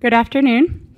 Good 0.00 0.14
afternoon. 0.14 0.96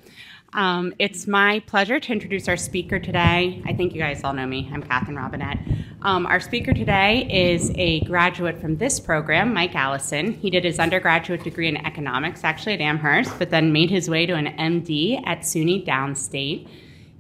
Um, 0.53 0.93
it's 0.99 1.27
my 1.27 1.61
pleasure 1.61 1.99
to 1.99 2.13
introduce 2.13 2.49
our 2.49 2.59
speaker 2.59 2.99
today. 2.99 3.63
I 3.65 3.73
think 3.73 3.95
you 3.95 3.99
guys 3.99 4.23
all 4.23 4.35
know 4.35 4.45
me. 4.45 4.69
I'm 4.71 4.83
Catherine 4.83 5.17
Robinette. 5.17 5.59
Um, 6.03 6.27
our 6.27 6.39
speaker 6.39 6.75
today 6.75 7.27
is 7.31 7.73
a 7.77 8.01
graduate 8.01 8.61
from 8.61 8.77
this 8.77 9.01
program, 9.01 9.55
Mike 9.55 9.75
Allison. 9.75 10.35
He 10.35 10.51
did 10.51 10.65
his 10.65 10.79
undergraduate 10.79 11.43
degree 11.43 11.67
in 11.67 11.79
economics, 11.79 12.45
actually 12.45 12.75
at 12.75 12.83
Amherst, 12.83 13.39
but 13.39 13.49
then 13.49 13.73
made 13.73 13.89
his 13.89 14.11
way 14.11 14.27
to 14.27 14.35
an 14.35 14.49
MD 14.59 15.27
at 15.27 15.41
SUNY 15.45 15.87
Downstate. 15.87 16.69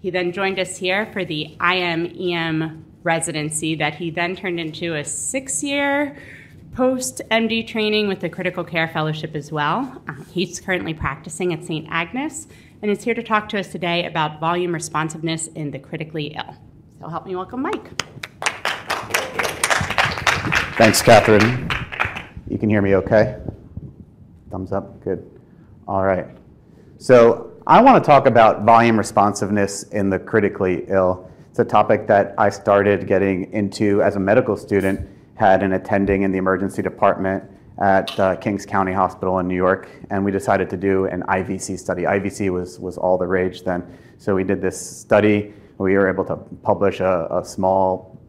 He 0.02 0.10
then 0.10 0.32
joined 0.32 0.58
us 0.58 0.76
here 0.76 1.06
for 1.14 1.24
the 1.24 1.56
IMEM 1.60 2.82
residency 3.04 3.74
that 3.76 3.94
he 3.94 4.10
then 4.10 4.36
turned 4.36 4.60
into 4.60 4.96
a 4.96 5.04
six 5.04 5.62
year 5.62 6.14
post 6.74 7.20
MD 7.30 7.66
training 7.66 8.06
with 8.06 8.20
the 8.20 8.28
critical 8.28 8.62
care 8.62 8.88
fellowship 8.88 9.34
as 9.34 9.50
well. 9.50 10.02
Uh, 10.08 10.14
he's 10.32 10.60
currently 10.60 10.94
practicing 10.94 11.52
at 11.52 11.64
St. 11.64 11.86
Agnes 11.90 12.46
and 12.82 12.90
is 12.90 13.02
here 13.02 13.14
to 13.14 13.22
talk 13.22 13.48
to 13.50 13.58
us 13.58 13.68
today 13.68 14.06
about 14.06 14.40
volume 14.40 14.72
responsiveness 14.72 15.48
in 15.48 15.70
the 15.70 15.78
critically 15.78 16.34
ill. 16.36 16.54
So 17.00 17.08
help 17.08 17.26
me 17.26 17.34
welcome 17.34 17.62
Mike. 17.62 18.02
Thanks, 20.76 21.02
Catherine. 21.02 21.68
You 22.48 22.58
can 22.58 22.70
hear 22.70 22.82
me 22.82 22.94
okay? 22.96 23.38
Thumbs 24.50 24.72
up, 24.72 25.02
good. 25.02 25.28
All 25.86 26.04
right. 26.04 26.26
So 26.98 27.52
I 27.66 27.82
want 27.82 28.02
to 28.02 28.06
talk 28.06 28.26
about 28.26 28.64
volume 28.64 28.96
responsiveness 28.96 29.82
in 29.84 30.08
the 30.08 30.18
critically 30.18 30.84
ill. 30.88 31.30
It's 31.50 31.58
a 31.58 31.64
topic 31.64 32.06
that 32.06 32.34
I 32.38 32.48
started 32.48 33.06
getting 33.06 33.52
into 33.52 34.02
as 34.02 34.16
a 34.16 34.20
medical 34.20 34.56
student, 34.56 35.08
had 35.40 35.62
an 35.62 35.72
attending 35.72 36.20
in 36.20 36.30
the 36.30 36.36
emergency 36.36 36.82
department 36.82 37.42
at 37.80 38.20
uh, 38.20 38.36
Kings 38.36 38.66
County 38.66 38.92
Hospital 38.92 39.38
in 39.38 39.48
New 39.48 39.56
York, 39.56 39.88
and 40.10 40.22
we 40.22 40.30
decided 40.30 40.68
to 40.68 40.76
do 40.76 41.06
an 41.06 41.22
IVC 41.22 41.78
study. 41.78 42.02
IVC 42.02 42.52
was, 42.52 42.78
was 42.78 42.98
all 42.98 43.16
the 43.16 43.26
rage 43.26 43.62
then. 43.62 43.82
So 44.18 44.34
we 44.34 44.44
did 44.44 44.60
this 44.60 44.78
study. 44.78 45.54
We 45.78 45.94
were 45.94 46.10
able 46.10 46.26
to 46.26 46.36
publish 46.62 47.00
a, 47.00 47.26
a 47.30 47.42
small 47.42 48.20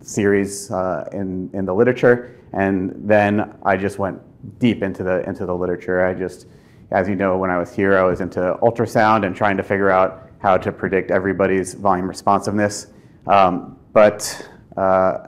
series 0.00 0.70
uh, 0.70 1.06
in, 1.12 1.50
in 1.52 1.66
the 1.66 1.74
literature, 1.74 2.34
and 2.54 2.94
then 2.96 3.54
I 3.62 3.76
just 3.76 3.98
went 3.98 4.18
deep 4.58 4.82
into 4.82 5.02
the, 5.02 5.22
into 5.28 5.44
the 5.44 5.54
literature. 5.54 6.06
I 6.06 6.14
just, 6.14 6.46
as 6.92 7.10
you 7.10 7.14
know, 7.14 7.36
when 7.36 7.50
I 7.50 7.58
was 7.58 7.74
here, 7.74 7.98
I 7.98 8.04
was 8.04 8.22
into 8.22 8.40
ultrasound 8.62 9.26
and 9.26 9.36
trying 9.36 9.58
to 9.58 9.62
figure 9.62 9.90
out 9.90 10.30
how 10.38 10.56
to 10.56 10.72
predict 10.72 11.10
everybody's 11.10 11.74
volume 11.74 12.08
responsiveness. 12.08 12.86
Um, 13.26 13.78
but 13.92 14.48
uh, 14.78 15.26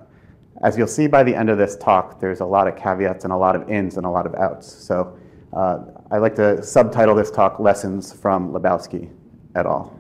as 0.62 0.77
you'll 0.77 0.87
see 0.87 1.07
by 1.07 1.23
the 1.23 1.35
end 1.35 1.51
of 1.51 1.59
this 1.59 1.77
talk, 1.77 2.21
there's 2.21 2.41
a 2.41 2.45
lot 2.45 2.67
of 2.67 2.77
caveats 2.77 3.25
and 3.25 3.33
a 3.33 3.37
lot 3.37 3.57
of 3.57 3.69
ins 3.69 3.97
and 3.97 4.07
a 4.07 4.11
lot 4.11 4.27
of 4.27 4.35
outs. 4.35 4.71
So 4.71 5.19
uh, 5.53 5.79
I 6.11 6.19
like 6.19 6.35
to 6.37 6.63
subtitle 6.63 7.15
this 7.15 7.31
talk 7.31 7.59
Lessons 7.59 8.13
from 8.13 8.53
Lebowski 8.53 9.11
et 9.55 9.67
al. 9.67 9.98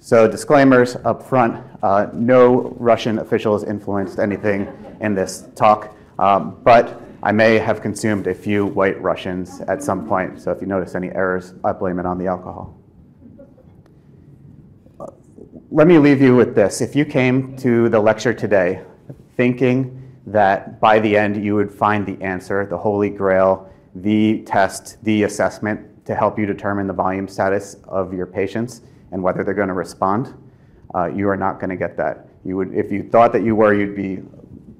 So 0.00 0.28
disclaimers 0.28 0.96
up 1.04 1.22
front, 1.22 1.64
uh, 1.82 2.06
no 2.12 2.76
Russian 2.78 3.18
officials 3.18 3.64
influenced 3.64 4.18
anything 4.18 4.68
in 5.00 5.14
this 5.14 5.48
talk, 5.54 5.94
um, 6.18 6.60
but 6.62 7.00
I 7.22 7.32
may 7.32 7.58
have 7.58 7.82
consumed 7.82 8.28
a 8.28 8.34
few 8.34 8.64
white 8.66 9.00
Russians 9.02 9.60
at 9.62 9.82
some 9.82 10.06
point, 10.06 10.40
so 10.40 10.52
if 10.52 10.60
you 10.60 10.68
notice 10.68 10.94
any 10.94 11.10
errors, 11.10 11.54
I 11.64 11.72
blame 11.72 11.98
it 11.98 12.06
on 12.06 12.16
the 12.16 12.28
alcohol 12.28 12.77
let 15.70 15.86
me 15.86 15.98
leave 15.98 16.22
you 16.22 16.34
with 16.34 16.54
this. 16.54 16.80
If 16.80 16.96
you 16.96 17.04
came 17.04 17.54
to 17.58 17.90
the 17.90 18.00
lecture 18.00 18.32
today 18.32 18.82
thinking 19.36 20.16
that 20.26 20.80
by 20.80 20.98
the 20.98 21.14
end 21.14 21.44
you 21.44 21.54
would 21.56 21.70
find 21.70 22.06
the 22.06 22.20
answer, 22.24 22.64
the 22.64 22.78
holy 22.78 23.10
grail, 23.10 23.70
the 23.94 24.42
test, 24.44 24.96
the 25.04 25.24
assessment 25.24 26.06
to 26.06 26.14
help 26.14 26.38
you 26.38 26.46
determine 26.46 26.86
the 26.86 26.94
volume 26.94 27.28
status 27.28 27.76
of 27.84 28.14
your 28.14 28.24
patients 28.24 28.80
and 29.12 29.22
whether 29.22 29.44
they're 29.44 29.52
going 29.52 29.68
to 29.68 29.74
respond, 29.74 30.34
uh, 30.94 31.04
you 31.04 31.28
are 31.28 31.36
not 31.36 31.60
going 31.60 31.70
to 31.70 31.76
get 31.76 31.98
that. 31.98 32.28
You 32.46 32.56
would, 32.56 32.72
if 32.72 32.90
you 32.90 33.02
thought 33.02 33.34
that 33.34 33.42
you 33.42 33.54
were, 33.54 33.74
you'd 33.74 33.94
be 33.94 34.22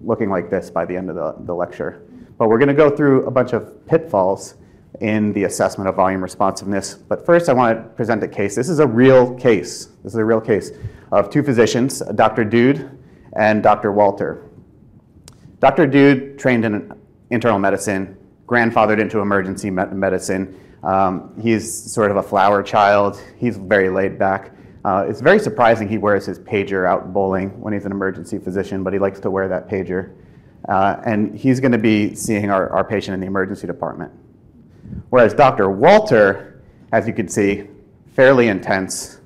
looking 0.03 0.31
like 0.31 0.49
this 0.49 0.71
by 0.71 0.87
the 0.87 0.97
end 0.97 1.11
of 1.11 1.17
the, 1.17 1.35
the 1.45 1.55
lecture. 1.55 2.03
But 2.39 2.49
we're 2.49 2.59
going 2.59 2.69
to 2.69 2.75
go 2.75 2.89
through 2.89 3.27
a 3.27 3.31
bunch 3.31 3.53
of 3.53 3.87
pitfalls 3.87 4.55
in 5.01 5.33
the 5.33 5.45
assessment 5.45 5.89
of 5.89 5.97
volume 5.97 6.23
responsiveness. 6.23 6.95
But 6.95 7.25
first, 7.25 7.49
I 7.49 7.53
want 7.53 7.77
to 7.77 7.89
present 7.91 8.23
a 8.23 8.29
case. 8.29 8.55
This 8.55 8.69
is 8.69 8.79
a 8.79 8.87
real 8.87 9.35
case. 9.35 9.87
This 10.03 10.13
is 10.13 10.19
a 10.19 10.25
real 10.25 10.41
case 10.41 10.73
of 11.13 11.31
two 11.31 11.43
physicians, 11.43 12.01
Dr. 12.15 12.45
Dude 12.45 12.91
and 13.35 13.63
Dr. 13.63 13.93
Walter. 13.93 14.45
Dr. 15.61 15.87
Dude 15.87 16.39
trained 16.39 16.65
in 16.65 16.93
internal 17.31 17.59
medicine, 17.59 18.17
grandfathered 18.47 19.01
into 19.01 19.21
emergency 19.21 19.71
medicine. 19.71 20.59
Um, 20.83 21.35
he's 21.41 21.93
sort 21.93 22.11
of 22.11 22.17
a 22.17 22.23
flower 22.23 22.63
child. 22.63 23.21
He's 23.37 23.57
very 23.57 23.91
laid 23.91 24.19
back. 24.19 24.53
Uh, 24.85 25.05
it's 25.09 25.21
very 25.21 25.39
surprising 25.39 25.89
he 25.89 25.99
wears 25.99 26.25
his 26.25 26.39
pager 26.39 26.89
out 26.89 27.13
bowling 27.13 27.61
when 27.61 27.73
he's 27.73 27.85
an 27.85 27.93
emergency 27.93 28.39
physician, 28.39 28.85
but 28.85 28.93
he 28.93 28.99
likes 28.99 29.21
to 29.21 29.31
wear 29.31 29.49
that 29.49 29.69
pager. 29.69 30.15
Uh, 30.69 31.01
and 31.05 31.37
he's 31.39 31.61
going 31.61 31.73
to 31.73 31.79
be 31.79 32.15
seeing 32.15 32.51
our, 32.51 32.71
our 32.71 32.85
patient 32.85 33.15
in 33.15 33.21
the 33.21 33.27
emergency 33.27 33.67
department. 33.67 34.13
Whereas 35.11 35.33
Dr. 35.33 35.71
Walter, 35.71 36.61
as 36.93 37.07
you 37.07 37.15
can 37.15 37.29
see, 37.29 37.67
fairly 38.15 38.49
intense, 38.49 39.21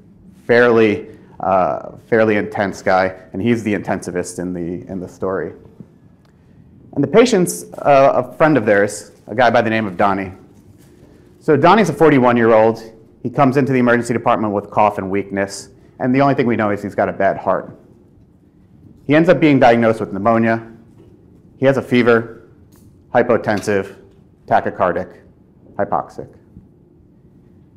fairly, 0.47 1.09
uh, 1.41 1.93
fairly 2.09 2.37
intense 2.37 2.83
guy, 2.83 3.19
and 3.33 3.43
he's 3.43 3.63
the 3.63 3.75
intensivist 3.75 4.39
in 4.39 4.53
the, 4.53 4.87
in 4.91 5.01
the 5.01 5.09
story. 5.09 5.53
And 6.95 7.03
the 7.03 7.09
patient's 7.09 7.65
uh, 7.79 8.25
a 8.25 8.37
friend 8.37 8.57
of 8.57 8.67
theirs, 8.67 9.13
a 9.27 9.35
guy 9.35 9.51
by 9.51 9.63
the 9.63 9.71
name 9.71 9.87
of 9.87 9.97
Donnie. 9.97 10.33
So 11.41 11.57
Donnie's 11.57 11.89
a 11.89 11.95
41 11.95 12.37
year 12.37 12.53
old. 12.53 12.83
He 13.23 13.31
comes 13.31 13.57
into 13.57 13.73
the 13.73 13.79
emergency 13.79 14.13
department 14.13 14.53
with 14.53 14.71
cough 14.71 14.99
and 14.99 15.11
weakness, 15.11 15.71
and 15.99 16.15
the 16.15 16.21
only 16.21 16.35
thing 16.35 16.47
we 16.47 16.57
know 16.57 16.71
is 16.71 16.83
he's 16.83 16.95
got 16.95 17.09
a 17.09 17.13
bad 17.13 17.39
heart. 17.39 17.77
He 19.07 19.15
ends 19.15 19.29
up 19.29 19.41
being 19.41 19.59
diagnosed 19.59 20.01
with 20.01 20.13
pneumonia. 20.13 20.71
He 21.59 21.67
has 21.67 21.77
a 21.77 21.83
fever, 21.83 22.49
hypotensive, 23.13 23.97
tachycardic 24.47 25.22
hypoxic. 25.85 26.29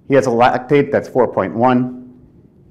He 0.07 0.13
has 0.15 0.27
a 0.27 0.31
lactate 0.31 0.91
that's 0.91 1.09
4.1. 1.09 2.11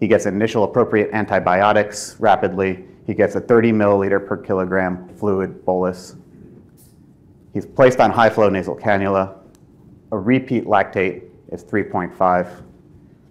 He 0.00 0.08
gets 0.08 0.26
initial 0.26 0.64
appropriate 0.64 1.10
antibiotics 1.12 2.16
rapidly. 2.18 2.84
He 3.06 3.14
gets 3.14 3.34
a 3.34 3.40
30 3.40 3.72
milliliter 3.72 4.24
per 4.24 4.36
kilogram 4.36 5.08
fluid 5.16 5.64
bolus. 5.64 6.16
He's 7.52 7.66
placed 7.66 8.00
on 8.00 8.10
high 8.10 8.30
flow 8.30 8.48
nasal 8.48 8.76
cannula. 8.76 9.36
A 10.12 10.18
repeat 10.18 10.64
lactate 10.64 11.24
is 11.52 11.64
3.5, 11.64 12.62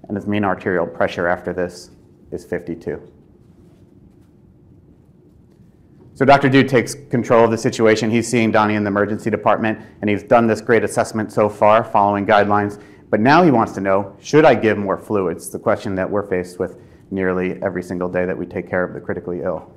and 0.08 0.18
his 0.18 0.28
mean 0.28 0.44
arterial 0.44 0.88
pressure 0.88 1.28
after 1.28 1.54
this 1.54 1.92
is 2.32 2.46
52. 2.46 3.02
So 6.16 6.26
Dr. 6.26 6.48
Dude 6.48 6.70
takes 6.70 6.94
control 6.94 7.46
of 7.46 7.52
the 7.52 7.58
situation. 7.58 8.12
He's 8.12 8.28
seeing 8.28 8.52
Donnie 8.52 8.76
in 8.76 8.84
the 8.84 8.90
emergency 8.90 9.32
department, 9.32 9.80
and 10.02 10.10
he's 10.10 10.22
done 10.22 10.46
this 10.46 10.62
great 10.62 10.84
assessment 10.84 11.32
so 11.32 11.50
far, 11.50 11.84
following 11.84 12.26
guidelines. 12.26 12.80
But 13.10 13.20
now 13.20 13.44
he 13.44 13.50
wants 13.50 13.74
to 13.74 13.82
know, 13.82 14.16
should 14.22 14.46
I 14.46 14.54
give 14.54 14.78
more 14.78 14.98
fluids? 14.98 15.50
The 15.50 15.58
question 15.58 15.96
that 15.96 16.10
we're 16.10 16.28
faced 16.28 16.60
with 16.60 16.80
nearly 17.10 17.62
every 17.64 17.82
single 17.82 18.10
day 18.10 18.26
that 18.26 18.38
we 18.38 18.46
take 18.46 18.70
care 18.70 18.84
of 18.84 18.94
the 18.94 19.00
critically 19.00 19.42
ill. 19.42 19.72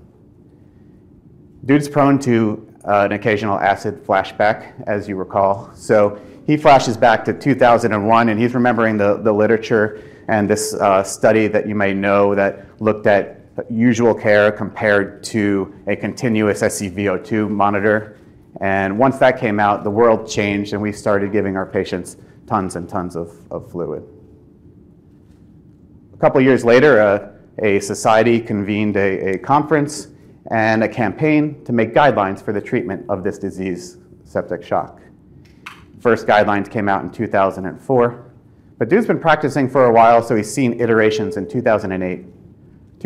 Dude's 1.64 1.88
prone 1.88 2.18
to 2.20 2.72
uh, 2.84 3.06
an 3.06 3.12
occasional 3.12 3.58
acid 3.58 4.04
flashback, 4.04 4.84
as 4.86 5.08
you 5.08 5.16
recall. 5.16 5.70
So 5.74 6.20
he 6.46 6.56
flashes 6.56 6.96
back 6.98 7.24
to 7.24 7.32
2001, 7.32 8.28
and 8.28 8.40
he's 8.40 8.54
remembering 8.54 8.98
the, 8.98 9.16
the 9.16 9.32
literature 9.32 10.02
and 10.28 10.48
this 10.48 10.74
uh, 10.74 11.02
study 11.02 11.46
that 11.48 11.66
you 11.66 11.74
may 11.74 11.94
know 11.94 12.34
that 12.34 12.66
looked 12.80 13.06
at 13.06 13.35
usual 13.70 14.14
care 14.14 14.52
compared 14.52 15.22
to 15.24 15.74
a 15.86 15.96
continuous 15.96 16.62
SCVO2 16.62 17.48
monitor. 17.50 18.18
And 18.60 18.98
once 18.98 19.18
that 19.18 19.38
came 19.38 19.60
out, 19.60 19.84
the 19.84 19.90
world 19.90 20.28
changed 20.28 20.72
and 20.72 20.80
we 20.80 20.92
started 20.92 21.32
giving 21.32 21.56
our 21.56 21.66
patients 21.66 22.16
tons 22.46 22.76
and 22.76 22.88
tons 22.88 23.16
of, 23.16 23.32
of 23.50 23.70
fluid. 23.70 24.04
A 26.14 26.16
couple 26.18 26.40
years 26.40 26.64
later, 26.64 27.00
uh, 27.00 27.32
a 27.58 27.80
society 27.80 28.40
convened 28.40 28.96
a, 28.96 29.34
a 29.34 29.38
conference 29.38 30.08
and 30.50 30.84
a 30.84 30.88
campaign 30.88 31.64
to 31.64 31.72
make 31.72 31.92
guidelines 31.92 32.42
for 32.42 32.52
the 32.52 32.60
treatment 32.60 33.04
of 33.08 33.24
this 33.24 33.38
disease, 33.38 33.98
septic 34.24 34.62
shock. 34.62 35.00
First 36.00 36.26
guidelines 36.26 36.70
came 36.70 36.88
out 36.88 37.02
in 37.02 37.10
2004, 37.10 38.32
but 38.78 38.88
Dude's 38.88 39.06
been 39.06 39.18
practicing 39.18 39.68
for 39.68 39.86
a 39.86 39.92
while, 39.92 40.22
so 40.22 40.36
he's 40.36 40.52
seen 40.52 40.80
iterations 40.80 41.36
in 41.36 41.48
2008, 41.48 42.24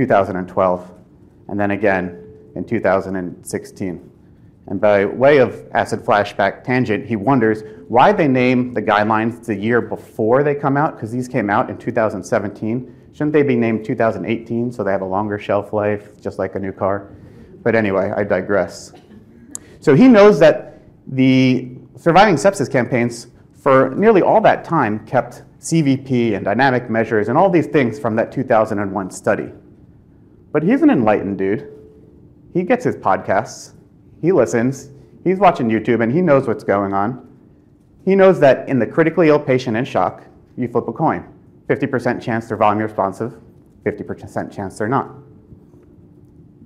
2012, 0.00 0.93
and 1.49 1.61
then 1.61 1.73
again 1.73 2.25
in 2.55 2.64
2016. 2.64 4.11
And 4.67 4.81
by 4.81 5.05
way 5.05 5.38
of 5.38 5.67
acid 5.73 6.00
flashback 6.00 6.64
tangent, 6.64 7.06
he 7.06 7.17
wonders 7.17 7.62
why 7.88 8.12
they 8.12 8.29
name 8.29 8.73
the 8.73 8.81
guidelines 8.81 9.44
the 9.44 9.55
year 9.55 9.81
before 9.81 10.43
they 10.43 10.55
come 10.55 10.76
out, 10.76 10.94
because 10.94 11.11
these 11.11 11.29
came 11.29 11.50
out 11.50 11.69
in 11.69 11.76
2017. 11.76 12.94
Shouldn't 13.12 13.32
they 13.32 13.43
be 13.43 13.56
named 13.56 13.85
2018 13.85 14.73
so 14.73 14.85
they 14.85 14.93
have 14.93 15.02
a 15.02 15.06
longer 15.06 15.38
shelf 15.38 15.73
life, 15.73 16.20
just 16.20 16.38
like 16.38 16.55
a 16.55 16.58
new 16.58 16.73
car? 16.73 17.11
But 17.62 17.75
anyway, 17.75 18.12
I 18.17 18.25
digress. 18.25 18.93
So 19.81 19.94
he 19.94 20.08
knows 20.08 20.38
that 20.38 20.81
the 21.08 21.73
surviving 21.97 22.37
sepsis 22.37 22.70
campaigns 22.70 23.26
for 23.52 23.91
nearly 23.91 24.23
all 24.23 24.41
that 24.41 24.64
time 24.64 25.05
kept 25.06 25.43
CVP 25.61 26.35
and 26.35 26.44
dynamic 26.44 26.88
measures 26.88 27.29
and 27.29 27.37
all 27.37 27.50
these 27.50 27.67
things 27.67 27.99
from 27.99 28.17
that 28.17 28.32
2001 28.32 29.11
study. 29.11 29.52
But 30.52 30.62
he's 30.62 30.82
an 30.82 30.91
enlightened 30.91 31.38
dude. 31.38 31.69
He 32.52 32.62
gets 32.62 32.85
his 32.85 32.97
podcasts, 32.97 33.75
he 34.20 34.32
listens, 34.32 34.91
he's 35.23 35.38
watching 35.38 35.69
YouTube, 35.69 36.02
and 36.02 36.12
he 36.12 36.20
knows 36.20 36.47
what's 36.47 36.64
going 36.64 36.93
on. 36.93 37.26
He 38.05 38.14
knows 38.17 38.41
that 38.41 38.69
in 38.69 38.79
the 38.79 38.87
critically 38.87 39.29
ill 39.29 39.38
patient 39.38 39.76
in 39.76 39.85
shock, 39.85 40.25
you 40.56 40.69
flip 40.69 40.88
a 40.88 40.93
coin 40.93 41.26
50% 41.69 42.20
chance 42.20 42.49
they're 42.49 42.56
volume 42.56 42.82
responsive, 42.82 43.35
50% 43.85 44.52
chance 44.52 44.79
they're 44.79 44.88
not. 44.88 45.11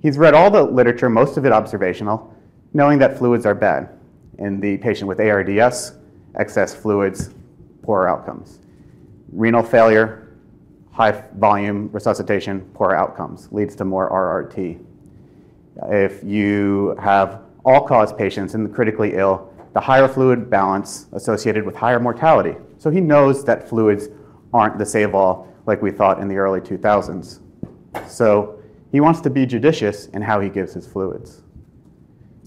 He's 0.01 0.17
read 0.17 0.33
all 0.33 0.49
the 0.49 0.63
literature, 0.63 1.09
most 1.09 1.37
of 1.37 1.45
it 1.45 1.51
observational, 1.51 2.33
knowing 2.73 2.97
that 2.99 3.17
fluids 3.17 3.45
are 3.45 3.55
bad. 3.55 3.89
In 4.39 4.59
the 4.59 4.77
patient 4.77 5.07
with 5.07 5.19
ARDS, 5.19 5.93
excess 6.35 6.75
fluids, 6.75 7.29
poor 7.83 8.07
outcomes. 8.07 8.59
Renal 9.31 9.63
failure, 9.63 10.24
high 10.95 11.23
volume 11.35 11.89
resuscitation, 11.91 12.61
poor 12.73 12.93
outcomes, 12.93 13.51
leads 13.51 13.75
to 13.75 13.83
more 13.83 14.09
RRT. 14.09 14.81
If 15.89 16.23
you 16.23 16.95
have 17.01 17.41
all 17.65 17.85
cause 17.85 18.13
patients 18.13 18.53
and 18.53 18.65
the 18.65 18.69
critically 18.69 19.15
ill, 19.15 19.51
the 19.73 19.81
higher 19.81 20.07
fluid 20.07 20.49
balance 20.49 21.07
associated 21.11 21.65
with 21.65 21.75
higher 21.75 21.99
mortality. 21.99 22.55
So 22.77 22.89
he 22.89 23.01
knows 23.01 23.43
that 23.43 23.67
fluids 23.67 24.07
aren't 24.53 24.77
the 24.77 24.85
save 24.85 25.13
all 25.13 25.53
like 25.65 25.81
we 25.81 25.91
thought 25.91 26.21
in 26.21 26.29
the 26.29 26.37
early 26.37 26.61
2000s. 26.61 27.41
So 28.07 28.57
he 28.89 29.01
wants 29.01 29.19
to 29.21 29.29
be 29.29 29.45
judicious 29.45 30.05
in 30.07 30.21
how 30.21 30.39
he 30.39 30.47
gives 30.47 30.73
his 30.73 30.87
fluids. 30.87 31.41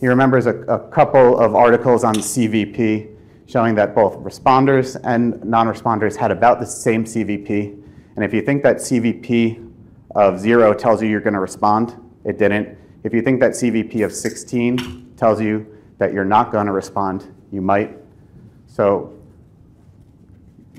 He 0.00 0.06
remembers 0.06 0.46
a, 0.46 0.60
a 0.62 0.88
couple 0.88 1.38
of 1.38 1.54
articles 1.54 2.02
on 2.02 2.14
CVP 2.14 3.14
showing 3.46 3.74
that 3.74 3.94
both 3.94 4.16
responders 4.20 4.98
and 5.04 5.44
non 5.44 5.66
responders 5.66 6.16
had 6.16 6.30
about 6.30 6.60
the 6.60 6.66
same 6.66 7.04
CVP. 7.04 7.82
And 8.18 8.24
if 8.24 8.34
you 8.34 8.42
think 8.42 8.64
that 8.64 8.78
CVP 8.78 9.72
of 10.16 10.40
zero 10.40 10.74
tells 10.74 11.00
you 11.00 11.08
you're 11.08 11.20
going 11.20 11.34
to 11.34 11.40
respond, 11.40 11.94
it 12.24 12.36
didn't. 12.36 12.76
If 13.04 13.14
you 13.14 13.22
think 13.22 13.38
that 13.38 13.52
CVP 13.52 14.04
of 14.04 14.12
16 14.12 15.14
tells 15.16 15.40
you 15.40 15.64
that 15.98 16.12
you're 16.12 16.24
not 16.24 16.50
going 16.50 16.66
to 16.66 16.72
respond, 16.72 17.32
you 17.52 17.60
might. 17.60 17.96
So, 18.66 19.16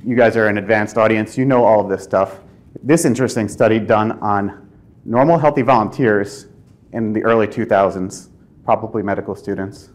you 0.03 0.17
guys 0.17 0.35
are 0.35 0.47
an 0.47 0.57
advanced 0.57 0.97
audience, 0.97 1.37
you 1.37 1.45
know 1.45 1.63
all 1.63 1.79
of 1.79 1.87
this 1.87 2.03
stuff. 2.03 2.41
This 2.83 3.05
interesting 3.05 3.47
study 3.47 3.79
done 3.79 4.19
on 4.19 4.69
normal 5.05 5.37
healthy 5.37 5.61
volunteers 5.61 6.47
in 6.91 7.13
the 7.13 7.23
early 7.23 7.47
2000s, 7.47 8.27
probably 8.65 9.01
medical 9.01 9.33
students, 9.33 9.91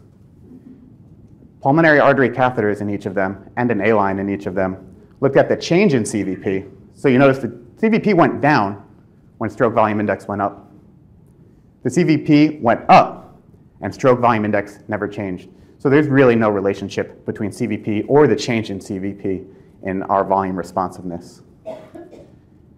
pulmonary 1.61 1.99
artery 1.99 2.31
catheters 2.31 2.81
in 2.81 2.89
each 2.89 3.05
of 3.05 3.13
them, 3.13 3.47
and 3.55 3.69
an 3.69 3.81
A 3.81 3.93
line 3.93 4.17
in 4.17 4.31
each 4.31 4.47
of 4.47 4.55
them, 4.55 4.95
looked 5.21 5.37
at 5.37 5.47
the 5.47 5.55
change 5.55 5.93
in 5.93 6.01
CVP. 6.01 6.71
So 6.95 7.09
you 7.09 7.19
notice 7.19 7.39
the 7.39 7.49
CVP 7.77 8.15
went 8.15 8.41
down 8.41 8.81
when 9.37 9.49
stroke 9.49 9.73
volume 9.73 9.99
index 9.99 10.27
went 10.27 10.41
up. 10.41 10.71
The 11.83 11.89
CVP 11.89 12.61
went 12.61 12.89
up, 12.89 13.37
and 13.81 13.93
stroke 13.93 14.19
volume 14.19 14.45
index 14.45 14.79
never 14.87 15.07
changed. 15.07 15.49
So 15.77 15.89
there's 15.89 16.07
really 16.07 16.35
no 16.35 16.49
relationship 16.49 17.25
between 17.25 17.51
CVP 17.51 18.05
or 18.07 18.27
the 18.27 18.35
change 18.35 18.71
in 18.71 18.79
CVP 18.79 19.45
in 19.83 20.03
our 20.03 20.23
volume 20.23 20.55
responsiveness. 20.55 21.43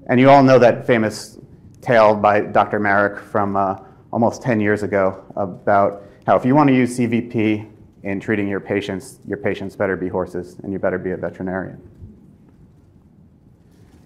And 0.10 0.20
you 0.20 0.30
all 0.30 0.44
know 0.44 0.60
that 0.60 0.86
famous 0.86 1.38
tale 1.80 2.16
by 2.16 2.42
Dr. 2.42 2.80
Marik 2.80 3.20
from 3.20 3.56
uh, 3.56 3.78
almost 4.12 4.42
10 4.42 4.60
years 4.60 4.84
ago 4.84 5.24
about 5.36 6.04
how 6.26 6.36
if 6.36 6.44
you 6.44 6.56
want 6.56 6.68
to 6.70 6.76
use 6.76 6.98
CVP 6.98 7.70
in 8.04 8.20
treating 8.20 8.48
your 8.48 8.60
patients, 8.60 9.20
your 9.28 9.38
patients 9.38 9.76
better 9.76 9.96
be 9.96 10.08
horses 10.08 10.58
and 10.64 10.74
you 10.74 10.80
better 10.80 10.98
be 10.98 11.12
a 11.12 11.18
veterinarian. 11.18 11.82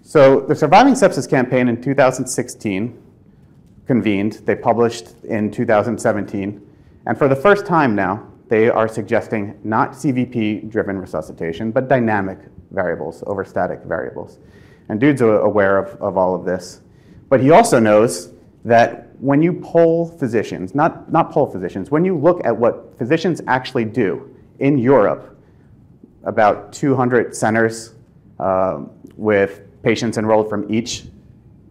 So 0.04 0.40
the 0.40 0.54
Surviving 0.54 0.94
Sepsis 0.94 1.30
campaign 1.30 1.68
in 1.68 1.80
2016 1.80 3.00
convened. 3.86 4.32
They 4.44 4.56
published 4.56 5.14
in 5.24 5.50
2017. 5.50 6.60
And 7.06 7.18
for 7.18 7.28
the 7.28 7.36
first 7.36 7.66
time 7.66 7.94
now, 7.94 8.28
they 8.48 8.68
are 8.68 8.88
suggesting 8.88 9.58
not 9.62 9.92
CVP 9.92 10.68
driven 10.68 10.98
resuscitation, 10.98 11.70
but 11.70 11.88
dynamic 11.88 12.38
variables 12.72 13.22
over 13.26 13.44
static 13.44 13.82
variables. 13.84 14.38
And 14.88 15.00
Dude's 15.00 15.20
aware 15.20 15.78
of, 15.78 16.00
of 16.02 16.18
all 16.18 16.34
of 16.34 16.44
this. 16.44 16.80
But 17.28 17.40
he 17.40 17.50
also 17.50 17.78
knows 17.78 18.32
that 18.64 19.08
when 19.20 19.40
you 19.40 19.52
poll 19.52 20.08
physicians, 20.08 20.74
not, 20.74 21.10
not 21.12 21.30
poll 21.30 21.46
physicians, 21.46 21.92
when 21.92 22.04
you 22.04 22.18
look 22.18 22.44
at 22.44 22.54
what 22.56 22.98
physicians 22.98 23.40
actually 23.46 23.84
do 23.84 24.34
in 24.58 24.78
Europe, 24.78 25.38
about 26.24 26.72
200 26.72 27.34
centers 27.34 27.94
uh, 28.38 28.80
with 29.16 29.62
patients 29.82 30.18
enrolled 30.18 30.48
from 30.48 30.72
each, 30.72 31.04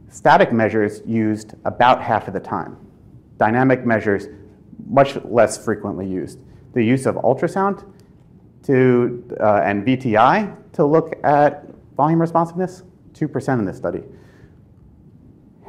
static 0.09 0.51
measures 0.51 1.01
used 1.05 1.53
about 1.65 2.01
half 2.01 2.27
of 2.27 2.33
the 2.33 2.39
time. 2.39 2.77
Dynamic 3.37 3.85
measures 3.85 4.27
much 4.87 5.15
less 5.23 5.63
frequently 5.63 6.07
used. 6.07 6.39
The 6.73 6.83
use 6.83 7.05
of 7.05 7.15
ultrasound 7.15 7.85
to, 8.63 9.23
uh, 9.39 9.61
and 9.63 9.85
VTI 9.85 10.55
to 10.73 10.85
look 10.85 11.13
at 11.23 11.65
volume 11.95 12.21
responsiveness, 12.21 12.83
2% 13.13 13.59
in 13.59 13.65
this 13.65 13.77
study 13.77 14.03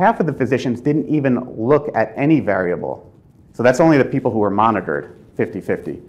half 0.02 0.20
of 0.20 0.26
the 0.26 0.32
physicians 0.32 0.80
didn't 0.80 1.08
even 1.08 1.38
look 1.56 1.88
at 1.94 2.12
any 2.16 2.40
variable. 2.40 3.08
So 3.52 3.62
that's 3.62 3.80
only 3.80 3.98
the 3.98 4.04
people 4.04 4.30
who 4.30 4.38
were 4.38 4.50
monitored, 4.50 5.16
50 5.36 5.60
50. 5.60 6.02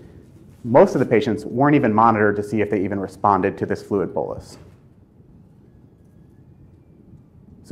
Most 0.64 0.96
of 0.96 1.00
the 1.00 1.06
patients 1.06 1.46
weren't 1.46 1.76
even 1.76 1.94
monitored 1.94 2.36
to 2.38 2.44
see 2.44 2.62
if 2.62 2.70
they 2.70 2.84
even 2.84 3.00
responded 3.00 3.58
to 3.58 3.66
this 3.66 3.84
fluid 3.84 4.14
bolus. 4.14 4.58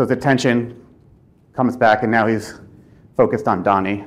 So 0.02 0.06
his 0.06 0.18
attention 0.18 0.84
comes 1.54 1.78
back, 1.78 2.02
and 2.02 2.12
now 2.12 2.26
he's 2.26 2.60
focused 3.16 3.48
on 3.48 3.62
Donnie. 3.62 4.04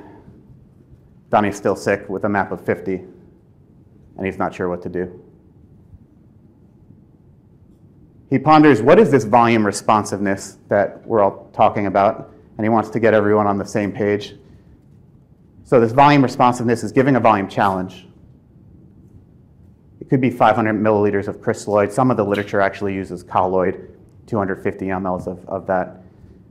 Donnie's 1.30 1.54
still 1.54 1.76
sick 1.76 2.08
with 2.08 2.24
a 2.24 2.28
map 2.28 2.50
of 2.50 2.60
50, 2.66 2.94
and 2.96 4.26
he's 4.26 4.36
not 4.36 4.52
sure 4.52 4.68
what 4.68 4.82
to 4.82 4.88
do. 4.88 5.22
He 8.28 8.40
ponders 8.40 8.82
what 8.82 8.98
is 8.98 9.12
this 9.12 9.22
volume 9.22 9.64
responsiveness 9.64 10.58
that 10.66 11.06
we're 11.06 11.22
all 11.22 11.48
talking 11.52 11.86
about, 11.86 12.34
and 12.58 12.64
he 12.64 12.68
wants 12.68 12.90
to 12.90 12.98
get 12.98 13.14
everyone 13.14 13.46
on 13.46 13.56
the 13.56 13.64
same 13.64 13.92
page. 13.92 14.34
So, 15.62 15.78
this 15.78 15.92
volume 15.92 16.24
responsiveness 16.24 16.82
is 16.82 16.90
giving 16.90 17.14
a 17.14 17.20
volume 17.20 17.46
challenge. 17.46 18.08
It 20.00 20.10
could 20.10 20.20
be 20.20 20.30
500 20.30 20.74
milliliters 20.74 21.28
of 21.28 21.36
crystalloid. 21.36 21.92
Some 21.92 22.10
of 22.10 22.16
the 22.16 22.24
literature 22.24 22.60
actually 22.60 22.94
uses 22.94 23.22
colloid, 23.22 23.93
250 24.26 24.86
mLs 24.86 25.26
of, 25.26 25.46
of 25.48 25.66
that. 25.66 26.02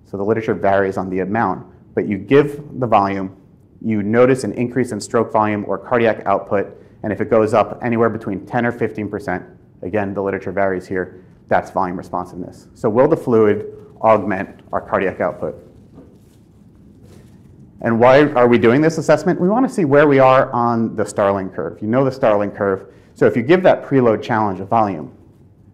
So, 0.05 0.17
the 0.17 0.23
literature 0.23 0.53
varies 0.53 0.97
on 0.97 1.09
the 1.09 1.19
amount, 1.19 1.65
but 1.95 2.07
you 2.07 2.17
give 2.17 2.79
the 2.79 2.87
volume, 2.87 3.35
you 3.81 4.03
notice 4.03 4.43
an 4.43 4.53
increase 4.53 4.91
in 4.91 4.99
stroke 4.99 5.31
volume 5.31 5.65
or 5.67 5.77
cardiac 5.77 6.25
output, 6.25 6.77
and 7.03 7.11
if 7.11 7.19
it 7.19 7.29
goes 7.29 7.53
up 7.53 7.79
anywhere 7.81 8.09
between 8.09 8.45
10 8.45 8.65
or 8.65 8.71
15%, 8.71 9.57
again, 9.81 10.13
the 10.13 10.21
literature 10.21 10.51
varies 10.51 10.87
here, 10.87 11.23
that's 11.47 11.71
volume 11.71 11.97
responsiveness. 11.97 12.67
So 12.73 12.89
will 12.89 13.07
the 13.07 13.17
fluid 13.17 13.73
augment 14.01 14.61
our 14.71 14.81
cardiac 14.81 15.19
output? 15.19 15.55
And 17.81 17.99
why 17.99 18.27
are 18.31 18.47
we 18.47 18.57
doing 18.57 18.81
this 18.81 18.97
assessment? 18.97 19.41
We 19.41 19.49
want 19.49 19.67
to 19.67 19.73
see 19.73 19.83
where 19.83 20.07
we 20.07 20.19
are 20.19 20.49
on 20.51 20.95
the 20.95 21.05
Starling 21.05 21.49
curve. 21.49 21.81
You 21.81 21.89
know 21.89 22.05
the 22.05 22.11
Starling 22.11 22.49
curve. 22.49 22.93
So 23.13 23.27
if 23.27 23.35
you 23.35 23.43
give 23.43 23.61
that 23.63 23.83
preload 23.83 24.23
challenge 24.23 24.61
a 24.61 24.65
volume, 24.65 25.15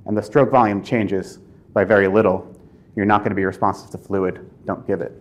and 0.08 0.18
the 0.18 0.24
stroke 0.24 0.50
volume 0.50 0.84
changes 0.84 1.38
by 1.74 1.84
very 1.84 2.08
little, 2.08 2.56
you're 2.96 3.06
not 3.06 3.20
going 3.20 3.30
to 3.30 3.36
be 3.36 3.46
responsive 3.46 3.90
to 3.92 3.98
fluid. 3.98 4.50
Don't 4.66 4.86
give 4.86 5.02
it. 5.02 5.12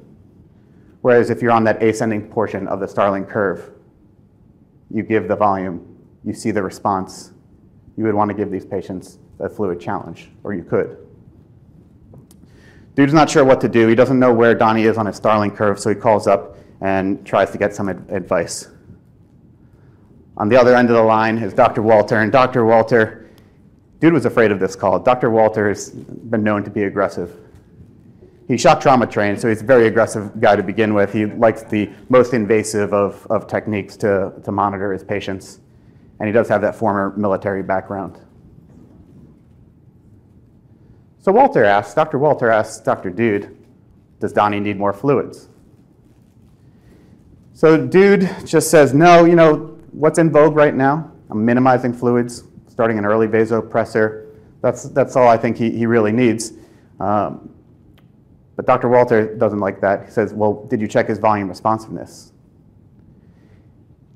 Whereas 1.02 1.30
if 1.30 1.42
you're 1.42 1.52
on 1.52 1.64
that 1.64 1.82
ascending 1.82 2.28
portion 2.28 2.66
of 2.68 2.80
the 2.80 2.88
Starling 2.88 3.24
curve, 3.24 3.70
you 4.90 5.02
give 5.02 5.28
the 5.28 5.36
volume, 5.36 5.96
you 6.24 6.32
see 6.32 6.50
the 6.50 6.62
response, 6.62 7.32
you 7.96 8.04
would 8.04 8.14
want 8.14 8.30
to 8.30 8.34
give 8.34 8.50
these 8.50 8.64
patients 8.64 9.18
a 9.38 9.48
fluid 9.48 9.80
challenge, 9.80 10.30
or 10.42 10.54
you 10.54 10.62
could. 10.64 10.96
Dude's 12.94 13.12
not 13.12 13.30
sure 13.30 13.44
what 13.44 13.60
to 13.60 13.68
do. 13.68 13.86
He 13.86 13.94
doesn't 13.94 14.18
know 14.18 14.32
where 14.32 14.54
Donnie 14.54 14.84
is 14.84 14.98
on 14.98 15.06
his 15.06 15.16
Starling 15.16 15.52
curve, 15.52 15.78
so 15.78 15.90
he 15.90 15.94
calls 15.94 16.26
up 16.26 16.56
and 16.80 17.24
tries 17.24 17.50
to 17.52 17.58
get 17.58 17.74
some 17.74 17.88
ad- 17.88 18.04
advice. 18.08 18.68
On 20.36 20.48
the 20.48 20.56
other 20.56 20.74
end 20.74 20.88
of 20.90 20.96
the 20.96 21.02
line 21.02 21.38
is 21.38 21.52
Dr. 21.52 21.82
Walter, 21.82 22.16
and 22.16 22.32
Dr. 22.32 22.64
Walter, 22.64 23.17
dude 24.00 24.12
was 24.12 24.24
afraid 24.24 24.50
of 24.50 24.60
this 24.60 24.76
call. 24.76 24.98
Dr. 24.98 25.30
Walter 25.30 25.68
has 25.68 25.90
been 25.90 26.42
known 26.42 26.64
to 26.64 26.70
be 26.70 26.84
aggressive. 26.84 27.36
He's 28.46 28.60
shock 28.60 28.80
trauma 28.80 29.06
trained, 29.06 29.40
so 29.40 29.48
he's 29.48 29.60
a 29.60 29.64
very 29.64 29.86
aggressive 29.86 30.40
guy 30.40 30.56
to 30.56 30.62
begin 30.62 30.94
with. 30.94 31.12
He 31.12 31.26
likes 31.26 31.62
the 31.62 31.90
most 32.08 32.32
invasive 32.32 32.94
of, 32.94 33.26
of 33.28 33.46
techniques 33.46 33.96
to, 33.98 34.32
to 34.42 34.52
monitor 34.52 34.92
his 34.92 35.04
patients, 35.04 35.60
and 36.18 36.26
he 36.26 36.32
does 36.32 36.48
have 36.48 36.62
that 36.62 36.74
former 36.74 37.14
military 37.16 37.62
background. 37.62 38.18
So 41.20 41.32
Walter 41.32 41.62
asks, 41.62 41.92
Dr. 41.94 42.18
Walter 42.18 42.50
asks 42.50 42.80
Dr. 42.82 43.10
Dude, 43.10 43.54
does 44.18 44.32
Donnie 44.32 44.60
need 44.60 44.78
more 44.78 44.94
fluids? 44.94 45.48
So 47.52 47.86
Dude 47.86 48.30
just 48.46 48.70
says, 48.70 48.94
no, 48.94 49.26
you 49.26 49.36
know, 49.36 49.76
what's 49.90 50.18
in 50.18 50.30
vogue 50.30 50.56
right 50.56 50.74
now? 50.74 51.12
I'm 51.28 51.44
minimizing 51.44 51.92
fluids. 51.92 52.44
Starting 52.78 52.97
an 52.97 53.04
early 53.04 53.26
vasopressor. 53.26 54.26
That's, 54.62 54.85
that's 54.90 55.16
all 55.16 55.26
I 55.26 55.37
think 55.37 55.56
he, 55.56 55.68
he 55.68 55.85
really 55.85 56.12
needs. 56.12 56.52
Um, 57.00 57.52
but 58.54 58.66
Dr. 58.66 58.88
Walter 58.88 59.35
doesn't 59.35 59.58
like 59.58 59.80
that. 59.80 60.04
He 60.04 60.12
says, 60.12 60.32
Well, 60.32 60.64
did 60.66 60.80
you 60.80 60.87
check 60.87 61.08
his 61.08 61.18
volume 61.18 61.49
responsiveness? 61.49 62.32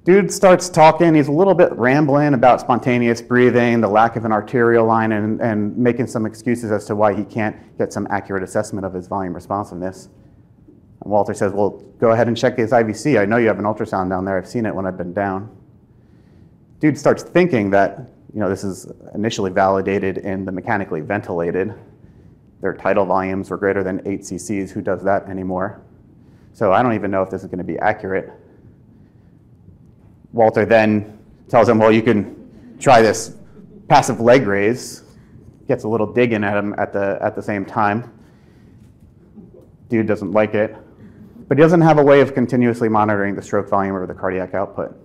Dude 0.05 0.31
starts 0.33 0.69
talking. 0.69 1.13
He's 1.13 1.27
a 1.27 1.33
little 1.33 1.55
bit 1.55 1.73
rambling 1.73 2.35
about 2.35 2.61
spontaneous 2.61 3.21
breathing, 3.21 3.81
the 3.81 3.89
lack 3.89 4.15
of 4.15 4.25
an 4.25 4.31
arterial 4.31 4.87
line, 4.87 5.11
and, 5.11 5.41
and 5.41 5.77
making 5.77 6.07
some 6.07 6.25
excuses 6.25 6.71
as 6.71 6.85
to 6.85 6.95
why 6.95 7.15
he 7.15 7.25
can't 7.25 7.57
get 7.79 7.93
some 7.93 8.07
accurate 8.11 8.45
assessment 8.45 8.87
of 8.87 8.95
his 8.95 9.09
volume 9.09 9.35
responsiveness. 9.35 10.09
And 11.01 11.11
Walter 11.11 11.35
says, 11.35 11.53
Well, 11.53 11.83
go 11.99 12.13
ahead 12.13 12.29
and 12.29 12.37
check 12.37 12.59
his 12.59 12.71
IVC. 12.71 13.21
I 13.21 13.25
know 13.25 13.39
you 13.39 13.49
have 13.49 13.59
an 13.59 13.65
ultrasound 13.65 14.09
down 14.09 14.25
there. 14.25 14.39
I've 14.39 14.47
seen 14.47 14.67
it 14.67 14.73
when 14.73 14.87
I've 14.87 14.97
been 14.97 15.13
down. 15.13 15.51
Dude 16.79 16.97
starts 16.97 17.25
thinking 17.25 17.71
that 17.71 18.13
you 18.35 18.41
know, 18.41 18.49
this 18.49 18.65
is 18.65 18.91
initially 19.15 19.51
validated 19.51 20.19
in 20.19 20.45
the 20.45 20.53
mechanically 20.53 21.01
ventilated. 21.01 21.75
Their 22.61 22.75
tidal 22.75 23.05
volumes 23.05 23.51
were 23.51 23.59
greater 23.59 23.83
than 23.83 24.01
8 24.07 24.21
cc's. 24.21 24.71
Who 24.71 24.81
does 24.81 25.03
that 25.05 25.29
anymore? 25.29 25.83
So 26.55 26.73
I 26.73 26.83
don't 26.83 26.95
even 26.95 27.11
know 27.11 27.23
if 27.23 27.31
this 27.31 27.43
is 27.43 27.49
going 27.49 27.59
to 27.59 27.65
be 27.65 27.79
accurate. 27.79 28.33
Walter 30.33 30.65
then 30.65 31.19
tells 31.49 31.69
him, 31.69 31.79
well, 31.79 31.93
you 31.93 32.03
can 32.03 32.77
try 32.79 33.03
this 33.03 33.37
passive 33.89 34.21
leg 34.21 34.47
raise. 34.47 35.03
Gets 35.69 35.85
a 35.85 35.89
little 35.89 36.11
digging 36.11 36.45
at 36.45 36.57
him 36.57 36.75
at 36.79 36.93
the, 36.93 37.19
at 37.21 37.37
the 37.37 37.43
same 37.43 37.67
time. 37.67 38.11
Dude 39.89 40.07
doesn't 40.07 40.33
like 40.33 40.55
it. 40.55 40.75
But 41.49 41.59
he 41.59 41.63
doesn't 41.63 41.83
have 41.83 41.99
a 41.99 42.03
way 42.03 42.23
of 42.23 42.33
continuously 42.33 42.89
monitoring 42.89 43.35
the 43.35 43.43
stroke 43.43 43.69
volume 43.69 43.95
or 43.95 44.07
the 44.07 44.15
cardiac 44.15 44.55
output. 44.55 44.97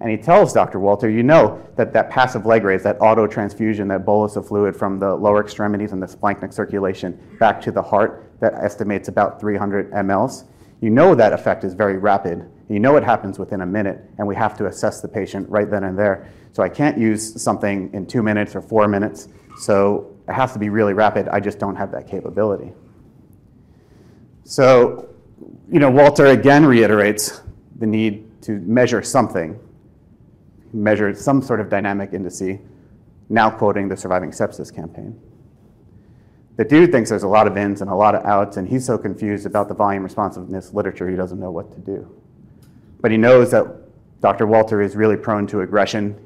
And 0.00 0.10
he 0.10 0.16
tells 0.16 0.52
Dr. 0.52 0.78
Walter, 0.78 1.10
you 1.10 1.22
know 1.22 1.60
that 1.76 1.92
that 1.92 2.08
passive 2.10 2.46
leg 2.46 2.62
raise, 2.62 2.84
that 2.84 2.98
auto 3.00 3.26
transfusion, 3.26 3.88
that 3.88 4.04
bolus 4.04 4.36
of 4.36 4.46
fluid 4.46 4.76
from 4.76 4.98
the 4.98 5.14
lower 5.14 5.42
extremities 5.42 5.92
and 5.92 6.00
the 6.00 6.06
splanchnic 6.06 6.52
circulation 6.52 7.18
back 7.40 7.60
to 7.62 7.72
the 7.72 7.82
heart 7.82 8.30
that 8.40 8.54
estimates 8.54 9.08
about 9.08 9.40
300 9.40 9.90
mLs, 9.90 10.44
you 10.80 10.90
know 10.90 11.14
that 11.14 11.32
effect 11.32 11.64
is 11.64 11.74
very 11.74 11.98
rapid. 11.98 12.48
You 12.68 12.78
know 12.78 12.96
it 12.96 13.02
happens 13.02 13.38
within 13.38 13.62
a 13.62 13.66
minute, 13.66 13.98
and 14.18 14.26
we 14.26 14.36
have 14.36 14.56
to 14.58 14.66
assess 14.66 15.00
the 15.00 15.08
patient 15.08 15.48
right 15.48 15.68
then 15.68 15.84
and 15.84 15.98
there. 15.98 16.28
So 16.52 16.62
I 16.62 16.68
can't 16.68 16.96
use 16.96 17.40
something 17.40 17.90
in 17.92 18.06
two 18.06 18.22
minutes 18.22 18.54
or 18.54 18.62
four 18.62 18.86
minutes. 18.86 19.28
So 19.58 20.16
it 20.28 20.32
has 20.32 20.52
to 20.52 20.58
be 20.60 20.68
really 20.68 20.92
rapid. 20.92 21.28
I 21.28 21.40
just 21.40 21.58
don't 21.58 21.74
have 21.74 21.90
that 21.92 22.06
capability. 22.06 22.72
So, 24.44 25.08
you 25.70 25.80
know, 25.80 25.90
Walter 25.90 26.26
again 26.26 26.64
reiterates 26.64 27.42
the 27.78 27.86
need 27.86 28.42
to 28.42 28.52
measure 28.60 29.02
something, 29.02 29.58
measure 30.72 31.14
some 31.14 31.42
sort 31.42 31.60
of 31.60 31.68
dynamic 31.68 32.12
indice, 32.12 32.60
now 33.28 33.50
quoting 33.50 33.88
the 33.88 33.96
Surviving 33.96 34.30
Sepsis 34.30 34.74
campaign. 34.74 35.18
The 36.56 36.64
dude 36.64 36.90
thinks 36.90 37.10
there's 37.10 37.22
a 37.22 37.28
lot 37.28 37.46
of 37.46 37.56
ins 37.56 37.82
and 37.82 37.90
a 37.90 37.94
lot 37.94 38.14
of 38.14 38.24
outs, 38.24 38.56
and 38.56 38.68
he's 38.68 38.84
so 38.84 38.98
confused 38.98 39.46
about 39.46 39.68
the 39.68 39.74
volume 39.74 40.02
responsiveness 40.02 40.74
literature, 40.74 41.08
he 41.08 41.16
doesn't 41.16 41.38
know 41.38 41.52
what 41.52 41.70
to 41.72 41.78
do. 41.78 42.20
But 43.00 43.12
he 43.12 43.16
knows 43.16 43.52
that 43.52 43.66
Dr. 44.20 44.46
Walter 44.46 44.82
is 44.82 44.96
really 44.96 45.16
prone 45.16 45.46
to 45.48 45.60
aggression. 45.60 46.18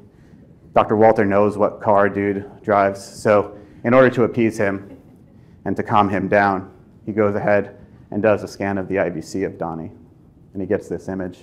Dr. 0.73 0.95
Walter 0.95 1.23
knows 1.23 1.55
what 1.55 1.81
car 1.81 2.09
dude 2.09 2.49
drives. 2.63 3.03
So, 3.03 3.55
in 3.83 3.93
order 3.93 4.09
to 4.09 4.23
appease 4.23 4.57
him 4.57 4.97
and 5.65 5.75
to 5.75 5.83
calm 5.83 6.09
him 6.09 6.27
down, 6.27 6.71
he 7.05 7.11
goes 7.11 7.35
ahead 7.35 7.77
and 8.09 8.23
does 8.23 8.41
a 8.41 8.47
scan 8.47 8.79
of 8.79 8.87
the 8.87 8.95
IVC 8.95 9.45
of 9.45 9.59
Donnie. 9.59 9.91
And 10.53 10.61
he 10.61 10.67
gets 10.67 10.87
this 10.87 11.09
image. 11.09 11.41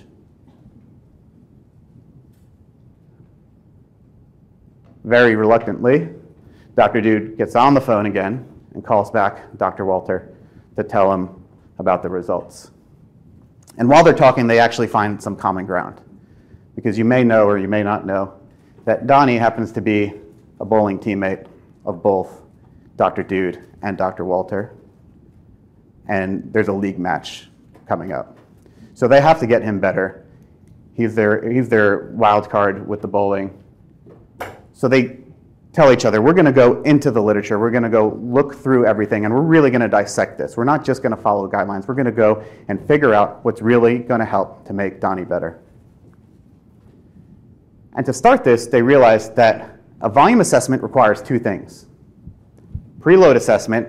Very 5.03 5.35
reluctantly, 5.35 6.09
Dr. 6.75 7.01
Dude 7.01 7.37
gets 7.37 7.55
on 7.55 7.73
the 7.73 7.81
phone 7.81 8.05
again 8.05 8.47
and 8.73 8.85
calls 8.85 9.11
back 9.11 9.57
Dr. 9.57 9.85
Walter 9.85 10.33
to 10.75 10.83
tell 10.83 11.11
him 11.11 11.29
about 11.79 12.03
the 12.03 12.09
results. 12.09 12.71
And 13.77 13.89
while 13.89 14.03
they're 14.03 14.13
talking, 14.13 14.47
they 14.47 14.59
actually 14.59 14.87
find 14.87 15.21
some 15.21 15.35
common 15.35 15.65
ground. 15.65 16.01
Because 16.75 16.97
you 16.97 17.05
may 17.05 17.23
know 17.23 17.45
or 17.45 17.57
you 17.57 17.67
may 17.67 17.83
not 17.83 18.05
know 18.05 18.33
that 18.85 19.07
Donnie 19.07 19.37
happens 19.37 19.71
to 19.73 19.81
be 19.81 20.13
a 20.59 20.65
bowling 20.65 20.99
teammate 20.99 21.47
of 21.85 22.01
both 22.01 22.43
Dr. 22.95 23.23
Dude 23.23 23.63
and 23.81 23.97
Dr. 23.97 24.25
Walter. 24.25 24.73
And 26.07 26.51
there's 26.53 26.67
a 26.67 26.73
league 26.73 26.99
match 26.99 27.49
coming 27.87 28.11
up. 28.11 28.37
So 28.93 29.07
they 29.07 29.21
have 29.21 29.39
to 29.39 29.47
get 29.47 29.63
him 29.63 29.79
better. 29.79 30.25
He's 30.93 31.15
their, 31.15 31.49
he's 31.51 31.69
their 31.69 32.11
wild 32.13 32.49
card 32.49 32.87
with 32.87 33.01
the 33.01 33.07
bowling. 33.07 33.60
So 34.81 34.87
they 34.87 35.19
tell 35.73 35.93
each 35.93 36.05
other, 36.05 36.23
we're 36.23 36.33
going 36.33 36.47
to 36.47 36.51
go 36.51 36.81
into 36.81 37.11
the 37.11 37.21
literature, 37.21 37.59
we're 37.59 37.69
going 37.69 37.83
to 37.83 37.89
go 37.89 38.17
look 38.19 38.55
through 38.55 38.87
everything, 38.87 39.25
and 39.25 39.33
we're 39.33 39.43
really 39.43 39.69
going 39.69 39.81
to 39.81 39.87
dissect 39.87 40.39
this. 40.39 40.57
We're 40.57 40.63
not 40.63 40.83
just 40.83 41.03
going 41.03 41.15
to 41.15 41.21
follow 41.21 41.47
guidelines, 41.47 41.87
we're 41.87 41.93
going 41.93 42.07
to 42.07 42.11
go 42.11 42.43
and 42.67 42.83
figure 42.87 43.13
out 43.13 43.45
what's 43.45 43.61
really 43.61 43.99
going 43.99 44.21
to 44.21 44.25
help 44.25 44.65
to 44.65 44.73
make 44.73 44.99
Donnie 44.99 45.23
better. 45.23 45.59
And 47.95 48.03
to 48.07 48.11
start 48.11 48.43
this, 48.43 48.65
they 48.65 48.81
realized 48.81 49.35
that 49.35 49.77
a 50.01 50.09
volume 50.09 50.41
assessment 50.41 50.81
requires 50.81 51.21
two 51.21 51.37
things 51.37 51.85
preload 52.99 53.35
assessment 53.35 53.87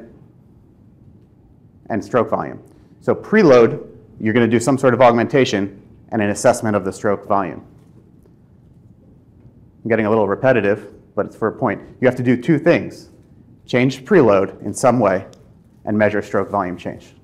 and 1.88 2.04
stroke 2.04 2.28
volume. 2.28 2.62
So, 3.00 3.14
preload, 3.14 3.88
you're 4.20 4.34
going 4.34 4.46
to 4.46 4.56
do 4.56 4.60
some 4.60 4.76
sort 4.76 4.92
of 4.92 5.00
augmentation 5.00 5.80
and 6.10 6.20
an 6.20 6.28
assessment 6.28 6.76
of 6.76 6.84
the 6.84 6.92
stroke 6.92 7.26
volume. 7.26 7.64
I'm 9.82 9.88
getting 9.88 10.06
a 10.06 10.08
little 10.08 10.28
repetitive, 10.28 10.94
but 11.14 11.26
it's 11.26 11.36
for 11.36 11.48
a 11.48 11.52
point. 11.52 11.80
You 12.00 12.06
have 12.06 12.16
to 12.16 12.22
do 12.22 12.40
two 12.40 12.58
things 12.58 13.10
change 13.64 14.04
preload 14.04 14.60
in 14.62 14.74
some 14.74 14.98
way 14.98 15.26
and 15.84 15.96
measure 15.96 16.20
stroke 16.20 16.50
volume 16.50 16.76
change. 16.76 17.14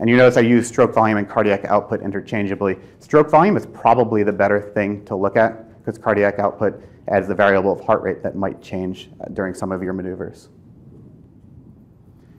And 0.00 0.08
you 0.08 0.16
notice 0.16 0.36
I 0.36 0.40
use 0.40 0.66
stroke 0.66 0.94
volume 0.94 1.18
and 1.18 1.28
cardiac 1.28 1.66
output 1.66 2.02
interchangeably. 2.02 2.78
Stroke 3.00 3.30
volume 3.30 3.56
is 3.56 3.66
probably 3.66 4.22
the 4.22 4.32
better 4.32 4.60
thing 4.60 5.04
to 5.04 5.14
look 5.14 5.36
at 5.36 5.78
because 5.78 5.98
cardiac 5.98 6.38
output 6.38 6.82
adds 7.08 7.28
the 7.28 7.34
variable 7.34 7.72
of 7.72 7.80
heart 7.80 8.02
rate 8.02 8.22
that 8.22 8.34
might 8.34 8.62
change 8.62 9.10
uh, 9.20 9.26
during 9.32 9.54
some 9.54 9.72
of 9.72 9.82
your 9.82 9.92
maneuvers. 9.92 10.48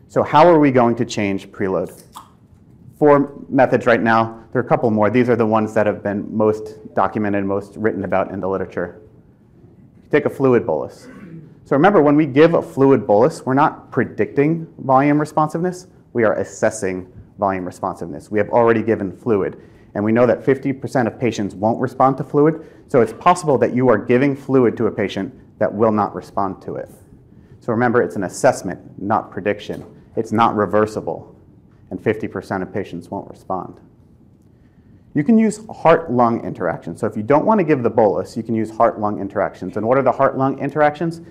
So, 0.07 0.23
how 0.23 0.47
are 0.47 0.59
we 0.59 0.71
going 0.71 0.95
to 0.95 1.05
change 1.05 1.51
preload? 1.51 2.03
Four 3.01 3.33
methods 3.49 3.87
right 3.87 3.99
now. 3.99 4.45
There 4.53 4.61
are 4.61 4.63
a 4.63 4.67
couple 4.67 4.91
more. 4.91 5.09
These 5.09 5.27
are 5.27 5.35
the 5.35 5.47
ones 5.47 5.73
that 5.73 5.87
have 5.87 6.03
been 6.03 6.37
most 6.37 6.93
documented, 6.93 7.43
most 7.43 7.75
written 7.75 8.03
about 8.03 8.29
in 8.29 8.39
the 8.39 8.47
literature 8.47 9.01
take 10.11 10.25
a 10.25 10.29
fluid 10.29 10.67
bolus. 10.67 11.07
So 11.65 11.75
remember, 11.75 11.99
when 11.99 12.15
we 12.15 12.27
give 12.27 12.53
a 12.53 12.61
fluid 12.61 13.07
bolus, 13.07 13.43
we're 13.43 13.55
not 13.55 13.91
predicting 13.91 14.67
volume 14.77 15.19
responsiveness, 15.19 15.87
we 16.13 16.25
are 16.25 16.37
assessing 16.37 17.11
volume 17.39 17.65
responsiveness. 17.65 18.29
We 18.29 18.37
have 18.37 18.49
already 18.49 18.83
given 18.83 19.17
fluid, 19.17 19.59
and 19.95 20.03
we 20.03 20.11
know 20.11 20.27
that 20.27 20.43
50% 20.43 21.07
of 21.07 21.19
patients 21.19 21.55
won't 21.55 21.79
respond 21.79 22.17
to 22.17 22.23
fluid, 22.23 22.67
so 22.87 23.01
it's 23.01 23.13
possible 23.13 23.57
that 23.57 23.73
you 23.73 23.89
are 23.89 23.97
giving 23.97 24.35
fluid 24.35 24.77
to 24.77 24.85
a 24.85 24.91
patient 24.91 25.33
that 25.57 25.73
will 25.73 25.91
not 25.91 26.13
respond 26.13 26.61
to 26.61 26.75
it. 26.75 26.89
So 27.61 27.71
remember, 27.71 28.03
it's 28.03 28.15
an 28.15 28.25
assessment, 28.25 29.01
not 29.01 29.31
prediction. 29.31 29.83
It's 30.15 30.31
not 30.31 30.55
reversible, 30.55 31.30
and 31.91 32.01
50% 32.01 32.61
of 32.63 32.73
patients 32.73 33.11
won't 33.11 33.29
respond. 33.29 33.79
You 35.13 35.23
can 35.23 35.37
use 35.37 35.59
heart-lung 35.69 36.43
interactions. 36.45 37.01
So 37.01 37.07
if 37.07 37.17
you 37.17 37.23
don't 37.23 37.45
want 37.45 37.59
to 37.59 37.65
give 37.65 37.83
the 37.83 37.89
bolus, 37.89 38.37
you 38.37 38.43
can 38.43 38.55
use 38.55 38.71
heart-lung 38.71 39.19
interactions. 39.19 39.75
And 39.75 39.85
what 39.85 39.97
are 39.97 40.01
the 40.01 40.11
heart-lung 40.11 40.57
interactions? 40.59 41.21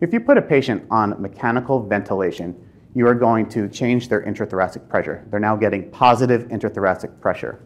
If 0.00 0.12
you 0.12 0.20
put 0.20 0.36
a 0.36 0.42
patient 0.42 0.84
on 0.90 1.20
mechanical 1.22 1.80
ventilation, 1.80 2.60
you 2.94 3.06
are 3.06 3.14
going 3.14 3.48
to 3.50 3.68
change 3.68 4.08
their 4.08 4.22
intrathoracic 4.22 4.88
pressure. 4.88 5.24
They're 5.30 5.38
now 5.38 5.54
getting 5.54 5.88
positive 5.90 6.48
intrathoracic 6.48 7.20
pressure. 7.20 7.60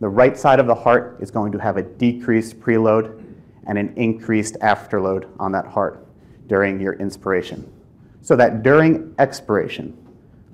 The 0.00 0.08
right 0.08 0.36
side 0.36 0.60
of 0.60 0.66
the 0.66 0.74
heart 0.74 1.18
is 1.20 1.30
going 1.30 1.52
to 1.52 1.58
have 1.58 1.78
a 1.78 1.82
decreased 1.82 2.60
preload 2.60 3.22
and 3.66 3.78
an 3.78 3.94
increased 3.96 4.56
afterload 4.60 5.28
on 5.38 5.52
that 5.52 5.66
heart 5.66 6.06
during 6.46 6.80
your 6.80 6.94
inspiration. 6.94 7.72
So 8.20 8.36
that 8.36 8.62
during 8.62 9.14
expiration, 9.18 9.96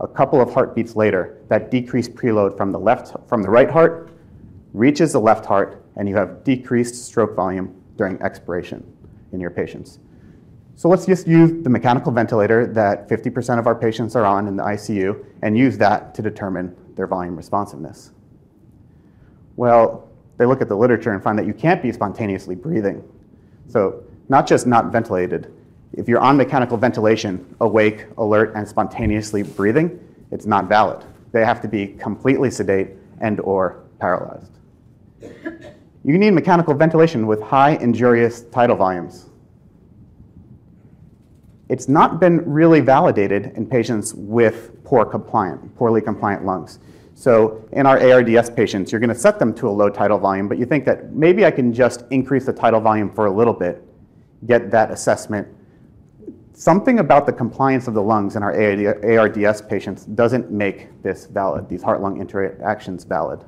a 0.01 0.09
couple 0.09 0.41
of 0.41 0.53
heartbeats 0.53 0.97
later, 0.97 1.39
that 1.49 1.71
decreased 1.71 2.15
preload 2.15 2.57
from 2.57 2.73
the 2.73 2.79
left 2.79 3.15
from 3.29 3.43
the 3.43 3.51
right 3.51 3.71
heart 3.71 4.11
reaches 4.73 5.13
the 5.13 5.21
left 5.21 5.47
heart, 5.47 5.83
and 5.97 6.09
you 6.09 6.15
have 6.17 6.45
decreased 6.45 7.07
stroke 7.07 7.35
volume 7.35 7.75
during 7.97 8.21
expiration 8.21 8.85
in 9.33 9.41
your 9.41 9.51
patients. 9.51 9.99
So 10.75 10.91
let's 10.91 11.07
just 11.07 11.27
use 11.27 11.63
the 11.63 11.71
mechanical 11.71 12.13
ventilator 12.13 12.67
that 12.67 13.09
50% 13.09 13.59
of 13.59 13.67
our 13.67 13.75
patients 13.75 14.15
are 14.15 14.27
on 14.27 14.47
in 14.47 14.57
the 14.57 14.63
ICU 14.63 15.25
and 15.41 15.57
use 15.57 15.79
that 15.79 16.15
to 16.15 16.21
determine 16.21 16.77
their 16.97 17.07
volume 17.07 17.35
responsiveness. 17.35 18.11
Well, 19.57 20.11
they 20.37 20.45
look 20.45 20.61
at 20.61 20.69
the 20.69 20.77
literature 20.77 21.13
and 21.13 21.23
find 21.23 21.39
that 21.39 21.47
you 21.47 21.55
can't 21.55 21.81
be 21.81 21.91
spontaneously 21.93 22.55
breathing. 22.55 23.03
So, 23.69 24.05
not 24.29 24.47
just 24.47 24.67
not 24.67 24.93
ventilated, 24.93 25.51
if 25.97 26.09
you're 26.09 26.21
on 26.21 26.37
mechanical 26.37 26.77
ventilation, 26.77 27.57
awake, 27.61 28.07
alert, 28.19 28.53
and 28.55 28.69
spontaneously 28.69 29.43
breathing, 29.43 29.99
it's 30.31 30.47
not 30.47 30.69
valid. 30.69 31.05
They 31.33 31.45
have 31.45 31.61
to 31.63 31.69
be 31.69 31.89
completely 31.89 32.51
sedate 32.51 32.91
and 33.21 33.41
or 33.41 33.85
paralyzed. 33.99 34.53
You 36.05 36.19
need 36.19 36.33
mechanical 36.33 36.75
ventilation 36.75 37.27
with 37.27 37.41
high 37.41 37.77
injurious 37.77 38.43
tidal 38.43 38.77
volumes. 38.77 39.27
it's 41.69 41.89
not 41.89 42.21
been 42.21 42.49
really 42.49 42.81
validated 42.81 43.53
in 43.57 43.67
patients 43.67 44.15
with 44.15 44.71
poor 44.85 45.05
compliant, 45.05 45.75
poorly 45.77 46.01
compliant 46.01 46.45
lungs. 46.45 46.79
So 47.15 47.67
in 47.73 47.87
our 47.87 47.99
ARDS 47.99 48.51
patients, 48.51 48.93
you're 48.93 49.01
going 49.01 49.09
to 49.11 49.19
set 49.19 49.39
them 49.39 49.55
to 49.55 49.69
a 49.69 49.71
low 49.71 49.89
tidal 49.89 50.19
volume, 50.19 50.49
but 50.49 50.59
you 50.59 50.67
think 50.67 50.85
that 50.85 51.13
maybe 51.13 51.45
I 51.45 51.51
can 51.51 51.73
just 51.73 52.05
increase 52.11 52.45
the 52.45 52.53
tidal 52.53 52.81
volume 52.81 53.11
for 53.11 53.27
a 53.27 53.31
little 53.31 53.55
bit, 53.55 53.83
get 54.47 54.71
that 54.71 54.91
assessment. 54.91 55.49
Something 56.59 57.01
about 57.01 57.27
the 57.27 57.35
compliance 57.35 57.87
of 57.87 57.93
the 57.93 58.01
lungs 58.01 58.35
in 58.35 58.43
our 58.43 58.55
ARDS 58.55 59.61
patients 59.61 60.07
doesn't 60.07 60.51
make 60.51 61.03
this 61.03 61.27
valid, 61.27 61.69
these 61.69 61.83
heart-lung 61.83 62.19
interactions 62.19 63.05
valid. 63.05 63.45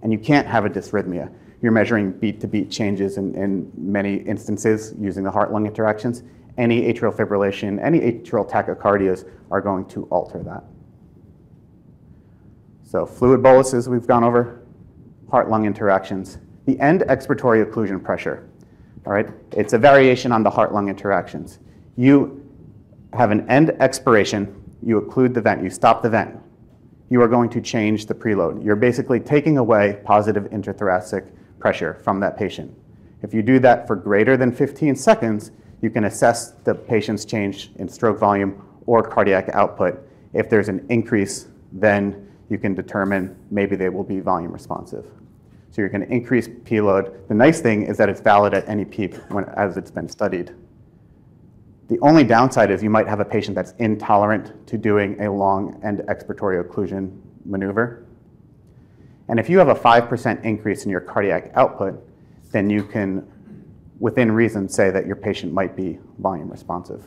And 0.00 0.10
you 0.10 0.18
can't 0.18 0.46
have 0.46 0.64
a 0.64 0.70
dysrhythmia. 0.70 1.30
You're 1.60 1.70
measuring 1.70 2.12
beat-to-beat 2.12 2.70
changes 2.70 3.18
in, 3.18 3.34
in 3.34 3.70
many 3.76 4.16
instances 4.16 4.94
using 4.98 5.22
the 5.22 5.30
heart-lung 5.30 5.66
interactions 5.66 6.22
any 6.56 6.90
atrial 6.90 7.14
fibrillation, 7.14 7.78
any 7.82 8.00
atrial 8.00 8.48
tachycardias 8.48 9.28
are 9.50 9.60
going 9.60 9.84
to 9.88 10.04
alter 10.04 10.42
that. 10.44 10.64
So 12.84 13.04
fluid 13.04 13.42
boluses 13.42 13.90
we've 13.90 14.06
gone 14.06 14.24
over, 14.24 14.62
heart-lung 15.30 15.66
interactions. 15.66 16.38
The 16.64 16.80
end 16.80 17.02
expiratory 17.02 17.62
occlusion 17.62 18.02
pressure, 18.02 18.48
all 19.04 19.12
right? 19.12 19.28
It's 19.52 19.74
a 19.74 19.78
variation 19.78 20.32
on 20.32 20.42
the 20.42 20.50
heart-lung 20.50 20.88
interactions. 20.88 21.58
You 21.96 22.42
have 23.12 23.30
an 23.30 23.48
end 23.50 23.70
expiration, 23.80 24.62
you 24.82 25.00
occlude 25.00 25.34
the 25.34 25.40
vent, 25.40 25.62
you 25.62 25.70
stop 25.70 26.02
the 26.02 26.10
vent. 26.10 26.38
You 27.10 27.20
are 27.22 27.28
going 27.28 27.50
to 27.50 27.60
change 27.60 28.06
the 28.06 28.14
preload. 28.14 28.64
You're 28.64 28.76
basically 28.76 29.20
taking 29.20 29.58
away 29.58 30.00
positive 30.04 30.44
intrathoracic 30.44 31.30
pressure 31.58 31.94
from 32.02 32.20
that 32.20 32.38
patient. 32.38 32.74
If 33.22 33.34
you 33.34 33.42
do 33.42 33.58
that 33.60 33.86
for 33.86 33.94
greater 33.94 34.36
than 34.36 34.50
15 34.50 34.96
seconds, 34.96 35.50
you 35.82 35.90
can 35.90 36.04
assess 36.04 36.52
the 36.64 36.74
patient's 36.74 37.24
change 37.24 37.70
in 37.76 37.88
stroke 37.88 38.18
volume 38.18 38.66
or 38.86 39.02
cardiac 39.02 39.50
output. 39.50 40.00
If 40.32 40.48
there's 40.48 40.68
an 40.68 40.86
increase, 40.88 41.48
then 41.72 42.28
you 42.48 42.58
can 42.58 42.74
determine 42.74 43.36
maybe 43.50 43.76
they 43.76 43.88
will 43.88 44.04
be 44.04 44.20
volume 44.20 44.52
responsive. 44.52 45.06
So 45.70 45.80
you're 45.80 45.88
going 45.88 46.06
to 46.06 46.12
increase 46.12 46.48
P 46.64 46.80
load. 46.80 47.28
The 47.28 47.34
nice 47.34 47.60
thing 47.60 47.84
is 47.84 47.96
that 47.98 48.08
it's 48.08 48.20
valid 48.20 48.54
at 48.54 48.68
any 48.68 48.84
PEEP 48.84 49.14
when, 49.30 49.44
as 49.50 49.76
it's 49.76 49.90
been 49.90 50.08
studied. 50.08 50.54
The 51.92 52.00
only 52.00 52.24
downside 52.24 52.70
is 52.70 52.82
you 52.82 52.88
might 52.88 53.06
have 53.06 53.20
a 53.20 53.24
patient 53.24 53.54
that's 53.54 53.72
intolerant 53.72 54.66
to 54.68 54.78
doing 54.78 55.20
a 55.20 55.30
long 55.30 55.78
end 55.84 55.98
expiratory 56.08 56.64
occlusion 56.64 57.20
maneuver. 57.44 58.06
And 59.28 59.38
if 59.38 59.50
you 59.50 59.58
have 59.58 59.68
a 59.68 59.74
5% 59.74 60.42
increase 60.42 60.86
in 60.86 60.90
your 60.90 61.02
cardiac 61.02 61.52
output, 61.54 62.02
then 62.50 62.70
you 62.70 62.82
can 62.82 63.30
within 63.98 64.32
reason, 64.32 64.70
say 64.70 64.90
that 64.90 65.04
your 65.06 65.16
patient 65.16 65.52
might 65.52 65.76
be 65.76 65.98
volume 66.18 66.50
responsive. 66.50 67.04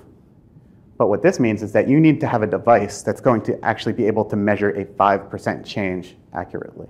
But 0.99 1.07
what 1.07 1.23
this 1.23 1.39
means 1.39 1.63
is 1.63 1.71
that 1.71 1.87
you 1.89 1.99
need 1.99 2.19
to 2.19 2.27
have 2.27 2.43
a 2.43 2.47
device 2.47 3.01
that's 3.01 3.19
going 3.19 3.41
to 3.45 3.59
actually 3.65 3.93
be 3.93 4.05
able 4.05 4.23
to 4.25 4.35
measure 4.35 4.69
a 4.69 4.85
5% 4.85 5.65
change 5.65 6.15
accurately. 6.31 6.89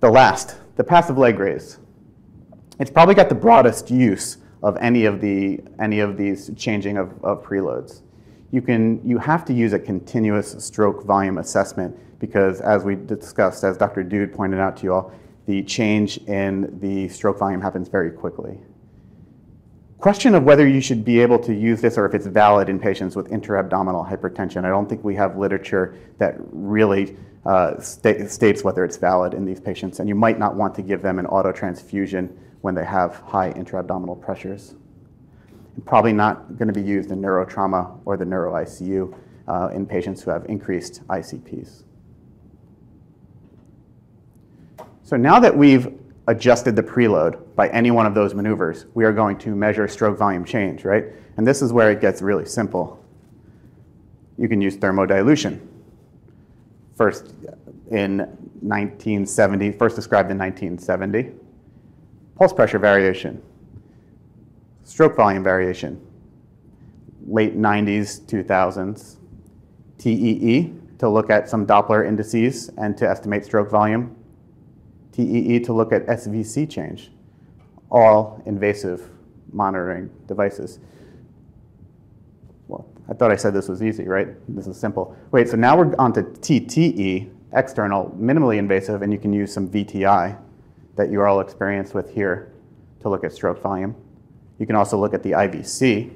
The 0.00 0.10
last, 0.10 0.56
the 0.76 0.84
passive 0.84 1.16
leg 1.16 1.38
raise. 1.38 1.78
It's 2.78 2.90
probably 2.90 3.14
got 3.14 3.30
the 3.30 3.34
broadest 3.34 3.90
use 3.90 4.36
of 4.66 4.76
any 4.78 5.04
of, 5.04 5.20
the, 5.20 5.60
any 5.78 6.00
of 6.00 6.16
these 6.16 6.50
changing 6.56 6.96
of, 6.96 7.12
of 7.24 7.40
preloads. 7.40 8.00
You, 8.50 8.60
can, 8.60 9.00
you 9.08 9.16
have 9.16 9.44
to 9.44 9.52
use 9.52 9.72
a 9.72 9.78
continuous 9.78 10.56
stroke 10.58 11.04
volume 11.04 11.38
assessment 11.38 11.96
because 12.18 12.60
as 12.60 12.82
we 12.82 12.96
discussed, 12.96 13.62
as 13.62 13.76
Dr. 13.76 14.02
Dude 14.02 14.34
pointed 14.34 14.58
out 14.58 14.76
to 14.78 14.82
you 14.82 14.92
all, 14.92 15.12
the 15.46 15.62
change 15.62 16.18
in 16.26 16.80
the 16.80 17.08
stroke 17.10 17.38
volume 17.38 17.60
happens 17.60 17.86
very 17.86 18.10
quickly. 18.10 18.58
Question 19.98 20.34
of 20.34 20.42
whether 20.42 20.66
you 20.66 20.80
should 20.80 21.04
be 21.04 21.20
able 21.20 21.38
to 21.38 21.54
use 21.54 21.80
this 21.80 21.96
or 21.96 22.04
if 22.04 22.12
it's 22.12 22.26
valid 22.26 22.68
in 22.68 22.80
patients 22.80 23.14
with 23.14 23.30
intra-abdominal 23.30 24.04
hypertension. 24.04 24.64
I 24.64 24.68
don't 24.68 24.88
think 24.88 25.04
we 25.04 25.14
have 25.14 25.38
literature 25.38 25.94
that 26.18 26.34
really 26.50 27.16
uh, 27.44 27.78
sta 27.78 28.26
states 28.26 28.64
whether 28.64 28.84
it's 28.84 28.96
valid 28.96 29.32
in 29.32 29.44
these 29.44 29.60
patients, 29.60 30.00
and 30.00 30.08
you 30.08 30.16
might 30.16 30.40
not 30.40 30.56
want 30.56 30.74
to 30.74 30.82
give 30.82 31.02
them 31.02 31.20
an 31.20 31.26
autotransfusion 31.26 32.36
when 32.66 32.74
they 32.74 32.84
have 32.84 33.20
high 33.20 33.52
intra-abdominal 33.52 34.16
pressures. 34.16 34.74
probably 35.84 36.12
not 36.12 36.58
going 36.58 36.66
to 36.66 36.74
be 36.74 36.82
used 36.82 37.12
in 37.12 37.22
neurotrauma 37.22 37.96
or 38.04 38.16
the 38.16 38.24
neuro 38.24 38.54
ICU 38.54 39.16
uh, 39.46 39.68
in 39.72 39.86
patients 39.86 40.20
who 40.20 40.32
have 40.32 40.44
increased 40.46 41.06
ICPs. 41.06 41.84
So 45.04 45.16
now 45.16 45.38
that 45.38 45.56
we've 45.56 45.96
adjusted 46.26 46.74
the 46.74 46.82
preload 46.82 47.54
by 47.54 47.68
any 47.68 47.92
one 47.92 48.04
of 48.04 48.16
those 48.16 48.34
maneuvers, 48.34 48.86
we 48.94 49.04
are 49.04 49.12
going 49.12 49.38
to 49.38 49.54
measure 49.54 49.86
stroke 49.86 50.18
volume 50.18 50.44
change, 50.44 50.84
right? 50.84 51.04
And 51.36 51.46
this 51.46 51.62
is 51.62 51.72
where 51.72 51.92
it 51.92 52.00
gets 52.00 52.20
really 52.20 52.46
simple. 52.46 53.00
You 54.38 54.48
can 54.48 54.60
use 54.60 54.76
thermodilution. 54.76 55.60
First 56.96 57.32
in 57.92 58.18
1970, 58.18 59.70
first 59.70 59.94
described 59.94 60.32
in 60.32 60.38
1970. 60.38 61.45
Pulse 62.36 62.52
pressure 62.52 62.78
variation, 62.78 63.42
stroke 64.84 65.16
volume 65.16 65.42
variation, 65.42 66.00
late 67.26 67.56
90s, 67.56 68.20
2000s. 68.26 69.16
TEE 69.98 70.74
to 70.98 71.08
look 71.08 71.30
at 71.30 71.48
some 71.48 71.66
Doppler 71.66 72.06
indices 72.06 72.68
and 72.76 72.96
to 72.98 73.08
estimate 73.08 73.46
stroke 73.46 73.70
volume. 73.70 74.14
TEE 75.12 75.58
to 75.60 75.72
look 75.72 75.92
at 75.92 76.06
SVC 76.06 76.68
change, 76.70 77.10
all 77.90 78.42
invasive 78.44 79.08
monitoring 79.50 80.10
devices. 80.26 80.78
Well, 82.68 82.86
I 83.08 83.14
thought 83.14 83.30
I 83.30 83.36
said 83.36 83.54
this 83.54 83.68
was 83.68 83.82
easy, 83.82 84.06
right? 84.06 84.28
This 84.54 84.66
is 84.66 84.78
simple. 84.78 85.16
Wait, 85.30 85.48
so 85.48 85.56
now 85.56 85.78
we're 85.78 85.94
on 85.96 86.12
to 86.12 86.22
TTE, 86.22 87.30
external, 87.54 88.14
minimally 88.20 88.58
invasive, 88.58 89.00
and 89.00 89.10
you 89.10 89.18
can 89.18 89.32
use 89.32 89.50
some 89.50 89.70
VTI 89.70 90.38
that 90.96 91.10
you're 91.10 91.26
all 91.26 91.40
experienced 91.40 91.94
with 91.94 92.12
here 92.12 92.52
to 93.00 93.08
look 93.08 93.24
at 93.24 93.32
stroke 93.32 93.62
volume. 93.62 93.94
You 94.58 94.66
can 94.66 94.76
also 94.76 94.98
look 94.98 95.14
at 95.14 95.22
the 95.22 95.32
IVC. 95.32 96.10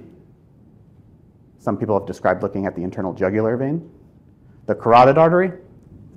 Some 1.58 1.76
people 1.76 1.98
have 1.98 2.06
described 2.06 2.42
looking 2.42 2.66
at 2.66 2.74
the 2.74 2.82
internal 2.82 3.12
jugular 3.12 3.56
vein. 3.56 3.90
The 4.66 4.74
carotid 4.74 5.18
artery, 5.18 5.52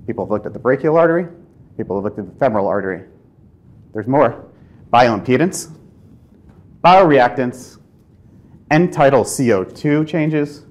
people 0.06 0.24
have 0.24 0.30
looked 0.30 0.46
at 0.46 0.52
the 0.52 0.58
brachial 0.58 0.96
artery, 0.96 1.28
People 1.76 1.96
have 1.96 2.04
looked 2.04 2.18
at 2.18 2.26
the 2.26 2.38
femoral 2.38 2.68
artery. 2.68 3.04
There's 3.92 4.06
more. 4.06 4.46
Bioimpedance, 4.92 5.72
bioreactance, 6.82 7.78
end 8.70 8.92
tidal 8.92 9.24
CO2 9.24 10.06
changes, 10.06 10.64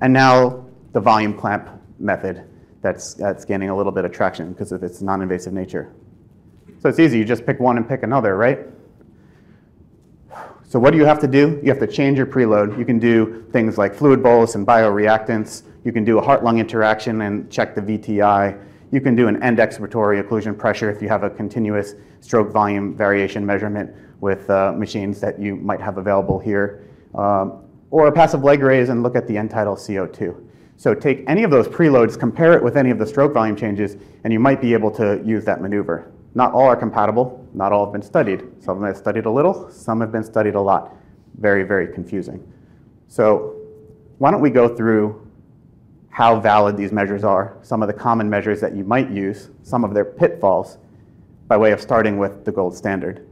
and 0.00 0.12
now 0.12 0.64
the 0.92 1.00
volume 1.00 1.36
clamp 1.36 1.68
method 1.98 2.44
that's, 2.80 3.14
that's 3.14 3.44
gaining 3.44 3.68
a 3.68 3.76
little 3.76 3.92
bit 3.92 4.04
of 4.04 4.12
traction 4.12 4.52
because 4.52 4.72
of 4.72 4.82
its 4.82 5.02
non-invasive 5.02 5.52
nature. 5.52 5.92
So 6.82 6.88
it's 6.88 6.98
easy, 6.98 7.16
you 7.16 7.24
just 7.24 7.46
pick 7.46 7.60
one 7.60 7.76
and 7.76 7.88
pick 7.88 8.02
another, 8.02 8.36
right? 8.36 8.58
So 10.64 10.80
what 10.80 10.90
do 10.90 10.98
you 10.98 11.04
have 11.04 11.20
to 11.20 11.28
do? 11.28 11.60
You 11.62 11.68
have 11.68 11.78
to 11.78 11.86
change 11.86 12.18
your 12.18 12.26
preload. 12.26 12.76
You 12.76 12.84
can 12.84 12.98
do 12.98 13.46
things 13.52 13.78
like 13.78 13.94
fluid 13.94 14.20
bolus 14.20 14.56
and 14.56 14.66
bioreactance. 14.66 15.62
You 15.84 15.92
can 15.92 16.04
do 16.04 16.18
a 16.18 16.20
heart-lung 16.20 16.58
interaction 16.58 17.20
and 17.20 17.48
check 17.52 17.76
the 17.76 17.82
VTI. 17.82 18.60
You 18.90 19.00
can 19.00 19.14
do 19.14 19.28
an 19.28 19.40
end 19.44 19.58
expiratory 19.58 20.20
occlusion 20.20 20.58
pressure 20.58 20.90
if 20.90 21.00
you 21.00 21.08
have 21.08 21.22
a 21.22 21.30
continuous 21.30 21.94
stroke 22.20 22.50
volume 22.50 22.96
variation 22.96 23.46
measurement 23.46 23.94
with 24.18 24.50
uh, 24.50 24.72
machines 24.72 25.20
that 25.20 25.38
you 25.38 25.54
might 25.54 25.80
have 25.80 25.98
available 25.98 26.40
here. 26.40 26.84
Um, 27.14 27.62
or 27.92 28.08
a 28.08 28.12
passive 28.12 28.42
leg 28.42 28.60
raise 28.60 28.88
and 28.88 29.04
look 29.04 29.14
at 29.14 29.28
the 29.28 29.38
end 29.38 29.50
tidal 29.50 29.76
CO2. 29.76 30.48
So 30.78 30.94
take 30.94 31.22
any 31.28 31.44
of 31.44 31.52
those 31.52 31.68
preloads, 31.68 32.18
compare 32.18 32.54
it 32.54 32.64
with 32.64 32.76
any 32.76 32.90
of 32.90 32.98
the 32.98 33.06
stroke 33.06 33.34
volume 33.34 33.54
changes, 33.54 33.96
and 34.24 34.32
you 34.32 34.40
might 34.40 34.60
be 34.60 34.72
able 34.72 34.90
to 34.92 35.22
use 35.24 35.44
that 35.44 35.62
maneuver. 35.62 36.11
Not 36.34 36.52
all 36.52 36.66
are 36.66 36.76
compatible, 36.76 37.46
not 37.52 37.72
all 37.72 37.84
have 37.84 37.92
been 37.92 38.02
studied. 38.02 38.42
Some 38.62 38.82
have 38.82 38.96
studied 38.96 39.26
a 39.26 39.30
little, 39.30 39.70
some 39.70 40.00
have 40.00 40.12
been 40.12 40.24
studied 40.24 40.54
a 40.54 40.60
lot. 40.60 40.94
Very, 41.38 41.62
very 41.64 41.92
confusing. 41.92 42.42
So 43.08 43.56
why 44.18 44.30
don't 44.30 44.40
we 44.40 44.50
go 44.50 44.74
through 44.74 45.28
how 46.08 46.38
valid 46.38 46.76
these 46.76 46.92
measures 46.92 47.24
are, 47.24 47.56
some 47.62 47.82
of 47.82 47.88
the 47.88 47.94
common 47.94 48.28
measures 48.28 48.60
that 48.60 48.74
you 48.74 48.84
might 48.84 49.10
use, 49.10 49.50
some 49.62 49.82
of 49.82 49.94
their 49.94 50.04
pitfalls, 50.04 50.78
by 51.48 51.56
way 51.56 51.72
of 51.72 51.80
starting 51.80 52.18
with 52.18 52.44
the 52.44 52.52
gold 52.52 52.76
standard. 52.76 53.26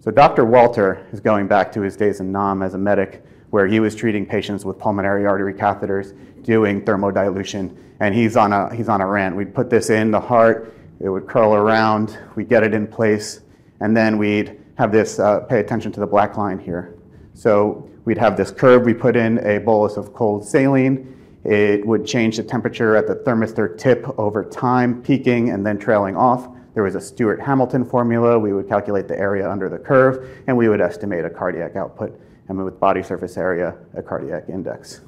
So 0.00 0.10
Dr. 0.10 0.44
Walter 0.44 1.06
is 1.12 1.20
going 1.20 1.46
back 1.46 1.72
to 1.72 1.80
his 1.80 1.96
days 1.96 2.20
in 2.20 2.32
Nam 2.32 2.62
as 2.62 2.74
a 2.74 2.78
medic, 2.78 3.24
where 3.50 3.66
he 3.66 3.80
was 3.80 3.94
treating 3.94 4.24
patients 4.24 4.64
with 4.64 4.78
pulmonary 4.78 5.26
artery 5.26 5.54
catheters, 5.54 6.16
doing 6.42 6.82
thermodilution, 6.84 7.76
and 8.00 8.14
he's 8.14 8.36
on 8.36 8.52
a, 8.52 8.74
he's 8.74 8.88
on 8.88 9.00
a 9.00 9.06
rant. 9.06 9.36
We'd 9.36 9.54
put 9.54 9.68
this 9.68 9.90
in 9.90 10.10
the 10.10 10.20
heart, 10.20 10.72
it 11.00 11.08
would 11.08 11.26
curl 11.26 11.54
around, 11.54 12.18
we'd 12.36 12.48
get 12.48 12.62
it 12.62 12.74
in 12.74 12.86
place, 12.86 13.40
and 13.80 13.96
then 13.96 14.18
we'd 14.18 14.58
have 14.76 14.92
this, 14.92 15.18
uh, 15.18 15.40
pay 15.40 15.60
attention 15.60 15.90
to 15.92 16.00
the 16.00 16.06
black 16.06 16.36
line 16.36 16.58
here. 16.58 16.94
So 17.34 17.88
we'd 18.04 18.18
have 18.18 18.36
this 18.36 18.50
curve, 18.50 18.84
we 18.84 18.94
put 18.94 19.16
in 19.16 19.38
a 19.46 19.58
bolus 19.58 19.96
of 19.96 20.12
cold 20.12 20.44
saline, 20.44 21.16
it 21.44 21.86
would 21.86 22.04
change 22.06 22.36
the 22.36 22.42
temperature 22.42 22.96
at 22.96 23.06
the 23.06 23.16
thermistor 23.16 23.78
tip 23.78 24.06
over 24.18 24.44
time, 24.44 25.02
peaking 25.02 25.50
and 25.50 25.64
then 25.64 25.78
trailing 25.78 26.16
off. 26.16 26.48
There 26.74 26.82
was 26.82 26.94
a 26.94 27.00
Stewart 27.00 27.40
Hamilton 27.40 27.84
formula. 27.84 28.38
We 28.38 28.52
would 28.52 28.68
calculate 28.68 29.08
the 29.08 29.18
area 29.18 29.50
under 29.50 29.68
the 29.68 29.78
curve, 29.78 30.28
and 30.46 30.56
we 30.56 30.68
would 30.68 30.80
estimate 30.80 31.24
a 31.24 31.30
cardiac 31.30 31.76
output 31.76 32.20
and 32.48 32.64
with 32.64 32.78
body 32.80 33.02
surface 33.02 33.36
area, 33.36 33.76
a 33.94 34.02
cardiac 34.02 34.48
index. 34.48 35.00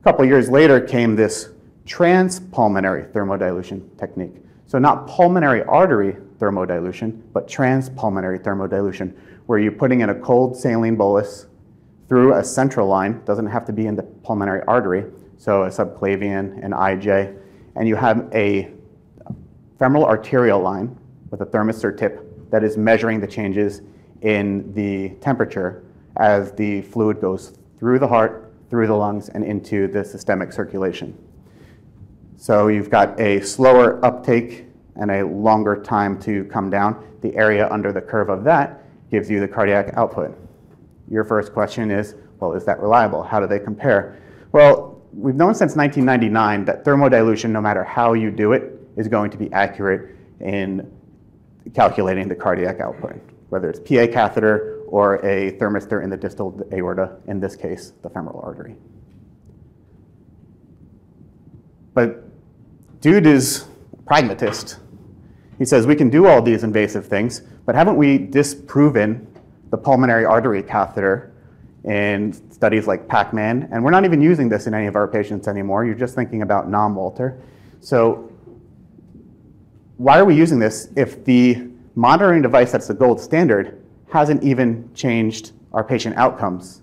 A 0.00 0.04
couple 0.04 0.24
years 0.24 0.48
later 0.48 0.80
came 0.80 1.16
this 1.16 1.50
transpulmonary 1.86 3.10
thermodilution 3.12 3.98
technique. 3.98 4.34
So 4.66 4.78
not 4.78 5.06
pulmonary 5.06 5.62
artery 5.64 6.16
thermodilution, 6.38 7.20
but 7.32 7.46
transpulmonary 7.46 8.42
thermodilution, 8.42 9.14
where 9.46 9.58
you're 9.58 9.72
putting 9.72 10.00
in 10.00 10.10
a 10.10 10.14
cold 10.14 10.56
saline 10.56 10.96
bolus 10.96 11.46
through 12.08 12.34
a 12.34 12.44
central 12.44 12.88
line, 12.88 13.22
doesn't 13.24 13.46
have 13.46 13.64
to 13.66 13.72
be 13.72 13.86
in 13.86 13.96
the 13.96 14.02
pulmonary 14.02 14.62
artery, 14.66 15.04
so 15.36 15.64
a 15.64 15.68
subclavian, 15.68 16.64
an 16.64 16.72
IJ, 16.72 17.36
and 17.76 17.88
you 17.88 17.96
have 17.96 18.28
a 18.34 18.70
femoral 19.78 20.04
arterial 20.04 20.60
line 20.60 20.96
with 21.30 21.40
a 21.40 21.46
thermistor 21.46 21.96
tip 21.96 22.50
that 22.50 22.62
is 22.62 22.76
measuring 22.76 23.20
the 23.20 23.26
changes 23.26 23.82
in 24.20 24.72
the 24.74 25.10
temperature 25.20 25.84
as 26.16 26.52
the 26.52 26.82
fluid 26.82 27.20
goes 27.20 27.58
through 27.78 27.98
the 27.98 28.06
heart, 28.06 28.52
through 28.70 28.86
the 28.86 28.94
lungs, 28.94 29.28
and 29.30 29.44
into 29.44 29.88
the 29.88 30.04
systemic 30.04 30.52
circulation. 30.52 31.16
So 32.42 32.66
you've 32.66 32.90
got 32.90 33.20
a 33.20 33.40
slower 33.42 34.04
uptake 34.04 34.66
and 34.96 35.12
a 35.12 35.24
longer 35.24 35.80
time 35.80 36.18
to 36.22 36.42
come 36.46 36.70
down. 36.70 37.06
The 37.20 37.32
area 37.36 37.70
under 37.70 37.92
the 37.92 38.00
curve 38.00 38.30
of 38.30 38.42
that 38.42 38.82
gives 39.12 39.30
you 39.30 39.38
the 39.38 39.46
cardiac 39.46 39.94
output. 39.94 40.36
Your 41.08 41.22
first 41.22 41.52
question 41.52 41.92
is, 41.92 42.16
well, 42.40 42.52
is 42.54 42.64
that 42.64 42.80
reliable? 42.80 43.22
How 43.22 43.38
do 43.38 43.46
they 43.46 43.60
compare? 43.60 44.20
Well, 44.50 45.00
we've 45.12 45.36
known 45.36 45.54
since 45.54 45.76
1999 45.76 46.64
that 46.64 46.84
thermodilution, 46.84 47.50
no 47.50 47.60
matter 47.60 47.84
how 47.84 48.14
you 48.14 48.32
do 48.32 48.54
it, 48.54 48.72
is 48.96 49.06
going 49.06 49.30
to 49.30 49.36
be 49.36 49.48
accurate 49.52 50.16
in 50.40 50.92
calculating 51.74 52.26
the 52.26 52.34
cardiac 52.34 52.80
output, 52.80 53.20
whether 53.50 53.70
it's 53.70 53.78
PA 53.78 54.12
catheter 54.12 54.82
or 54.88 55.24
a 55.24 55.52
thermistor 55.58 56.02
in 56.02 56.10
the 56.10 56.16
distal 56.16 56.60
aorta, 56.72 57.18
in 57.28 57.38
this 57.38 57.54
case, 57.54 57.92
the 58.02 58.10
femoral 58.10 58.40
artery. 58.42 58.74
But 61.94 62.31
dude 63.02 63.26
is 63.26 63.66
pragmatist. 64.06 64.78
He 65.58 65.64
says 65.64 65.86
we 65.86 65.96
can 65.96 66.08
do 66.08 66.26
all 66.26 66.40
these 66.40 66.62
invasive 66.62 67.06
things, 67.06 67.42
but 67.66 67.74
haven't 67.74 67.96
we 67.96 68.16
disproven 68.16 69.26
the 69.70 69.76
pulmonary 69.76 70.24
artery 70.24 70.62
catheter 70.62 71.32
in 71.84 72.32
studies 72.52 72.86
like 72.86 73.08
PAC-Man? 73.08 73.68
And 73.72 73.84
we're 73.84 73.90
not 73.90 74.04
even 74.04 74.20
using 74.20 74.48
this 74.48 74.68
in 74.68 74.72
any 74.72 74.86
of 74.86 74.94
our 74.94 75.08
patients 75.08 75.48
anymore. 75.48 75.84
You're 75.84 75.96
just 75.96 76.14
thinking 76.14 76.42
about 76.42 76.70
non-Walter. 76.70 77.38
So 77.80 78.30
why 79.96 80.18
are 80.18 80.24
we 80.24 80.36
using 80.36 80.60
this 80.60 80.88
if 80.94 81.24
the 81.24 81.68
monitoring 81.96 82.40
device 82.40 82.70
that's 82.70 82.86
the 82.86 82.94
gold 82.94 83.20
standard 83.20 83.82
hasn't 84.10 84.44
even 84.44 84.88
changed 84.94 85.52
our 85.72 85.82
patient 85.82 86.16
outcomes? 86.16 86.81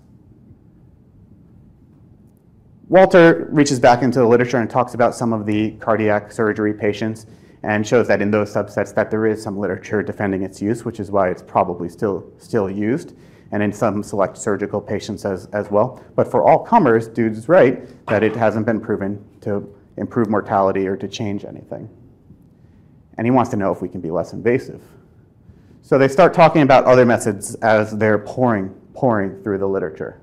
Walter 2.90 3.46
reaches 3.52 3.78
back 3.78 4.02
into 4.02 4.18
the 4.18 4.26
literature 4.26 4.56
and 4.56 4.68
talks 4.68 4.94
about 4.94 5.14
some 5.14 5.32
of 5.32 5.46
the 5.46 5.70
cardiac 5.78 6.32
surgery 6.32 6.74
patients 6.74 7.24
and 7.62 7.86
shows 7.86 8.08
that 8.08 8.20
in 8.20 8.32
those 8.32 8.52
subsets 8.52 8.92
that 8.96 9.12
there 9.12 9.28
is 9.28 9.40
some 9.40 9.56
literature 9.56 10.02
defending 10.02 10.42
its 10.42 10.60
use, 10.60 10.84
which 10.84 10.98
is 10.98 11.08
why 11.08 11.30
it's 11.30 11.40
probably 11.40 11.88
still, 11.88 12.28
still 12.38 12.68
used, 12.68 13.14
and 13.52 13.62
in 13.62 13.72
some 13.72 14.02
select 14.02 14.36
surgical 14.36 14.80
patients 14.80 15.24
as, 15.24 15.46
as 15.52 15.70
well. 15.70 16.02
But 16.16 16.28
for 16.28 16.42
all 16.42 16.58
comers, 16.58 17.06
dude's 17.06 17.48
right 17.48 17.88
that 18.08 18.24
it 18.24 18.34
hasn't 18.34 18.66
been 18.66 18.80
proven 18.80 19.24
to 19.42 19.72
improve 19.96 20.28
mortality 20.28 20.88
or 20.88 20.96
to 20.96 21.06
change 21.06 21.44
anything. 21.44 21.88
And 23.18 23.24
he 23.24 23.30
wants 23.30 23.52
to 23.52 23.56
know 23.56 23.70
if 23.70 23.80
we 23.80 23.88
can 23.88 24.00
be 24.00 24.10
less 24.10 24.32
invasive. 24.32 24.82
So 25.82 25.96
they 25.96 26.08
start 26.08 26.34
talking 26.34 26.62
about 26.62 26.86
other 26.86 27.06
methods 27.06 27.54
as 27.56 27.96
they're 27.96 28.18
pouring, 28.18 28.70
pouring 28.94 29.40
through 29.44 29.58
the 29.58 29.68
literature. 29.68 30.20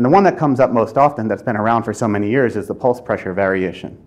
And 0.00 0.04
the 0.06 0.08
one 0.08 0.24
that 0.24 0.38
comes 0.38 0.60
up 0.60 0.70
most 0.70 0.96
often 0.96 1.28
that's 1.28 1.42
been 1.42 1.58
around 1.58 1.82
for 1.82 1.92
so 1.92 2.08
many 2.08 2.30
years 2.30 2.56
is 2.56 2.66
the 2.66 2.74
pulse 2.74 3.02
pressure 3.02 3.34
variation. 3.34 4.02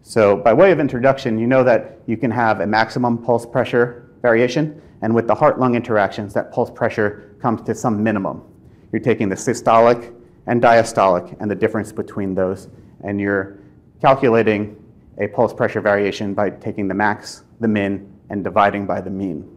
So 0.00 0.34
by 0.34 0.54
way 0.54 0.72
of 0.72 0.80
introduction, 0.80 1.38
you 1.38 1.46
know 1.46 1.62
that 1.62 1.98
you 2.06 2.16
can 2.16 2.30
have 2.30 2.60
a 2.60 2.66
maximum 2.66 3.18
pulse 3.18 3.44
pressure 3.44 4.08
variation, 4.22 4.80
and 5.02 5.14
with 5.14 5.26
the 5.26 5.34
heart-lung 5.34 5.74
interactions, 5.74 6.32
that 6.32 6.52
pulse 6.52 6.70
pressure 6.70 7.36
comes 7.42 7.60
to 7.64 7.74
some 7.74 8.02
minimum. 8.02 8.44
You're 8.92 9.02
taking 9.02 9.28
the 9.28 9.36
systolic 9.36 10.10
and 10.46 10.62
diastolic 10.62 11.36
and 11.38 11.50
the 11.50 11.54
difference 11.54 11.92
between 11.92 12.34
those, 12.34 12.68
and 13.04 13.20
you're 13.20 13.58
calculating 14.00 14.82
a 15.18 15.28
pulse 15.28 15.52
pressure 15.52 15.82
variation 15.82 16.32
by 16.32 16.48
taking 16.48 16.88
the 16.88 16.94
max, 16.94 17.42
the 17.60 17.68
min, 17.68 18.10
and 18.30 18.42
dividing 18.42 18.86
by 18.86 19.02
the 19.02 19.10
mean. 19.10 19.54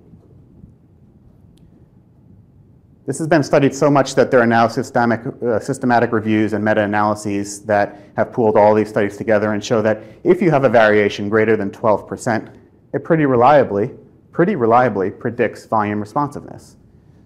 This 3.10 3.17
has 3.17 3.28
been 3.28 3.41
studied 3.41 3.74
so 3.74 3.89
much 3.89 4.13
that 4.13 4.30
there 4.30 4.39
are 4.39 4.45
now 4.45 4.67
systemic, 4.67 5.22
uh, 5.41 5.60
systematic 5.60 6.12
reviews 6.12 6.54
and 6.54 6.63
meta-analyses 6.63 7.62
that 7.62 8.00
have 8.15 8.32
pooled 8.32 8.56
all 8.56 8.76
these 8.76 8.88
studies 8.88 9.17
together 9.17 9.54
and 9.54 9.65
show 9.65 9.82
that 9.82 10.04
if 10.24 10.43
you 10.43 10.52
have 10.52 10.63
a 10.63 10.69
variation 10.69 11.28
greater 11.28 11.58
than 11.58 11.72
12%, 11.72 12.54
it 12.93 13.04
pretty 13.04 13.26
reliably, 13.26 13.89
pretty 14.32 14.56
reliably 14.56 15.10
predicts 15.10 15.65
volume 15.65 16.00
responsiveness. 16.00 16.78